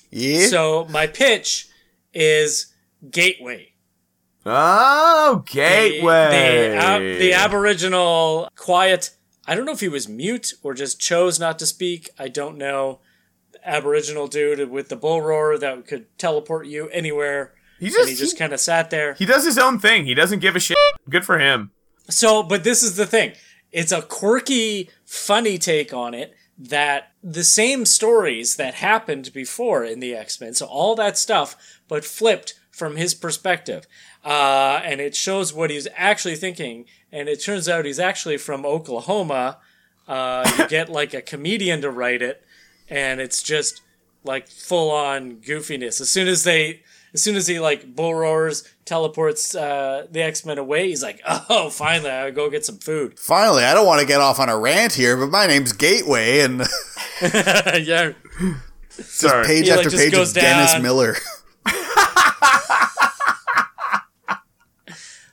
Yeah. 0.10 0.48
So 0.48 0.86
my 0.90 1.08
pitch 1.08 1.68
is 2.14 2.68
Gateway. 3.12 3.74
oh, 4.46 5.44
The- 5.46 5.52
gateway. 5.52 6.70
The, 6.70 6.76
ab- 6.78 7.20
the 7.20 7.34
Aboriginal 7.34 8.48
quiet. 8.56 9.12
I 9.46 9.54
don't 9.54 9.66
know 9.66 9.74
if 9.74 9.82
he 9.82 9.90
was 9.90 10.08
mute 10.08 10.54
or 10.64 10.74
just 10.74 11.00
chose 11.00 11.40
not 11.42 11.60
to 11.60 11.66
speak. 11.66 12.10
I 12.18 12.30
don't 12.30 12.58
know. 12.58 13.00
Aboriginal 13.66 14.28
dude 14.28 14.70
with 14.70 14.90
the 14.90 14.96
bull 14.96 15.22
roar 15.22 15.58
that 15.58 15.88
could 15.88 16.06
teleport 16.18 16.68
you 16.68 16.88
anywhere. 16.90 17.54
he 17.80 17.88
and 17.88 17.96
just 17.96 18.10
he 18.10 18.16
just 18.16 18.38
kind 18.38 18.54
of 18.54 18.60
sat 18.60 18.90
there. 18.90 19.14
he 19.16 19.26
does 19.26 19.46
his 19.46 19.58
own 19.58 19.80
thing. 19.80 20.06
He 20.06 20.14
doesn't 20.14 20.40
give 20.40 20.56
a 20.56 20.60
shit. 20.60 20.78
Good 21.10 21.26
for 21.26 21.40
him. 21.40 21.72
So, 22.10 22.44
but 22.44 22.64
this 22.64 22.84
is 22.84 22.96
the 22.96 23.06
thing. 23.06 23.34
It's 23.72 23.92
a 23.92 24.02
quirky, 24.02 24.90
funny 25.06 25.58
take 25.58 25.94
on 25.94 26.14
it 26.14 26.34
that 26.58 27.12
the 27.22 27.44
same 27.44 27.86
stories 27.86 28.56
that 28.56 28.76
happened 28.76 29.34
before 29.34 29.84
in 29.84 30.00
the 30.00 30.16
X 30.16 30.40
Men, 30.40 30.54
so 30.54 30.66
all 30.68 30.96
that 30.96 31.18
stuff, 31.18 31.80
but 31.88 32.06
flipped 32.06 32.54
from 32.72 32.96
his 32.96 33.14
perspective. 33.14 33.88
Uh, 34.24 34.82
and 34.84 35.00
it 35.00 35.16
shows 35.16 35.54
what 35.54 35.70
he's 35.70 35.88
actually 35.96 36.36
thinking. 36.36 36.86
And 37.12 37.30
it 37.30 37.44
turns 37.44 37.70
out 37.70 37.86
he's 37.86 38.00
actually 38.00 38.38
from 38.38 38.66
Oklahoma. 38.66 39.60
Uh, 40.08 40.50
you 40.58 40.68
get 40.70 40.90
like 40.90 41.14
a 41.14 41.22
comedian 41.22 41.82
to 41.82 41.90
write 41.90 42.22
it, 42.22 42.44
and 42.90 43.20
it's 43.20 43.42
just 43.44 43.82
like 44.24 44.48
full 44.48 44.92
on 44.92 45.38
goofiness. 45.38 46.02
As 46.02 46.10
soon 46.10 46.28
as 46.28 46.44
they, 46.44 46.82
as 47.14 47.22
soon 47.22 47.36
as 47.36 47.48
he 47.48 47.60
like 47.60 47.96
bull 47.96 48.14
roars, 48.14 48.64
teleports 48.86 49.56
uh, 49.56 50.08
the 50.10 50.22
X 50.22 50.46
Men 50.46 50.58
away, 50.58 50.90
he's 50.90 51.04
like, 51.04 51.22
"Oh, 51.28 51.70
finally, 51.70 52.10
I 52.10 52.32
go 52.32 52.50
get 52.50 52.66
some 52.66 52.78
food." 52.78 53.20
Finally, 53.20 53.64
I 53.64 53.74
don't 53.74 53.86
want 53.86 54.02
to 54.02 54.08
get 54.08 54.22
off 54.22 54.40
on 54.40 54.50
a 54.50 54.58
rant 54.58 54.94
here, 54.94 55.18
but 55.18 55.30
my 55.30 55.48
name's 55.48 55.74
Gateway, 55.74 56.40
and 56.42 56.60
yeah, 57.22 58.14
Sorry. 58.90 59.46
page 59.46 59.66
He, 59.66 59.72
after 59.72 59.90
just 59.90 60.04
page 60.04 60.14
goes 60.14 60.30
of 60.30 60.42
Dennis. 60.42 60.82
Miller. 60.82 61.16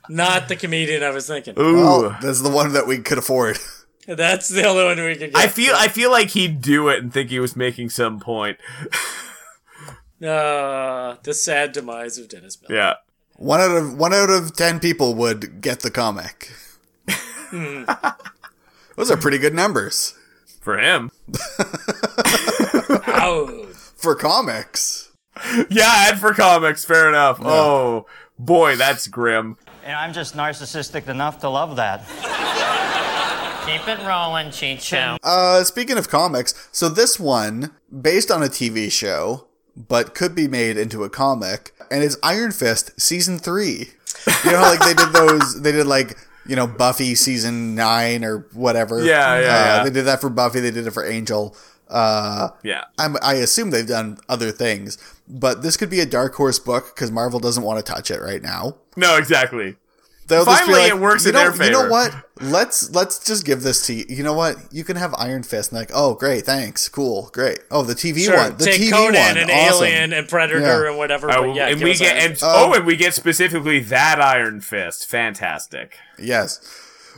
not 0.09 0.48
the 0.48 0.57
comedian 0.57 1.03
I 1.03 1.11
was 1.11 1.26
thinking. 1.26 1.55
Ooh. 1.59 1.76
Well, 1.76 2.18
that's 2.20 2.42
the 2.42 2.50
one 2.50 2.72
that 2.74 2.86
we 2.86 2.98
could 2.98 3.18
afford. 3.18 3.59
That's 4.07 4.48
the 4.48 4.64
only 4.66 4.84
one 4.84 4.96
we 4.98 5.14
could 5.16 5.32
get. 5.32 5.36
I 5.36 5.46
feel 5.46 5.74
I 5.76 5.88
feel 5.88 6.11
like 6.11 6.30
he'd 6.30 6.61
do 6.61 6.88
it 6.88 6.98
and 7.00 7.12
think 7.12 7.30
he 7.30 7.38
was 7.38 7.55
making 7.55 7.90
some 7.90 8.18
point. 8.18 8.59
uh, 10.22 11.16
the 11.22 11.32
sad 11.34 11.72
demise 11.72 12.18
of 12.18 12.28
Dennis 12.28 12.61
Miller. 12.61 12.74
Yeah. 12.74 12.94
One 13.36 13.61
out 13.61 13.70
of 13.76 13.96
one 13.96 14.12
out 14.12 14.30
of 14.30 14.57
ten 14.57 14.80
people 14.80 15.14
would 15.14 15.61
get 15.61 15.80
the 15.80 15.90
comic. 15.90 16.53
Hmm. 17.09 17.84
Those 18.96 19.11
are 19.11 19.16
pretty 19.16 19.38
good 19.38 19.55
numbers 19.55 20.14
For 20.61 20.78
him. 20.78 21.11
Ow. 23.09 23.66
for 23.96 24.14
comics. 24.14 25.11
Yeah, 25.70 26.11
and 26.11 26.18
for 26.20 26.34
comics, 26.34 26.84
fair 26.84 27.09
enough. 27.09 27.38
Oh 27.40 28.07
boy, 28.38 28.76
that's 28.76 29.07
grim. 29.07 29.57
And 29.84 29.96
I'm 29.96 30.12
just 30.12 30.36
narcissistic 30.36 31.09
enough 31.09 31.40
to 31.40 31.48
love 31.48 31.76
that. 31.76 32.05
Keep 33.66 33.86
it 33.88 33.98
rolling, 34.06 34.48
Cheech 34.48 34.80
Show. 34.80 35.16
Uh, 35.22 35.62
speaking 35.62 35.96
of 35.96 36.08
comics, 36.08 36.68
so 36.72 36.88
this 36.88 37.18
one 37.20 37.70
based 38.00 38.30
on 38.30 38.42
a 38.42 38.46
TV 38.46 38.90
show, 38.90 39.46
but 39.76 40.14
could 40.14 40.34
be 40.34 40.48
made 40.48 40.76
into 40.76 41.04
a 41.04 41.08
comic, 41.10 41.72
and 41.90 42.02
it's 42.02 42.16
Iron 42.24 42.50
Fist 42.50 43.00
season 43.00 43.38
three. 43.38 43.90
You 44.44 44.50
know, 44.52 44.58
how, 44.58 44.70
like 44.70 44.80
they 44.80 44.94
did 44.94 45.12
those. 45.12 45.62
They 45.62 45.70
did 45.72 45.86
like 45.86 46.18
you 46.44 46.56
know 46.56 46.66
Buffy 46.66 47.14
season 47.14 47.74
nine 47.76 48.24
or 48.24 48.48
whatever. 48.52 49.02
Yeah, 49.04 49.38
yeah, 49.38 49.46
Uh, 49.46 49.76
yeah. 49.76 49.84
They 49.84 49.90
did 49.90 50.06
that 50.06 50.20
for 50.20 50.28
Buffy. 50.28 50.60
They 50.60 50.72
did 50.72 50.86
it 50.86 50.90
for 50.92 51.04
Angel. 51.06 51.56
Uh, 51.88 52.48
Yeah. 52.62 52.84
I'm, 52.98 53.16
I 53.22 53.34
assume 53.34 53.70
they've 53.70 53.86
done 53.86 54.18
other 54.28 54.50
things, 54.50 54.96
but 55.28 55.62
this 55.62 55.76
could 55.76 55.90
be 55.90 56.00
a 56.00 56.06
dark 56.06 56.34
horse 56.34 56.58
book 56.58 56.94
because 56.94 57.10
Marvel 57.10 57.38
doesn't 57.38 57.62
want 57.62 57.84
to 57.84 57.92
touch 57.92 58.10
it 58.10 58.20
right 58.20 58.42
now. 58.42 58.76
No, 58.96 59.16
exactly. 59.18 59.76
They'll 60.33 60.45
just 60.47 60.62
be 60.66 60.72
Finally, 60.72 60.83
like, 60.91 60.93
it 60.93 60.99
works 61.01 61.24
you 61.24 61.28
in 61.30 61.35
know, 61.35 61.51
their 61.51 61.66
You 61.66 61.72
know 61.72 61.89
what? 61.89 62.14
Let's 62.41 62.91
let's 62.91 63.18
just 63.18 63.45
give 63.45 63.62
this 63.62 63.87
to 63.87 63.95
you. 63.95 64.05
You 64.09 64.22
know 64.24 64.33
what? 64.33 64.57
You 64.72 64.83
can 64.83 64.97
have 64.97 65.14
Iron 65.18 65.43
Fist, 65.43 65.70
and 65.70 65.78
like, 65.78 65.91
oh, 65.95 66.14
great, 66.14 66.45
thanks, 66.47 66.89
cool, 66.89 67.28
great. 67.33 67.59
Oh, 67.70 67.83
the 67.83 67.95
TV 67.95 68.24
Sure, 68.24 68.37
one, 68.37 68.57
the 68.57 68.64
take 68.64 68.80
TV 68.80 68.91
Conan 68.91 69.14
one, 69.14 69.37
and 69.39 69.51
awesome. 69.51 69.85
Alien 69.85 70.12
and 70.14 70.28
Predator 70.28 70.61
Yeah. 70.61 70.89
and 70.89 70.99
whatever. 70.99 71.30
Oh, 71.30 71.43
but 71.49 71.55
yeah, 71.55 71.68
and 71.68 71.80
we 71.83 71.95
get 71.95 72.16
and 72.16 72.33
Fist. 72.33 72.45
oh, 72.47 72.72
and 72.74 72.85
we 72.87 72.97
get 72.97 73.14
specifically 73.14 73.78
that 73.80 74.20
Iron 74.20 74.61
Fist. 74.61 75.09
Fantastic. 75.09 75.97
Yes. 76.18 76.61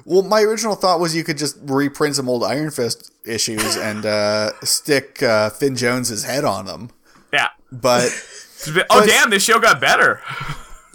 Well, 0.05 0.23
my 0.23 0.43
original 0.43 0.75
thought 0.75 0.99
was 0.99 1.15
you 1.15 1.23
could 1.25 1.39
just 1.39 1.57
reprint 1.63 2.17
some 2.17 2.29
old 2.29 2.43
Iron 2.45 2.71
Fist 2.73 3.13
issues 3.25 3.77
and 3.77 4.05
uh, 4.05 4.51
stick 4.65 5.23
uh, 5.23 5.51
Finn 5.51 5.77
Jones's 5.77 6.25
head 6.25 6.45
on 6.45 6.67
them. 6.67 6.91
Yeah. 7.33 7.49
But 7.71 8.11
Oh 8.67 8.83
But- 8.89 9.07
damn, 9.07 9.31
this 9.31 9.43
show 9.45 9.59
got 9.61 9.81
better. 9.81 10.21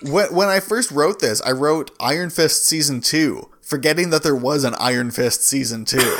When 0.03 0.33
when 0.33 0.47
I 0.49 0.59
first 0.59 0.91
wrote 0.91 1.19
this, 1.19 1.41
I 1.41 1.51
wrote 1.51 1.91
Iron 1.99 2.29
Fist 2.29 2.65
season 2.65 3.01
two, 3.01 3.49
forgetting 3.61 4.09
that 4.11 4.23
there 4.23 4.35
was 4.35 4.63
an 4.63 4.75
Iron 4.79 5.11
Fist 5.11 5.43
season 5.43 5.85
two. 5.85 5.97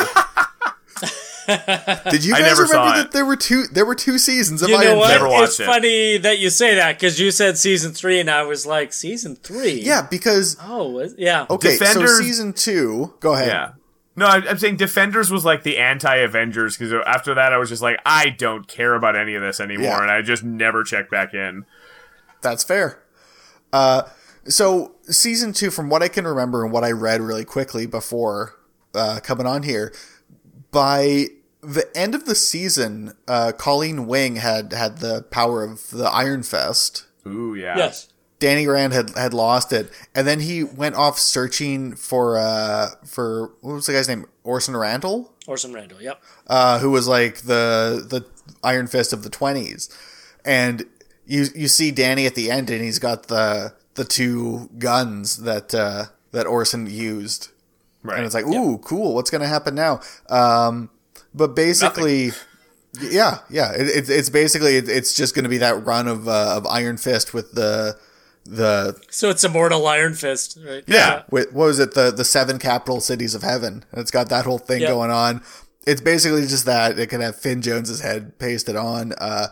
Did 2.12 2.24
you 2.24 2.36
I 2.36 2.42
guys 2.42 2.48
never 2.60 2.68
saw 2.68 2.84
remember 2.84 3.00
it. 3.00 3.04
that 3.06 3.12
there 3.12 3.26
were 3.26 3.36
two 3.36 3.64
there 3.72 3.86
were 3.86 3.96
two 3.96 4.20
seasons 4.20 4.62
of 4.62 4.70
You 4.70 4.78
know 4.78 4.84
Iron 4.84 4.98
what? 5.00 5.10
Fist? 5.10 5.22
Never 5.24 5.44
it's 5.44 5.60
it. 5.60 5.66
funny 5.66 6.18
that 6.20 6.38
you 6.38 6.52
say 6.52 6.76
that 6.76 6.96
because 7.00 7.20
you 7.20 7.32
said 7.32 7.58
season 7.58 7.92
three, 7.92 8.20
and 8.20 8.30
I 8.30 8.44
was 8.44 8.68
like, 8.68 8.94
season 8.94 9.36
three. 9.36 9.82
Yeah, 9.82 10.04
because 10.08 10.58
Oh, 10.62 11.04
yeah. 11.18 11.48
okay, 11.50 11.78
Defenders- 11.80 12.18
so 12.18 12.24
season 12.24 12.54
two. 12.54 13.16
Go 13.20 13.34
ahead. 13.34 13.48
Yeah. 13.48 13.72
No, 14.16 14.28
I- 14.28 14.48
I'm 14.48 14.60
saying 14.60 14.76
Defenders 14.78 15.32
was 15.32 15.44
like 15.44 15.64
the 15.64 15.78
anti-Avengers 15.80 16.78
because 16.78 16.94
after 17.08 17.34
that 17.34 17.52
I 17.52 17.58
was 17.58 17.70
just 17.70 17.82
like, 17.82 17.98
I 18.06 18.30
don't 18.30 18.68
care 18.68 18.94
about 18.94 19.16
any 19.16 19.34
of 19.34 19.42
this 19.42 19.60
anymore, 19.60 19.86
Yeah. 19.86 20.02
and 20.04 20.12
I 20.12 20.22
just 20.22 20.44
never 20.44 20.84
checked 20.84 21.10
back 21.10 21.34
in. 21.34 21.66
That's 22.42 22.64
fair. 22.64 23.00
Uh, 23.72 24.04
so 24.46 24.96
season 25.04 25.54
two, 25.54 25.72
from 25.72 25.90
what 25.90 26.02
I 26.02 26.08
can 26.08 26.26
remember 26.26 26.64
and 26.64 26.72
what 26.74 26.84
I 26.84 26.92
read 26.92 27.22
really 27.22 27.46
quickly 27.46 27.86
before 27.86 28.56
uh, 28.94 29.20
coming 29.22 29.46
on 29.46 29.64
here, 29.64 29.94
by 30.72 31.28
the 31.62 31.86
end 31.96 32.16
of 32.16 32.26
the 32.26 32.36
season, 32.36 33.14
uh, 33.28 33.52
Colleen 33.52 34.08
Wing 34.08 34.38
had 34.38 34.72
had 34.74 35.00
the 35.00 35.24
power 35.24 35.64
of 35.64 35.90
the 35.92 36.06
Iron 36.10 36.44
Fist. 36.44 37.06
Ooh, 37.28 37.54
yeah. 37.54 37.78
Yes. 37.78 38.10
Danny 38.40 38.66
Rand 38.68 38.94
had 38.94 39.10
had 39.18 39.34
lost 39.34 39.74
it, 39.74 39.92
and 40.16 40.26
then 40.26 40.40
he 40.40 40.64
went 40.64 40.96
off 40.96 41.20
searching 41.20 41.94
for 41.94 42.38
uh 42.38 42.92
for 43.06 43.52
what 43.60 43.74
was 43.74 43.86
the 43.86 43.92
guy's 43.92 44.08
name? 44.08 44.26
Orson 44.46 44.78
Randall, 44.78 45.34
Orson 45.46 45.74
Randall. 45.74 46.02
Yep. 46.02 46.22
uh, 46.48 46.80
who 46.80 46.90
was 46.90 47.06
like 47.06 47.40
the 47.40 48.06
the 48.10 48.26
Iron 48.64 48.88
Fist 48.88 49.12
of 49.12 49.24
the 49.24 49.30
twenties, 49.30 49.90
and 50.46 50.86
you 51.30 51.46
you 51.56 51.68
see 51.70 51.92
Danny 51.92 52.26
at 52.26 52.36
the 52.36 52.50
end, 52.52 52.70
and 52.70 52.82
he's 52.84 53.00
got 53.00 53.28
the 53.28 53.74
the 53.96 54.04
two 54.04 54.70
guns 54.78 55.38
that 55.44 55.74
uh, 55.74 56.06
that 56.32 56.46
Orson 56.48 56.88
used, 56.88 57.50
Right. 58.04 58.18
and 58.18 58.26
it's 58.26 58.34
like, 58.36 58.46
ooh, 58.48 58.78
cool. 58.80 59.14
What's 59.16 59.30
gonna 59.30 59.48
happen 59.48 59.76
now? 59.76 60.02
Um, 60.30 60.90
but 61.34 61.56
basically. 61.56 62.32
Yeah, 63.00 63.38
yeah. 63.52 63.72
It, 63.74 63.88
it's 63.88 64.10
it's 64.10 64.30
basically 64.30 64.78
it, 64.78 64.90
it's 64.90 65.14
just 65.14 65.36
going 65.36 65.44
to 65.44 65.50
be 65.50 65.60
that 65.60 65.86
run 65.86 66.08
of 66.08 66.28
uh, 66.28 66.56
of 66.58 66.66
Iron 66.66 66.98
Fist 66.98 67.36
with 67.36 67.52
the 67.54 67.96
the 68.46 69.00
So 69.12 69.30
it's 69.30 69.44
Immortal 69.44 69.86
Iron 69.86 70.16
Fist, 70.16 70.58
right? 70.66 70.84
yeah. 70.88 71.22
With, 71.30 71.54
what 71.54 71.66
was 71.68 71.78
it? 71.80 71.94
The 71.94 72.10
the 72.10 72.26
seven 72.26 72.58
capital 72.58 73.00
cities 73.00 73.36
of 73.36 73.44
heaven. 73.44 73.86
And 73.92 74.02
it's 74.02 74.10
got 74.10 74.30
that 74.30 74.46
whole 74.46 74.58
thing 74.58 74.82
Yep. 74.82 74.90
going 74.90 75.12
on. 75.12 75.44
It's 75.86 76.02
basically 76.02 76.42
just 76.48 76.66
that 76.66 76.98
it 76.98 77.08
can 77.12 77.22
have 77.22 77.36
Finn 77.36 77.62
Jones's 77.62 78.02
head 78.02 78.40
pasted 78.40 78.76
on. 78.76 79.14
Uh, 79.20 79.50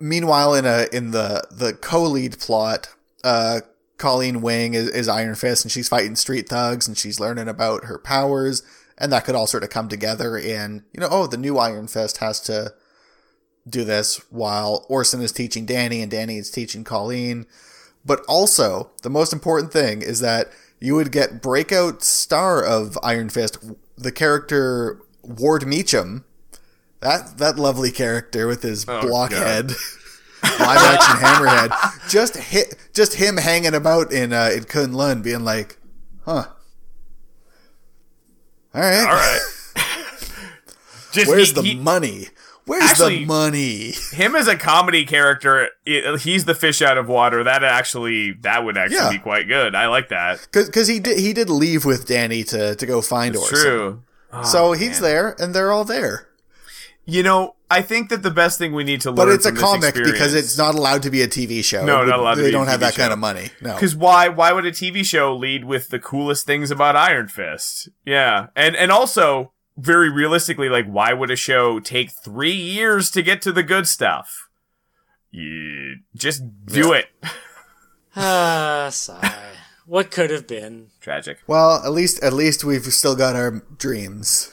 meanwhile, 0.00 0.54
in 0.54 0.64
a 0.64 0.86
in 0.92 1.10
the 1.10 1.42
the 1.50 1.72
co-lead 1.74 2.38
plot, 2.38 2.88
uh, 3.22 3.60
Colleen 3.96 4.42
Wing 4.42 4.74
is, 4.74 4.88
is 4.90 5.08
Iron 5.08 5.34
Fist, 5.34 5.64
and 5.64 5.72
she's 5.72 5.88
fighting 5.88 6.16
street 6.16 6.48
thugs, 6.48 6.86
and 6.88 6.96
she's 6.96 7.20
learning 7.20 7.48
about 7.48 7.84
her 7.84 7.98
powers, 7.98 8.62
and 8.98 9.12
that 9.12 9.24
could 9.24 9.34
all 9.34 9.46
sort 9.46 9.64
of 9.64 9.70
come 9.70 9.88
together. 9.88 10.36
in 10.36 10.84
you 10.92 11.00
know, 11.00 11.08
oh, 11.10 11.26
the 11.26 11.36
new 11.36 11.58
Iron 11.58 11.86
Fist 11.86 12.18
has 12.18 12.40
to 12.40 12.74
do 13.68 13.84
this 13.84 14.16
while 14.30 14.84
Orson 14.88 15.22
is 15.22 15.32
teaching 15.32 15.64
Danny 15.66 16.02
and 16.02 16.10
Danny 16.10 16.36
is 16.36 16.50
teaching 16.50 16.84
Colleen. 16.84 17.46
But 18.04 18.22
also, 18.28 18.90
the 19.02 19.10
most 19.10 19.32
important 19.32 19.72
thing 19.72 20.02
is 20.02 20.20
that 20.20 20.50
you 20.80 20.94
would 20.94 21.10
get 21.10 21.40
breakout 21.40 22.02
star 22.02 22.62
of 22.62 22.98
Iron 23.02 23.30
Fist, 23.30 23.58
the 23.96 24.12
character 24.12 25.00
Ward 25.22 25.62
Meachum. 25.62 26.24
That 27.04 27.38
that 27.38 27.56
lovely 27.58 27.90
character 27.92 28.46
with 28.48 28.62
his 28.62 28.84
Oh, 28.88 29.00
blockhead, 29.02 29.68
live 30.42 30.78
action 30.78 31.16
hammerhead. 31.16 32.10
Just 32.10 32.36
hit, 32.36 32.74
just 32.94 33.14
him 33.14 33.36
hanging 33.36 33.74
about 33.74 34.10
in 34.12 34.32
uh, 34.32 34.50
in 34.52 34.64
Kunlun, 34.64 35.22
being 35.22 35.44
like, 35.44 35.76
"Huh, 36.24 36.46
all 38.74 38.80
right, 38.80 38.98
All 39.00 39.14
right. 39.14 39.40
Just 41.12 41.28
Where's 41.30 41.48
he- 41.50 41.54
the 41.54 41.62
he- 41.62 41.74
money? 41.76 42.26
Where's 42.66 42.82
Actually- 42.92 43.20
the 43.20 43.26
money?" 43.26 43.92
him 44.12 44.34
as 44.34 44.48
a 44.48 44.56
comedy 44.56 45.04
character? 45.04 45.68
It, 45.86 46.20
he's 46.22 46.44
the 46.46 46.54
fish 46.54 46.80
out 46.82 46.96
of 46.98 47.06
water. 47.08 47.44
That 47.44 47.62
actually, 47.62 48.32
that 48.40 48.64
would 48.64 48.76
actually 48.76 48.96
Yeah. 48.96 49.10
be 49.12 49.18
quite 49.18 49.46
good. 49.46 49.74
I 49.74 49.86
like 49.88 50.08
that. 50.08 50.48
Because 50.52 50.88
he 50.88 50.98
did 50.98 51.18
he 51.18 51.32
did 51.34 51.50
leave 51.50 51.84
with 51.84 52.06
Danny 52.08 52.42
to 52.44 52.74
to 52.74 52.86
go 52.86 53.00
find 53.02 53.36
Orson. 53.36 53.58
true. 53.58 54.02
so 54.44 54.68
Oh, 54.68 54.72
he's 54.72 55.00
man. 55.00 55.02
there, 55.02 55.36
and 55.38 55.54
they're 55.54 55.70
all 55.70 55.84
there. 55.84 56.26
You 57.06 57.22
know, 57.22 57.54
I 57.70 57.82
think 57.82 58.08
that 58.08 58.22
the 58.22 58.30
best 58.30 58.56
thing 58.58 58.72
we 58.72 58.82
need 58.84 59.02
to 59.02 59.10
learn. 59.10 59.16
But 59.16 59.28
it's 59.28 59.44
a 59.44 59.50
from 59.50 59.56
this 59.80 59.92
comic 59.92 59.94
because 59.94 60.32
it's 60.34 60.56
not 60.56 60.74
allowed 60.74 61.02
to 61.02 61.10
be 61.10 61.20
a 61.22 61.28
TV 61.28 61.62
show. 61.62 61.84
No, 61.84 61.98
not 61.98 62.06
would- 62.06 62.14
allowed 62.14 62.34
to 62.36 62.40
They 62.42 62.48
be 62.48 62.52
don't 62.52 62.66
have 62.66 62.80
TV 62.80 62.84
that 62.84 62.94
kind 62.94 63.12
of 63.12 63.18
money. 63.18 63.50
No, 63.60 63.74
Because 63.74 63.94
why? 63.94 64.28
Why 64.28 64.52
would 64.52 64.64
a 64.64 64.72
TV 64.72 65.04
show 65.04 65.36
lead 65.36 65.64
with 65.66 65.88
the 65.90 65.98
coolest 65.98 66.46
things 66.46 66.70
about 66.70 66.96
Iron 66.96 67.28
Fist? 67.28 67.88
Yeah, 68.06 68.46
and 68.56 68.74
and 68.76 68.90
also 68.90 69.52
very 69.76 70.08
realistically, 70.08 70.68
like, 70.68 70.86
why 70.86 71.12
would 71.12 71.30
a 71.30 71.36
show 71.36 71.78
take 71.80 72.10
three 72.10 72.52
years 72.54 73.10
to 73.10 73.22
get 73.22 73.42
to 73.42 73.52
the 73.52 73.62
good 73.64 73.86
stuff? 73.88 74.48
You 75.30 75.96
just 76.14 76.42
do 76.66 76.92
it. 76.92 77.06
Ah, 78.16 78.88
sigh. 78.92 79.34
What 79.86 80.12
could 80.12 80.30
have 80.30 80.46
been? 80.46 80.86
Tragic. 81.00 81.38
well, 81.48 81.82
at 81.84 81.90
least 81.92 82.22
at 82.22 82.32
least 82.32 82.62
we've 82.64 82.84
still 82.84 83.16
got 83.16 83.34
our 83.34 83.62
dreams. 83.76 84.50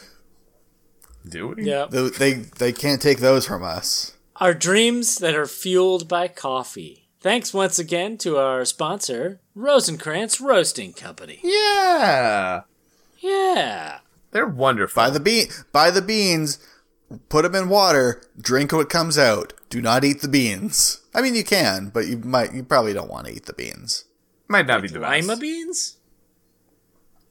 Do 1.28 1.50
we? 1.50 1.64
Yeah. 1.66 1.86
Tho- 1.90 2.10
They 2.10 2.34
they 2.34 2.72
can't 2.74 3.02
take 3.02 3.20
those 3.20 3.46
from 3.46 3.64
us. 3.64 4.14
Our 4.38 4.54
dreams 4.54 5.18
that 5.18 5.36
are 5.36 5.46
fueled 5.46 6.08
by 6.08 6.28
coffee. 6.28 7.08
Thanks 7.22 7.54
once 7.54 7.78
again 7.78 8.18
to 8.20 8.38
our 8.38 8.66
sponsor, 8.66 9.40
Rosencrantz 9.54 10.42
Roasting 10.42 10.94
Company. 10.94 11.40
Yeah, 11.44 12.62
Yeah. 13.20 14.00
they're 14.32 14.48
wonderful. 14.48 15.04
Buy 15.04 15.10
the 15.12 15.20
bean, 15.20 15.48
buy 15.72 15.92
the 15.92 16.02
beans, 16.02 16.58
put 17.30 17.44
them 17.44 17.54
in 17.54 17.70
water, 17.70 18.24
drink 18.40 18.72
what 18.72 18.90
comes 18.90 19.20
out. 19.20 19.54
Do 19.70 19.82
not 19.82 20.04
eat 20.04 20.22
the 20.22 20.28
beans. 20.28 21.02
I 21.14 21.22
mean, 21.22 21.36
you 21.36 21.44
can, 21.44 21.90
but 21.94 22.08
you 22.08 22.18
might 22.18 22.54
you 22.54 22.64
probably 22.64 22.94
don't 22.94 23.12
want 23.12 23.28
to 23.28 23.34
eat 23.34 23.46
the 23.46 23.54
beans. 23.54 24.06
Might 24.48 24.66
not 24.66 24.82
be 24.82 24.88
the 24.88 25.00
best. 25.00 25.12
Lima 25.28 25.38
beans? 25.38 25.98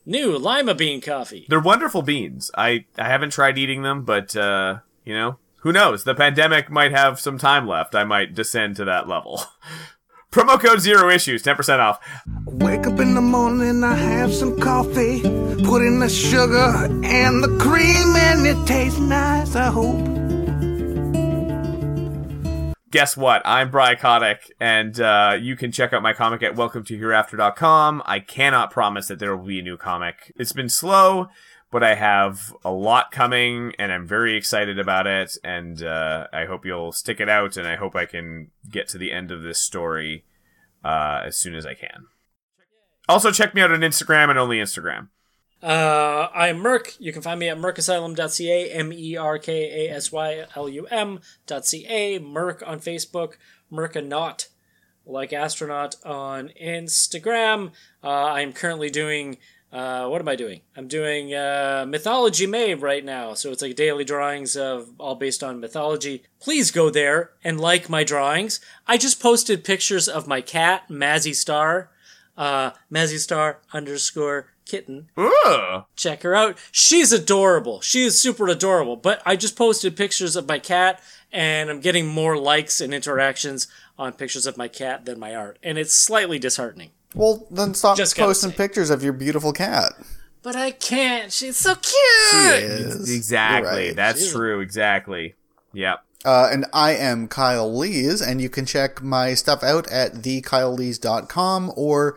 New 0.07 0.37
lima 0.39 0.75
bean 0.75 1.01
coffee. 1.01 1.47
They're 1.49 1.61
wonderful 1.61 2.03
beans. 2.03 2.51
I 2.57 2.87
I 2.99 3.09
haven't 3.09 3.31
tried 3.31 3.59
eating 3.59 3.83
them, 3.83 4.05
but 4.05 4.35
uh, 4.35 4.79
you 5.05 5.15
know, 5.15 5.39
who 5.59 5.73
knows? 5.73 6.05
The 6.05 6.15
pandemic 6.15 6.71
might 6.71 6.93
have 6.93 7.21
some 7.21 7.39
time 7.39 7.67
left. 7.67 7.95
I 7.95 8.05
might 8.05 8.35
descend 8.35 8.77
to 8.77 8.85
that 8.87 9.09
level. 9.09 9.43
Promo 10.33 10.61
code 10.61 10.81
zero 10.81 11.11
issues, 11.11 11.43
ten 11.43 11.57
percent 11.57 11.81
off. 11.81 11.99
Wake 12.47 12.87
up 12.87 13.01
in 13.01 13.15
the 13.15 13.21
morning, 13.21 13.69
and 13.69 13.85
I 13.85 13.95
have 13.95 14.33
some 14.33 14.59
coffee. 14.61 15.23
Put 15.23 15.83
in 15.83 15.99
the 15.99 16.09
sugar 16.09 16.87
and 17.05 17.43
the 17.43 17.59
cream, 17.61 18.15
and 18.17 18.47
it 18.47 18.67
tastes 18.67 19.01
nice, 19.01 19.57
I 19.57 19.67
hope. 19.67 20.20
Guess 22.91 23.17
what? 23.17 23.41
I'm 23.45 23.71
Bry 23.71 23.95
Kotick, 23.95 24.51
and 24.59 25.01
uh, 25.01 25.37
you 25.41 25.55
can 25.55 25.71
check 25.71 25.93
out 25.93 26.03
my 26.03 26.13
comic 26.13 26.43
at 26.43 26.57
welcometohereafter.com. 26.57 28.03
I 28.05 28.19
cannot 28.19 28.73
promise 28.73 29.07
that 29.07 29.21
there 29.21 29.37
will 29.37 29.47
be 29.47 29.61
a 29.61 29.63
new 29.63 29.77
comic. 29.77 30.33
It's 30.35 30.53
been 30.53 30.69
slow, 30.69 31.29
but 31.71 31.85
I 31.85 31.95
have 31.95 32.53
a 32.65 32.73
lot 32.73 33.13
coming, 33.13 33.75
and 33.79 33.93
I'm 33.93 34.09
very 34.09 34.37
excited 34.37 34.81
about 34.81 35.07
it. 35.07 35.39
And 35.45 35.85
uh, 35.85 36.27
I 36.33 36.47
hope 36.47 36.67
you'll 36.67 36.91
stick 36.91 37.21
it 37.21 37.29
out, 37.29 37.57
and 37.57 37.69
I 37.69 37.77
hope 37.77 37.95
I 37.95 38.07
can 38.07 38.51
get 38.69 38.89
to 38.89 38.99
the 38.99 39.13
end 39.13 39.31
of 39.31 39.43
this 39.43 39.61
story 39.61 40.25
uh, 40.85 41.23
as 41.27 41.37
soon 41.37 41.55
as 41.55 41.65
I 41.65 41.75
can. 41.75 42.07
Also, 43.09 43.31
check 43.31 43.55
me 43.55 43.63
out 43.63 43.71
on 43.71 43.81
Instagram 43.83 44.31
and 44.31 44.39
only 44.39 44.59
Instagram. 44.59 45.11
Uh, 45.63 46.29
I'm 46.35 46.59
Merk. 46.59 46.95
You 46.99 47.13
can 47.13 47.21
find 47.21 47.39
me 47.39 47.51
at 47.51 47.59
mercasylum.ca, 47.59 48.71
M 48.71 48.93
E 48.93 49.17
R 49.17 49.39
K 49.39 49.89
A 49.89 49.95
S 49.95 50.11
Y 50.11 50.47
L 50.57 50.69
U 50.69 50.87
M.ca. 50.87 52.19
Merk 52.19 52.63
on 52.67 52.81
Facebook, 52.81 53.35
Mercanaut, 53.71 54.49
like 55.05 55.35
astronaut 55.35 55.97
on 56.03 56.51
Instagram. 56.61 57.73
Uh, 58.03 58.09
I'm 58.09 58.55
currently 58.55 58.89
doing, 58.89 59.37
uh, 59.71 60.09
what 60.09 60.23
am 60.23 60.29
I 60.29 60.37
doing? 60.37 60.63
I'm 60.75 60.89
doing 60.89 61.35
uh, 61.35 61.85
Mythology 61.87 62.47
May 62.47 62.73
right 62.75 63.05
now. 63.05 63.35
So 63.35 63.53
it's 63.53 63.61
like 63.61 63.77
daily 63.77 64.05
drawings 64.05 64.57
of 64.57 64.89
all 64.99 65.15
based 65.15 65.45
on 65.45 65.61
mythology. 65.61 66.23
Please 66.41 66.71
go 66.71 66.89
there 66.89 67.33
and 67.45 67.61
like 67.61 67.91
my 67.91 68.03
drawings. 68.03 68.61
I 68.87 68.97
just 68.97 69.21
posted 69.21 69.63
pictures 69.63 70.09
of 70.09 70.27
my 70.27 70.41
cat, 70.41 70.85
Mazzy 70.89 71.35
Star. 71.35 71.91
Uh, 72.35 72.71
Mazzy 72.91 73.19
Star 73.19 73.59
underscore 73.75 74.47
kitten. 74.71 75.09
Ooh. 75.19 75.85
Check 75.97 76.23
her 76.23 76.35
out. 76.35 76.57
She's 76.71 77.13
adorable. 77.13 77.81
She 77.81 78.05
is 78.05 78.21
super 78.21 78.47
adorable. 78.49 78.97
But 78.97 79.21
I 79.27 79.37
just 79.37 79.57
posted 79.57 79.97
pictures 79.97 80.37
of 80.37 80.47
my 80.49 80.59
cat, 80.59 81.03
and 81.33 81.69
I'm 81.71 81.81
getting 81.81 82.07
more 82.07 82.37
likes 82.37 82.81
and 82.81 82.95
interactions 82.95 83.67
on 83.99 84.13
pictures 84.13 84.47
of 84.47 84.57
my 84.57 84.69
cat 84.69 85.05
than 85.05 85.19
my 85.19 85.35
art, 85.35 85.59
and 85.63 85.77
it's 85.79 85.93
slightly 85.95 86.39
disheartening. 86.39 86.91
Well, 87.15 87.47
then 87.51 87.75
stop 87.75 87.97
Just 87.97 88.17
posting 88.17 88.53
pictures 88.53 88.89
of 88.89 89.03
your 89.03 89.13
beautiful 89.13 89.53
cat. 89.53 89.93
But 90.43 90.57
I 90.57 90.71
can't. 90.71 91.31
She's 91.33 91.57
so 91.57 91.75
cute. 91.75 91.95
She 92.31 92.37
is. 92.65 93.15
Exactly. 93.15 93.89
Right. 93.89 93.97
That's 93.97 94.21
She's 94.21 94.31
a- 94.31 94.37
true. 94.37 94.61
Exactly. 94.61 95.35
Yep. 95.75 96.03
Uh, 96.25 96.49
and 96.53 96.67
I 96.73 96.93
am 96.93 97.29
Kyle 97.29 97.75
Lees, 97.75 98.21
and 98.23 98.41
you 98.41 98.49
can 98.51 98.65
check 98.67 99.03
my 99.03 99.35
stuff 99.35 99.63
out 99.63 99.91
at 99.91 100.15
thekylelees.com 100.17 101.73
or 101.77 102.17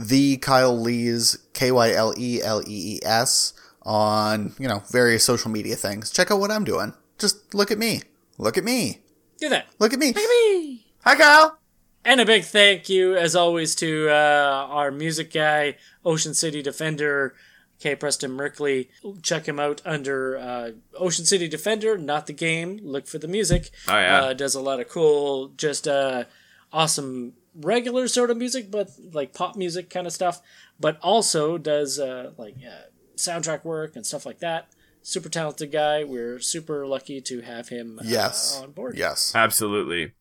the 0.00 0.38
Kyle 0.38 0.78
Lees, 0.78 1.38
K 1.52 1.70
Y 1.70 1.92
L 1.92 2.14
E 2.16 2.40
L 2.42 2.62
E 2.62 2.96
E 2.96 3.00
S, 3.04 3.52
on, 3.82 4.54
you 4.58 4.68
know, 4.68 4.82
various 4.90 5.24
social 5.24 5.50
media 5.50 5.76
things. 5.76 6.10
Check 6.10 6.30
out 6.30 6.40
what 6.40 6.50
I'm 6.50 6.64
doing. 6.64 6.94
Just 7.18 7.54
look 7.54 7.70
at 7.70 7.78
me. 7.78 8.02
Look 8.38 8.56
at 8.56 8.64
me. 8.64 9.00
Do 9.38 9.48
that. 9.50 9.66
Look 9.78 9.92
at 9.92 9.98
me. 9.98 10.08
Look 10.08 10.16
at 10.18 10.54
me. 10.54 10.86
Hi, 11.04 11.16
Kyle. 11.16 11.58
And 12.04 12.20
a 12.20 12.24
big 12.24 12.44
thank 12.44 12.88
you, 12.88 13.14
as 13.14 13.36
always, 13.36 13.74
to 13.76 14.08
uh, 14.08 14.66
our 14.70 14.90
music 14.90 15.32
guy, 15.32 15.76
Ocean 16.02 16.32
City 16.32 16.62
Defender, 16.62 17.34
K. 17.78 17.94
Preston 17.94 18.30
Merkley. 18.30 18.88
Check 19.22 19.46
him 19.46 19.60
out 19.60 19.82
under 19.84 20.38
uh, 20.38 20.70
Ocean 20.98 21.26
City 21.26 21.46
Defender, 21.46 21.98
not 21.98 22.26
the 22.26 22.32
game. 22.32 22.80
Look 22.82 23.06
for 23.06 23.18
the 23.18 23.28
music. 23.28 23.70
Oh, 23.86 23.98
yeah. 23.98 24.20
Uh, 24.20 24.32
does 24.32 24.54
a 24.54 24.62
lot 24.62 24.80
of 24.80 24.88
cool, 24.88 25.48
just 25.56 25.86
uh, 25.86 26.24
awesome 26.72 27.34
regular 27.54 28.08
sort 28.08 28.30
of 28.30 28.36
music, 28.36 28.70
but 28.70 28.90
like 29.12 29.32
pop 29.34 29.56
music 29.56 29.90
kind 29.90 30.06
of 30.06 30.12
stuff. 30.12 30.40
But 30.78 30.98
also 31.02 31.58
does 31.58 31.98
uh, 31.98 32.32
like 32.38 32.56
uh, 32.66 32.88
soundtrack 33.16 33.64
work 33.64 33.96
and 33.96 34.04
stuff 34.06 34.24
like 34.24 34.38
that. 34.40 34.68
Super 35.02 35.28
talented 35.28 35.72
guy. 35.72 36.04
We're 36.04 36.38
super 36.40 36.86
lucky 36.86 37.20
to 37.22 37.40
have 37.42 37.68
him 37.68 37.98
uh, 38.00 38.02
Yes. 38.06 38.60
on 38.62 38.72
board. 38.72 38.96
Yes. 38.96 39.32
Absolutely. 39.34 40.12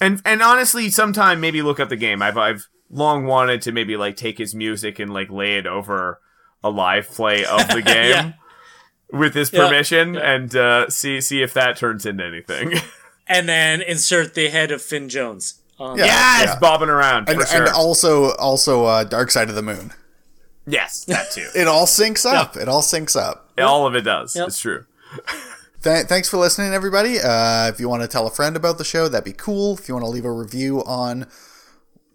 And 0.00 0.22
and 0.24 0.42
honestly, 0.42 0.90
sometime 0.90 1.40
maybe 1.40 1.60
look 1.62 1.80
up 1.80 1.88
the 1.88 1.96
game. 1.96 2.22
I've 2.22 2.36
I've 2.38 2.68
long 2.90 3.26
wanted 3.26 3.60
to 3.62 3.72
maybe 3.72 3.96
like 3.96 4.16
take 4.16 4.38
his 4.38 4.54
music 4.54 4.98
and 4.98 5.12
like 5.12 5.30
lay 5.30 5.58
it 5.58 5.66
over 5.66 6.20
a 6.64 6.70
live 6.70 7.08
play 7.08 7.44
of 7.44 7.68
the 7.68 7.82
game 7.84 8.10
Yeah. 8.10 8.32
with 9.12 9.34
his 9.34 9.52
Yeah. 9.52 9.66
permission 9.66 10.16
and 10.16 10.54
uh, 10.56 10.88
see 10.88 11.20
see 11.20 11.42
if 11.42 11.52
that 11.54 11.76
turns 11.76 12.06
into 12.06 12.24
anything. 12.24 12.74
And 13.30 13.46
then 13.46 13.82
insert 13.82 14.32
the 14.34 14.48
head 14.48 14.70
of 14.70 14.80
Finn 14.80 15.10
Jones. 15.10 15.60
On 15.78 15.98
Yeah. 15.98 16.04
yes, 16.06 16.48
yeah. 16.54 16.58
bobbing 16.58 16.88
around 16.88 17.28
And, 17.28 17.40
sure. 17.46 17.64
and 17.64 17.72
also, 17.74 18.34
also, 18.36 18.84
uh, 18.84 19.04
Dark 19.04 19.30
Side 19.30 19.48
of 19.48 19.54
the 19.54 19.62
Moon. 19.62 19.92
yes, 20.66 21.04
that 21.04 21.30
too. 21.32 21.48
It 21.54 21.66
all 21.68 21.86
syncs 21.86 22.24
up. 22.26 22.56
It 22.56 22.68
all 22.68 22.82
syncs 22.82 23.16
up. 23.20 23.50
All 23.58 23.86
of 23.86 23.94
it 23.94 24.02
does. 24.02 24.36
Yep. 24.36 24.48
It's 24.48 24.58
true. 24.60 24.84
Th- 25.82 26.06
thanks 26.06 26.28
for 26.28 26.36
listening, 26.38 26.72
everybody. 26.74 27.20
Uh, 27.20 27.68
if 27.68 27.78
you 27.80 27.88
want 27.88 28.02
to 28.02 28.08
tell 28.08 28.26
a 28.26 28.30
friend 28.30 28.56
about 28.56 28.78
the 28.78 28.84
show, 28.84 29.08
that'd 29.08 29.24
be 29.24 29.32
cool. 29.32 29.74
If 29.78 29.88
you 29.88 29.94
want 29.94 30.04
to 30.04 30.10
leave 30.10 30.24
a 30.24 30.32
review 30.32 30.82
on 30.84 31.26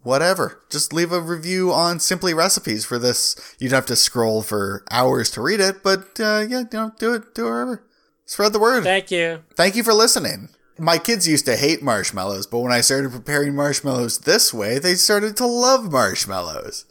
whatever, 0.04 0.62
just 0.70 0.92
leave 0.92 1.12
a 1.14 1.22
review 1.22 1.72
on 1.72 2.00
Simply 2.02 2.34
Recipes 2.34 2.84
for 2.86 3.00
this. 3.00 3.36
You'd 3.60 3.72
have 3.72 3.86
to 3.88 3.96
scroll 3.96 4.42
for 4.42 4.84
hours 4.92 5.32
to 5.32 5.42
read 5.42 5.62
it, 5.62 5.82
but 5.82 6.20
uh, 6.20 6.46
yeah, 6.48 6.60
you 6.60 6.68
know, 6.74 6.92
do 7.00 7.14
it, 7.14 7.34
do 7.34 7.48
it 7.48 7.50
wherever. 7.52 7.84
Spread 8.26 8.52
the 8.54 8.60
word. 8.60 8.84
Thank 8.84 9.12
you. 9.12 9.44
Thank 9.56 9.76
you 9.78 9.84
for 9.84 9.94
listening. 9.94 10.50
My 10.80 10.98
kids 10.98 11.28
used 11.28 11.46
to 11.46 11.56
hate 11.56 11.84
marshmallows, 11.84 12.48
but 12.48 12.62
when 12.62 12.72
I 12.72 12.82
started 12.82 13.12
preparing 13.12 13.54
marshmallows 13.56 14.20
this 14.20 14.52
way, 14.52 14.80
they 14.80 14.96
started 14.96 15.38
to 15.38 15.46
love 15.46 15.92
marshmallows. 15.92 16.86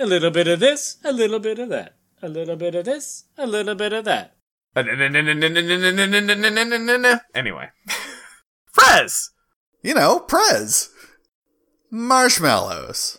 A 0.00 0.06
little 0.06 0.30
bit 0.30 0.46
of 0.46 0.60
this, 0.60 0.98
a 1.04 1.12
little 1.12 1.40
bit 1.40 1.58
of 1.58 1.68
that. 1.70 1.96
a 2.22 2.28
little 2.28 2.56
bit 2.56 2.74
of 2.76 2.84
this, 2.84 3.24
a 3.36 3.46
little 3.46 3.74
bit 3.74 3.92
of 3.92 4.04
that. 4.04 4.36
Anyway. 7.34 7.70
Frez! 8.72 9.30
You 9.82 9.94
know, 9.94 10.20
Prez. 10.20 10.90
Marshmallows. 11.90 13.18